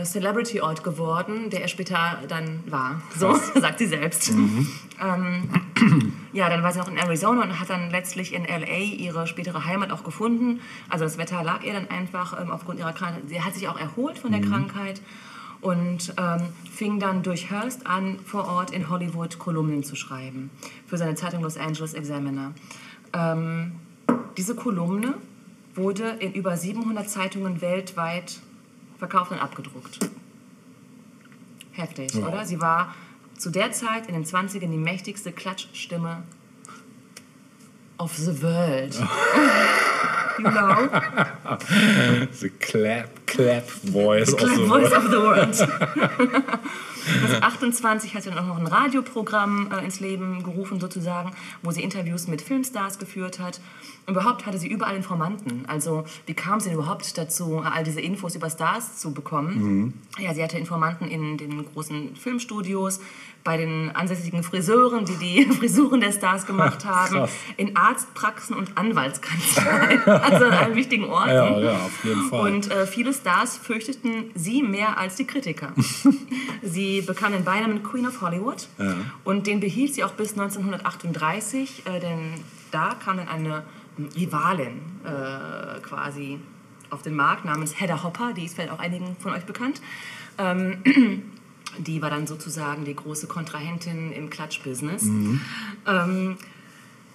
[0.03, 3.01] Celebrity-Ort geworden, der er später dann war.
[3.15, 4.31] So sagt sie selbst.
[4.31, 5.49] Ähm,
[6.33, 9.65] ja, dann war sie noch in Arizona und hat dann letztlich in LA ihre spätere
[9.65, 10.61] Heimat auch gefunden.
[10.89, 13.23] Also das Wetter lag ihr dann einfach ähm, aufgrund ihrer Krankheit.
[13.27, 15.01] Sie hat sich auch erholt von der Krankheit
[15.61, 16.41] und ähm,
[16.71, 20.49] fing dann durch Hearst an, vor Ort in Hollywood Kolumnen zu schreiben
[20.85, 22.53] für seine Zeitung Los Angeles Examiner.
[23.13, 23.73] Ähm,
[24.37, 25.15] diese Kolumne
[25.73, 28.39] wurde in über 700 Zeitungen weltweit
[28.97, 29.99] verkauft und abgedruckt.
[31.71, 32.27] Heftig, Ja.
[32.27, 32.45] oder?
[32.45, 32.95] Sie war
[33.37, 36.23] zu der Zeit in den 20ern die mächtigste Klatschstimme
[37.97, 38.93] of the world.
[40.39, 40.89] you know?
[42.31, 46.59] The clap, clap voice of Clap the Voice of the World.
[47.07, 51.83] 1928 hat sie dann auch noch ein Radioprogramm äh, ins Leben gerufen, sozusagen, wo sie
[51.83, 53.59] Interviews mit Filmstars geführt hat.
[54.07, 55.65] Und überhaupt hatte sie überall Informanten.
[55.67, 59.93] Also, wie kam sie denn überhaupt dazu, all diese Infos über Stars zu bekommen?
[60.19, 62.99] Ja, sie hatte Informanten in den großen Filmstudios,
[63.45, 67.31] bei den ansässigen Friseuren, die die Frisuren der Stars gemacht haben, Krass.
[67.57, 71.29] in Arztpraxen und Anwaltskanzleien, also an allen wichtigen Orten.
[71.29, 72.51] Ja, ja, auf jeden Fall.
[72.53, 75.73] Und äh, viele Stars fürchteten sie mehr als die Kritiker.
[76.63, 78.67] sie bekam den Beinamen Queen of Hollywood
[79.23, 82.33] und den behielt sie auch bis 1938, äh, denn
[82.71, 83.63] da kam dann eine
[83.97, 86.39] ähm, Rivalin äh, quasi
[86.89, 89.81] auf den Markt namens Hedda Hopper, die ist vielleicht auch einigen von euch bekannt.
[90.37, 90.77] Ähm,
[91.79, 95.03] die war dann sozusagen die große Kontrahentin im Klatschbusiness.
[95.87, 96.37] Ähm,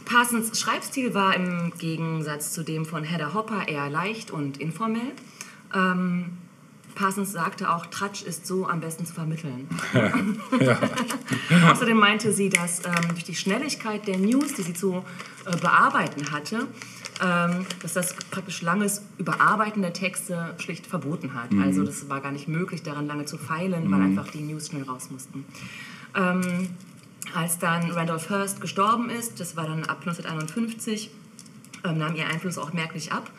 [0.04, 5.12] Parsons Schreibstil war im Gegensatz zu dem von Hedda Hopper eher leicht und informell.
[5.74, 6.38] Ähm,
[7.00, 9.68] Parsons sagte auch, Tratsch ist so am besten zu vermitteln.
[10.60, 10.78] Ja.
[11.70, 15.02] Außerdem meinte sie, dass ähm, durch die Schnelligkeit der News, die sie zu
[15.46, 16.66] äh, bearbeiten hatte,
[17.22, 21.50] ähm, dass das praktisch langes Überarbeiten der Texte schlicht verboten hat.
[21.62, 24.82] Also das war gar nicht möglich, daran lange zu feilen, weil einfach die News schnell
[24.82, 25.46] raus mussten.
[26.14, 26.68] Ähm,
[27.34, 31.10] als dann Randolph Hearst gestorben ist, das war dann ab 1951,
[31.84, 33.30] ähm, nahm ihr Einfluss auch merklich ab.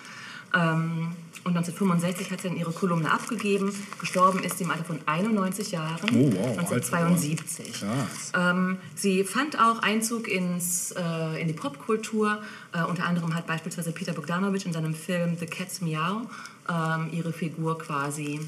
[0.53, 1.13] Ähm,
[1.43, 3.73] und 1965 hat sie dann ihre Kolumne abgegeben.
[3.99, 7.73] Gestorben ist sie im Alter von 91 Jahren, Oh, wow, 1972.
[7.73, 8.31] Krass.
[8.37, 12.41] Ähm, sie fand auch Einzug ins, äh, in die Popkultur.
[12.73, 16.27] Äh, unter anderem hat beispielsweise Peter Bogdanovich in seinem Film The Cat's Meow
[16.69, 18.39] ähm, ihre Figur quasi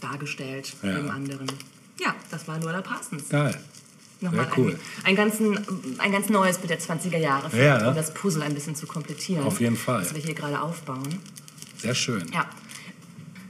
[0.00, 0.94] dargestellt, Ja.
[0.94, 1.46] neben anderen.
[2.00, 3.28] Ja, das war Lola Parsons.
[3.28, 3.54] Geil.
[4.20, 4.78] Nochmal cool.
[5.02, 5.58] ein, ein, ganzen,
[5.98, 7.88] ein ganz neues Bild der 20er Jahre, Ja.
[7.88, 9.44] um das Puzzle ein bisschen zu komplettieren.
[9.44, 10.00] Auf jeden Fall.
[10.02, 11.18] Das wir hier gerade aufbauen.
[11.76, 12.24] Sehr schön.
[12.32, 12.46] Ja.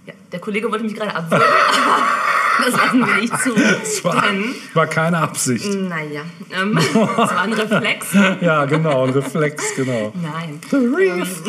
[0.06, 0.14] ja.
[0.32, 1.46] Der Kollege wollte mich gerade abwürgen.
[2.64, 3.54] das lassen wir nicht zu.
[3.54, 5.64] Das war, Denn, war keine Absicht.
[5.74, 8.06] naja, ähm, das war ein Reflex.
[8.40, 10.12] Ja, genau, ein Reflex, genau.
[10.20, 10.60] Nein.
[10.70, 11.42] The Reef.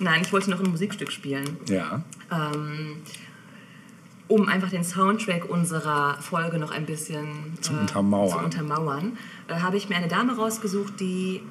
[0.00, 1.56] Nein, ich wollte noch ein Musikstück spielen.
[1.68, 2.02] Ja,
[4.28, 7.26] um einfach den Soundtrack unserer Folge noch ein bisschen
[7.60, 8.30] Zu untermauern.
[8.30, 9.16] zu untermauern,
[9.48, 11.42] äh, habe ich mir eine Dame rausgesucht, die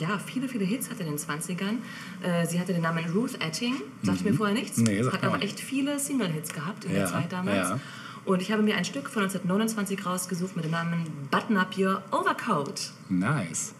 [0.00, 1.76] ja, viele, viele Hits hatte in den 20ern.
[2.22, 4.84] Äh, sie hatte den Namen Ruth Etting, sagte mir vorher nichts, Mhm.
[4.84, 7.68] Nee, hat aber echt viele Single-Hits gehabt in Ja, der Zeit damals.
[7.68, 7.80] ja.
[8.24, 12.02] Und ich habe mir ein Stück von 1929 rausgesucht mit dem Namen Button Up Your
[12.10, 12.90] Overcoat.
[13.10, 13.74] nice.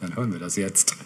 [0.00, 0.96] Dann hören wir das jetzt.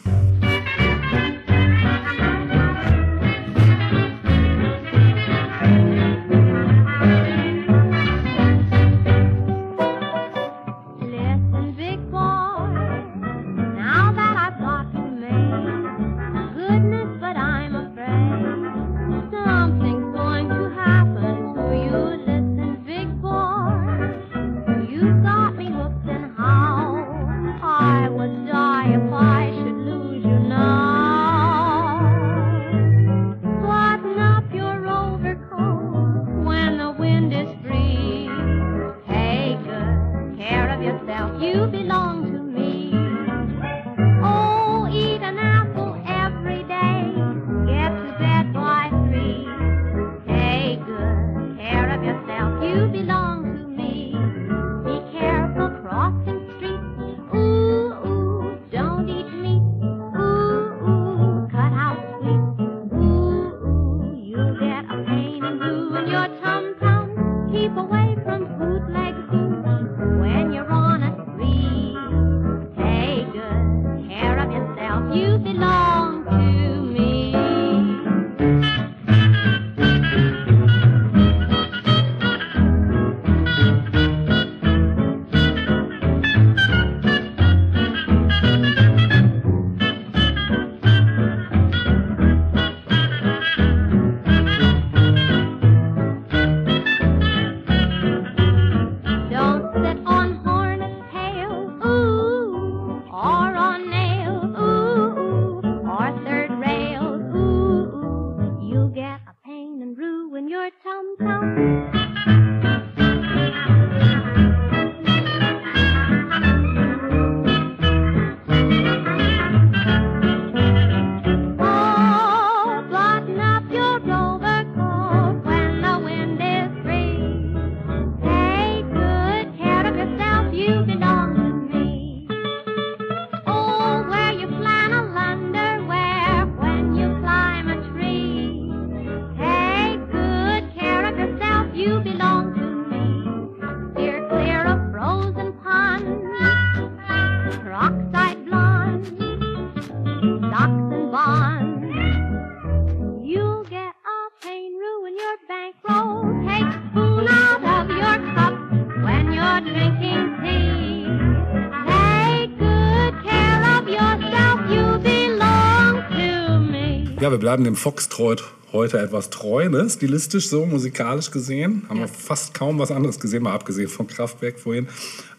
[167.20, 169.88] Ja, wir bleiben dem Foxtrot heute etwas treu, ne?
[169.88, 171.84] stilistisch so, musikalisch gesehen.
[171.88, 172.02] Haben Ja.
[172.02, 174.88] wir fast kaum was anderes gesehen, mal abgesehen von Kraftwerk vorhin.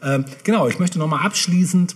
[0.02, 1.96] Ähm, genau, ich möchte nochmal abschließend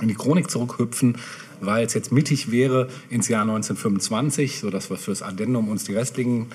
[0.00, 1.18] in die Chronik zurückhüpfen,
[1.60, 6.46] weil es jetzt mittig wäre ins Jahr 1925, sodass wir fürs Addendum uns die restlichen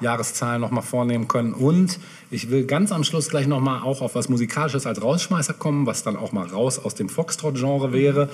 [0.00, 1.52] Jahreszahlen nochmal vornehmen können.
[1.54, 1.98] Und
[2.30, 6.02] ich will ganz am Schluss gleich nochmal auch auf was Musikalisches als Rausschmeißer kommen, was
[6.02, 8.28] dann auch mal raus aus dem Foxtrot-Genre wäre.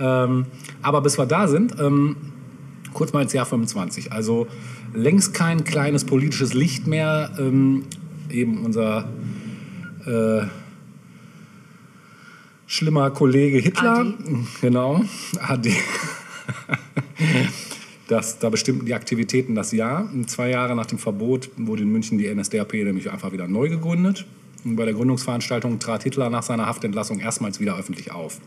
[0.00, 0.46] Ähm,
[0.82, 2.16] aber bis wir da sind, ähm,
[2.94, 4.12] Kurz mal ins Jahr 25.
[4.12, 4.46] Also
[4.94, 7.32] längst kein kleines politisches Licht mehr.
[7.38, 7.84] Ähm,
[8.30, 9.08] eben unser
[10.06, 10.46] äh,
[12.66, 13.98] schlimmer Kollege Hitler.
[13.98, 14.14] Adi.
[14.60, 15.04] Genau.
[15.40, 15.76] Adi.
[18.08, 20.10] Das, da bestimmten die Aktivitäten das Jahr.
[20.26, 24.26] Zwei Jahre nach dem Verbot wurde in München die NSDAP nämlich einfach wieder neu gegründet.
[24.64, 28.40] Und bei der Gründungsveranstaltung trat Hitler nach seiner Haftentlassung erstmals wieder öffentlich auf.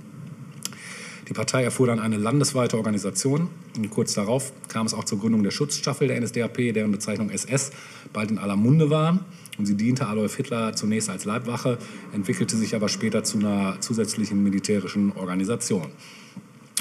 [1.28, 3.50] Die Partei erfuhr dann eine landesweite Organisation.
[3.76, 7.72] Und kurz darauf kam es auch zur Gründung der Schutzstaffel der NSDAP, deren Bezeichnung SS
[8.14, 9.20] bald in aller Munde war.
[9.58, 11.80] Und sie diente Adolf Hitler zunächst als Leibwache,
[12.14, 15.88] entwickelte sich aber später zu einer zusätzlichen militärischen Organisation.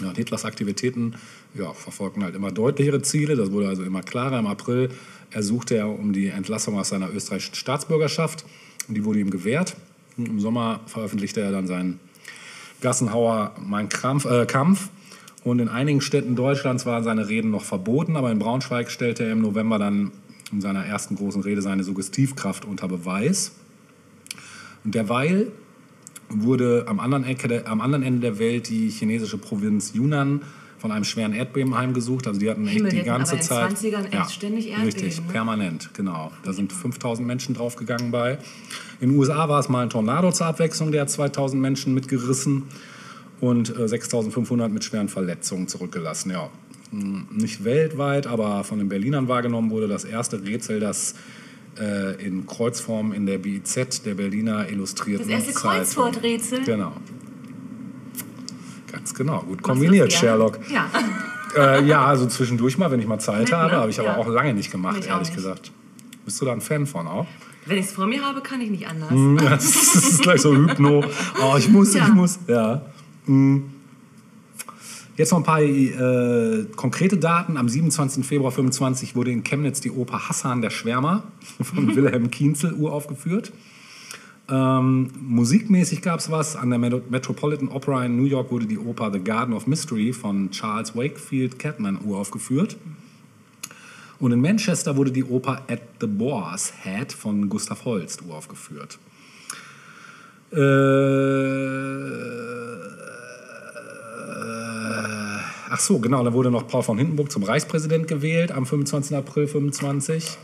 [0.02, 1.14] Ja, und Hitlers Aktivitäten
[1.58, 3.36] ja, verfolgten halt immer deutlichere Ziele.
[3.36, 4.38] Das wurde also immer klarer.
[4.38, 4.90] Im April
[5.30, 8.44] ersuchte er um die Entlassung aus seiner österreichischen Staatsbürgerschaft.
[8.88, 9.76] Und die wurde ihm gewährt.
[10.16, 12.00] Und Im Sommer veröffentlichte er dann seinen
[12.80, 14.88] Gassenhauer Mein Kampf, äh, Kampf.
[15.44, 19.32] Und in einigen Städten Deutschlands waren seine Reden noch verboten, aber in Braunschweig stellte er
[19.32, 20.10] im November dann
[20.52, 23.52] in seiner ersten großen Rede seine Suggestivkraft unter Beweis.
[24.84, 25.52] Und derweil
[26.28, 30.42] wurde am anderen, Ecke am anderen Ende der Welt die chinesische Provinz Yunnan
[30.78, 32.26] von einem schweren Erdbeben heimgesucht.
[32.26, 33.72] Also die hatten echt Himmel, die ganze aber in Zeit...
[33.72, 35.26] 20ern echt ständig Erdbeben, Richtig, ne?
[35.32, 36.30] permanent, genau.
[36.44, 38.38] Da sind 5000 Menschen draufgegangen bei.
[39.00, 42.64] In den USA war es mal ein Tornado zur Abwechslung, der hat 2000 Menschen mitgerissen
[43.40, 46.30] und äh, 6500 mit schweren Verletzungen zurückgelassen.
[46.30, 46.50] Ja,
[46.90, 51.14] Hm, nicht weltweit, aber von den Berlinern wahrgenommen wurde das erste Rätsel, das
[51.78, 55.52] äh, in Kreuzform in der BIZ der Berliner Illustrierten Das erste.
[55.60, 56.64] Kreuzworträtsel?
[56.64, 56.92] Genau.
[59.06, 60.18] Ganz genau, gut kombiniert, das?
[60.18, 60.58] Sherlock.
[60.68, 60.86] Ja.
[61.56, 63.56] Äh, ja, also zwischendurch mal, wenn ich mal Zeit ne?
[63.56, 64.16] habe, habe ich aber Ja.
[64.18, 65.36] auch lange nicht gemacht, Ich ehrlich nicht.
[65.36, 65.72] gesagt.
[66.26, 67.26] Bist du da ein Fan von auch?
[67.64, 69.10] Wenn ich es vor mir habe, kann ich nicht anders.
[69.50, 69.64] Das
[69.94, 71.02] ist gleich so Hypno.
[71.40, 72.08] Oh, ich muss, Ja.
[72.08, 72.38] ich muss.
[72.46, 72.82] Ja.
[73.24, 73.60] Mm.
[75.16, 77.56] Jetzt noch ein paar äh, konkrete Daten.
[77.56, 78.26] Am 27.
[78.26, 81.22] Februar 25 wurde in Chemnitz die Oper Hassan der Schwärmer
[81.62, 83.50] von Wilhelm Kienzel uraufgeführt.
[84.48, 86.56] Ähm, musikmäßig gab es was.
[86.56, 90.12] An der Met- Metropolitan Opera in New York wurde die Oper The Garden of Mystery
[90.12, 92.76] von Charles Wakefield Catman uraufgeführt.
[94.18, 98.98] Und in Manchester wurde die Oper At the Boar's Head von Gustav Holst uraufgeführt.
[100.52, 100.56] Äh,
[105.70, 109.16] ach so, genau, da wurde noch Paul von Hindenburg zum Reichspräsident gewählt am 25.
[109.16, 110.38] April 25.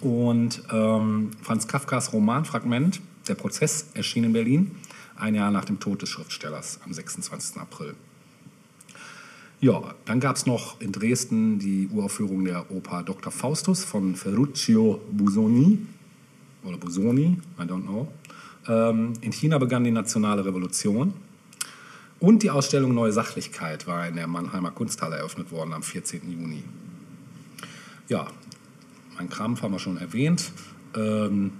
[0.00, 4.72] Und ähm, Franz Kafkas Roman Fragment, Der Prozess, erschien in Berlin,
[5.16, 7.56] ein Jahr nach dem Tod des Schriftstellers am 26.
[7.58, 7.94] April.
[9.60, 13.30] Ja, dann gab es noch in Dresden die Uraufführung der Oper Dr.
[13.30, 15.78] Faustus von Ferruccio Busoni.
[16.64, 18.08] Oder Busoni, I don't know.
[18.66, 21.14] Ähm, in China begann die Nationale Revolution.
[22.18, 26.20] Und die Ausstellung Neue Sachlichkeit war in der Mannheimer Kunsthalle eröffnet worden am 14.
[26.28, 26.64] Juni.
[28.08, 28.26] Ja,
[29.16, 30.50] mein Krampf haben wir schon erwähnt.
[30.96, 31.52] Ähm,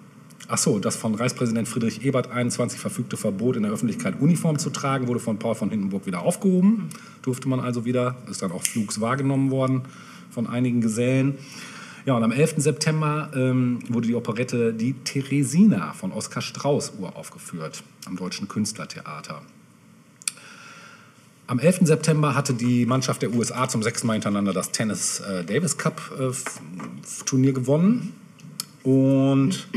[0.49, 4.71] ach so, das von Reichspräsident Friedrich Ebert 21 verfügte Verbot in der Öffentlichkeit Uniform zu
[4.71, 6.89] tragen, wurde von Paul von Hindenburg wieder aufgehoben.
[7.23, 9.83] Durfte man also wieder, ist dann auch flugs wahrgenommen worden
[10.31, 11.39] von einigen Gesellen.
[12.05, 12.55] Ja, und am 11.
[12.57, 19.43] September ähm, wurde die Operette Die Teresina von Oskar Strauß uraufgeführt am Deutschen Künstlertheater.
[21.47, 21.81] Am 11.
[21.83, 26.01] September hatte die Mannschaft der USA zum sechsten Mal hintereinander das Tennis äh, Davis Cup
[26.19, 26.33] äh,
[27.25, 28.15] Turnier gewonnen.
[28.85, 29.69] Und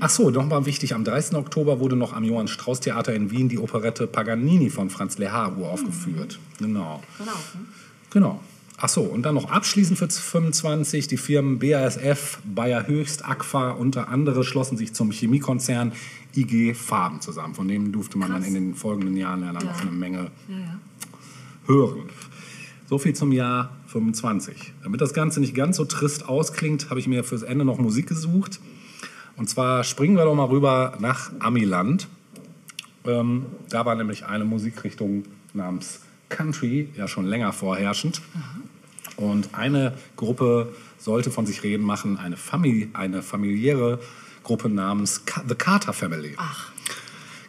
[0.00, 1.36] ach so, nochmal wichtig, am 30.
[1.36, 5.56] Oktober wurde noch am Johann Strauß Theater in Wien die Operette Paganini von Franz Lehar
[5.56, 6.38] uraufgeführt.
[6.58, 7.00] Genau.
[7.18, 7.32] Genau.
[8.10, 8.40] Genau.
[8.82, 14.08] Ach so, und dann noch abschließend für 25 die Firmen BASF, Bayer Höchst, Agfa unter
[14.08, 15.92] andere schlossen sich zum Chemiekonzern
[16.34, 17.54] IG Farben zusammen.
[17.54, 19.72] Von dem durfte man dann in den folgenden Jahren ja dann Ja.
[19.72, 20.78] noch eine Menge Ja, ja.
[21.66, 22.04] hören.
[22.88, 24.72] So viel zum Jahr 25.
[24.82, 28.06] Damit das Ganze nicht ganz so trist ausklingt, habe ich mir fürs Ende noch Musik
[28.06, 28.60] gesucht.
[29.36, 32.08] Und zwar springen wir doch mal rüber nach Amiland.
[33.04, 38.22] Ähm, da war nämlich eine Musikrichtung namens Country ja schon länger vorherrschend.
[39.16, 43.98] Und eine Gruppe sollte von sich reden machen, eine, Famili eine familiäre
[44.42, 46.34] Gruppe namens The Carter Family.
[46.36, 46.70] Ach,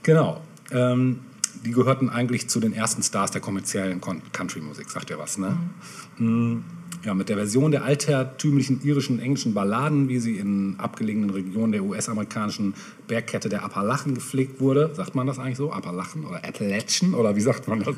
[0.03, 0.41] Genau.
[0.71, 1.19] Ähm,
[1.65, 5.57] die gehörten eigentlich zu den ersten Stars der kommerziellen Country-Musik, sagt ihr was, ne?
[6.17, 6.63] Mm,
[7.03, 11.83] Ja, mit der Version der altertümlichen irischen englischen Balladen, wie sie in abgelegenen Regionen der
[11.83, 12.75] US-amerikanischen
[13.07, 14.91] Bergkette der Appalachen gepflegt wurde.
[14.93, 15.71] Sagt man das eigentlich so?
[15.71, 17.15] Appalachen oder Appalachen?
[17.15, 17.95] Oder wie sagt man das?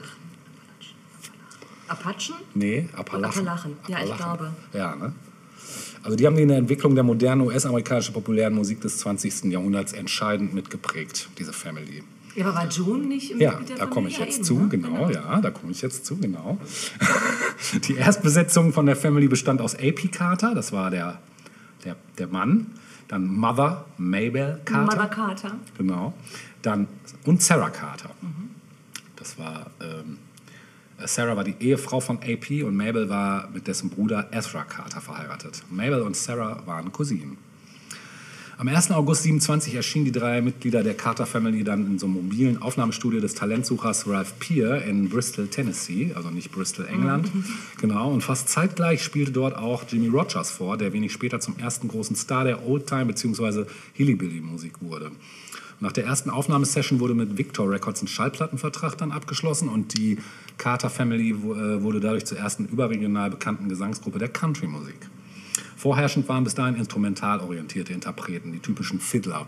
[1.87, 2.35] Apachen?
[2.53, 3.47] Nee, Appalachen.
[3.47, 3.77] Appalachen.
[3.87, 4.51] Ja, ich glaube.
[4.73, 5.13] Ja, ne?
[6.03, 9.45] Also die haben die in der Entwicklung der modernen US-amerikanischen populären Musik des 20.
[9.45, 12.03] Jahrhunderts entscheidend mitgeprägt, diese Family.
[12.35, 14.69] Ja, aber war June nicht im Ja, da komme ich jetzt Eben, zu, ne?
[14.69, 16.57] genau, ja, da komme ich jetzt zu, genau.
[17.87, 21.19] Die Erstbesetzung von der Family bestand aus AP Carter, das war der,
[21.85, 22.67] der, der Mann.
[23.07, 24.95] Dann Mother Mabel Carter.
[24.95, 25.51] Mother Carter.
[25.77, 26.13] Genau.
[26.61, 26.87] Dann,
[27.25, 28.09] und Sarah Carter.
[29.17, 30.17] Das war, ähm,
[31.05, 35.63] Sarah war die Ehefrau von AP und Mabel war mit dessen Bruder Ezra Carter verheiratet.
[35.69, 37.37] Mabel und Sarah waren Cousinen.
[38.63, 38.91] Am 1.
[38.91, 43.19] August 27 erschienen die drei Mitglieder der Carter Family dann in so einem mobilen Aufnahmestudio
[43.19, 47.29] des Talentsuchers Ralph Peer in Bristol, Tennessee, also nicht Bristol, England.
[47.81, 51.89] Genau, und fast zeitgleich spielte dort auch Jimmy Rogers vor, der wenig später zum ersten
[51.89, 53.65] großen Star der Oldtime- bzw.
[53.95, 55.11] Hillybilly-Musik wurde.
[55.81, 60.19] Nach der ersten Aufnahmesession wurde mit Victor Records ein Schallplattenvertrag dann abgeschlossen und die
[60.57, 65.09] Carter Family äh, wurde dadurch zur ersten überregional bekannten Gesangsgruppe der Country-Musik.
[65.83, 69.47] Vorherrschend waren bis dahin instrumental orientierte Interpreten, die typischen Fiddler.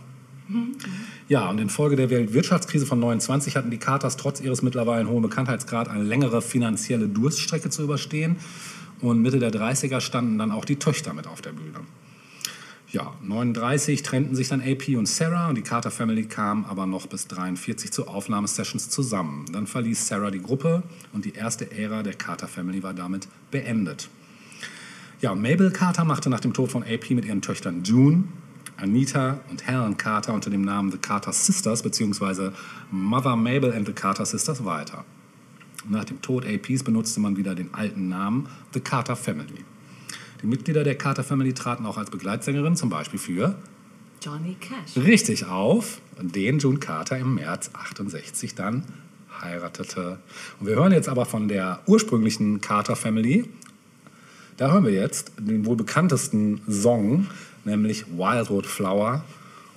[1.30, 5.88] Ja, und infolge der Weltwirtschaftskrise von 29 hatten die Carters trotz ihres mittlerweile hohen Bekanntheitsgrad
[5.88, 8.36] eine längere finanzielle Durststrecke zu überstehen.
[9.00, 11.80] Und Mitte der 30er standen dann auch die Töchter mit auf der Bühne.
[12.92, 17.08] Ja, 39 trennten sich dann AP und Sarah und die Carter Family kam aber noch
[17.08, 19.46] bis 43 zu Aufnahmesessions zusammen.
[19.54, 20.84] Dann verließ Sarah die Gruppe
[21.14, 24.10] und die erste Ära der Carter Family war damit beendet.
[25.22, 28.26] Ja, und Mabel Carter machte nach dem Tod von AP mit ihren Töchtern June,
[28.78, 32.52] Anita und Helen Carter unter dem Namen The Carter Sisters bzw.
[32.92, 35.06] Mother Mabel and the Carter Sisters weiter.
[35.88, 39.64] Nach dem Tod APs benutzte man wieder den alten Namen The Carter Family.
[40.42, 43.56] Die Mitglieder der Carter Family traten auch als Begleitsängerin zum Beispiel für
[44.22, 44.98] Johnny Cash.
[44.98, 48.84] richtig auf, den June Carter im März 68 dann
[49.42, 50.20] heiratete.
[50.60, 53.46] Und wir hören jetzt aber von der ursprünglichen Carter Family.
[54.58, 57.28] Da hören wir jetzt den wohl bekanntesten Song,
[57.66, 59.24] nämlich Wildwood Flower.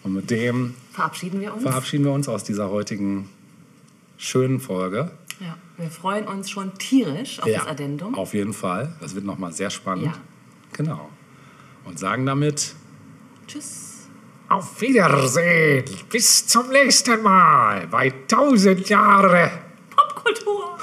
[0.05, 1.63] Und mit dem Verabschieden wir uns.
[1.63, 3.29] verabschieden wir uns aus dieser heutigen
[4.17, 5.11] schönen Folge.
[5.41, 8.15] ja, wir freuen uns schon tierisch auf das Addendum.
[8.15, 8.95] auf jeden Fall.
[9.01, 10.07] Das wird nochmal sehr spannend.
[10.07, 10.15] Ja.
[10.73, 11.09] Genau.
[11.85, 12.75] Und sagen damit
[13.49, 14.09] Tschüss.
[14.49, 15.85] Auf Wiedersehen.
[16.11, 19.51] Bis zum nächsten Mal bei 1000 Jahre.
[19.91, 20.79] Popkultur.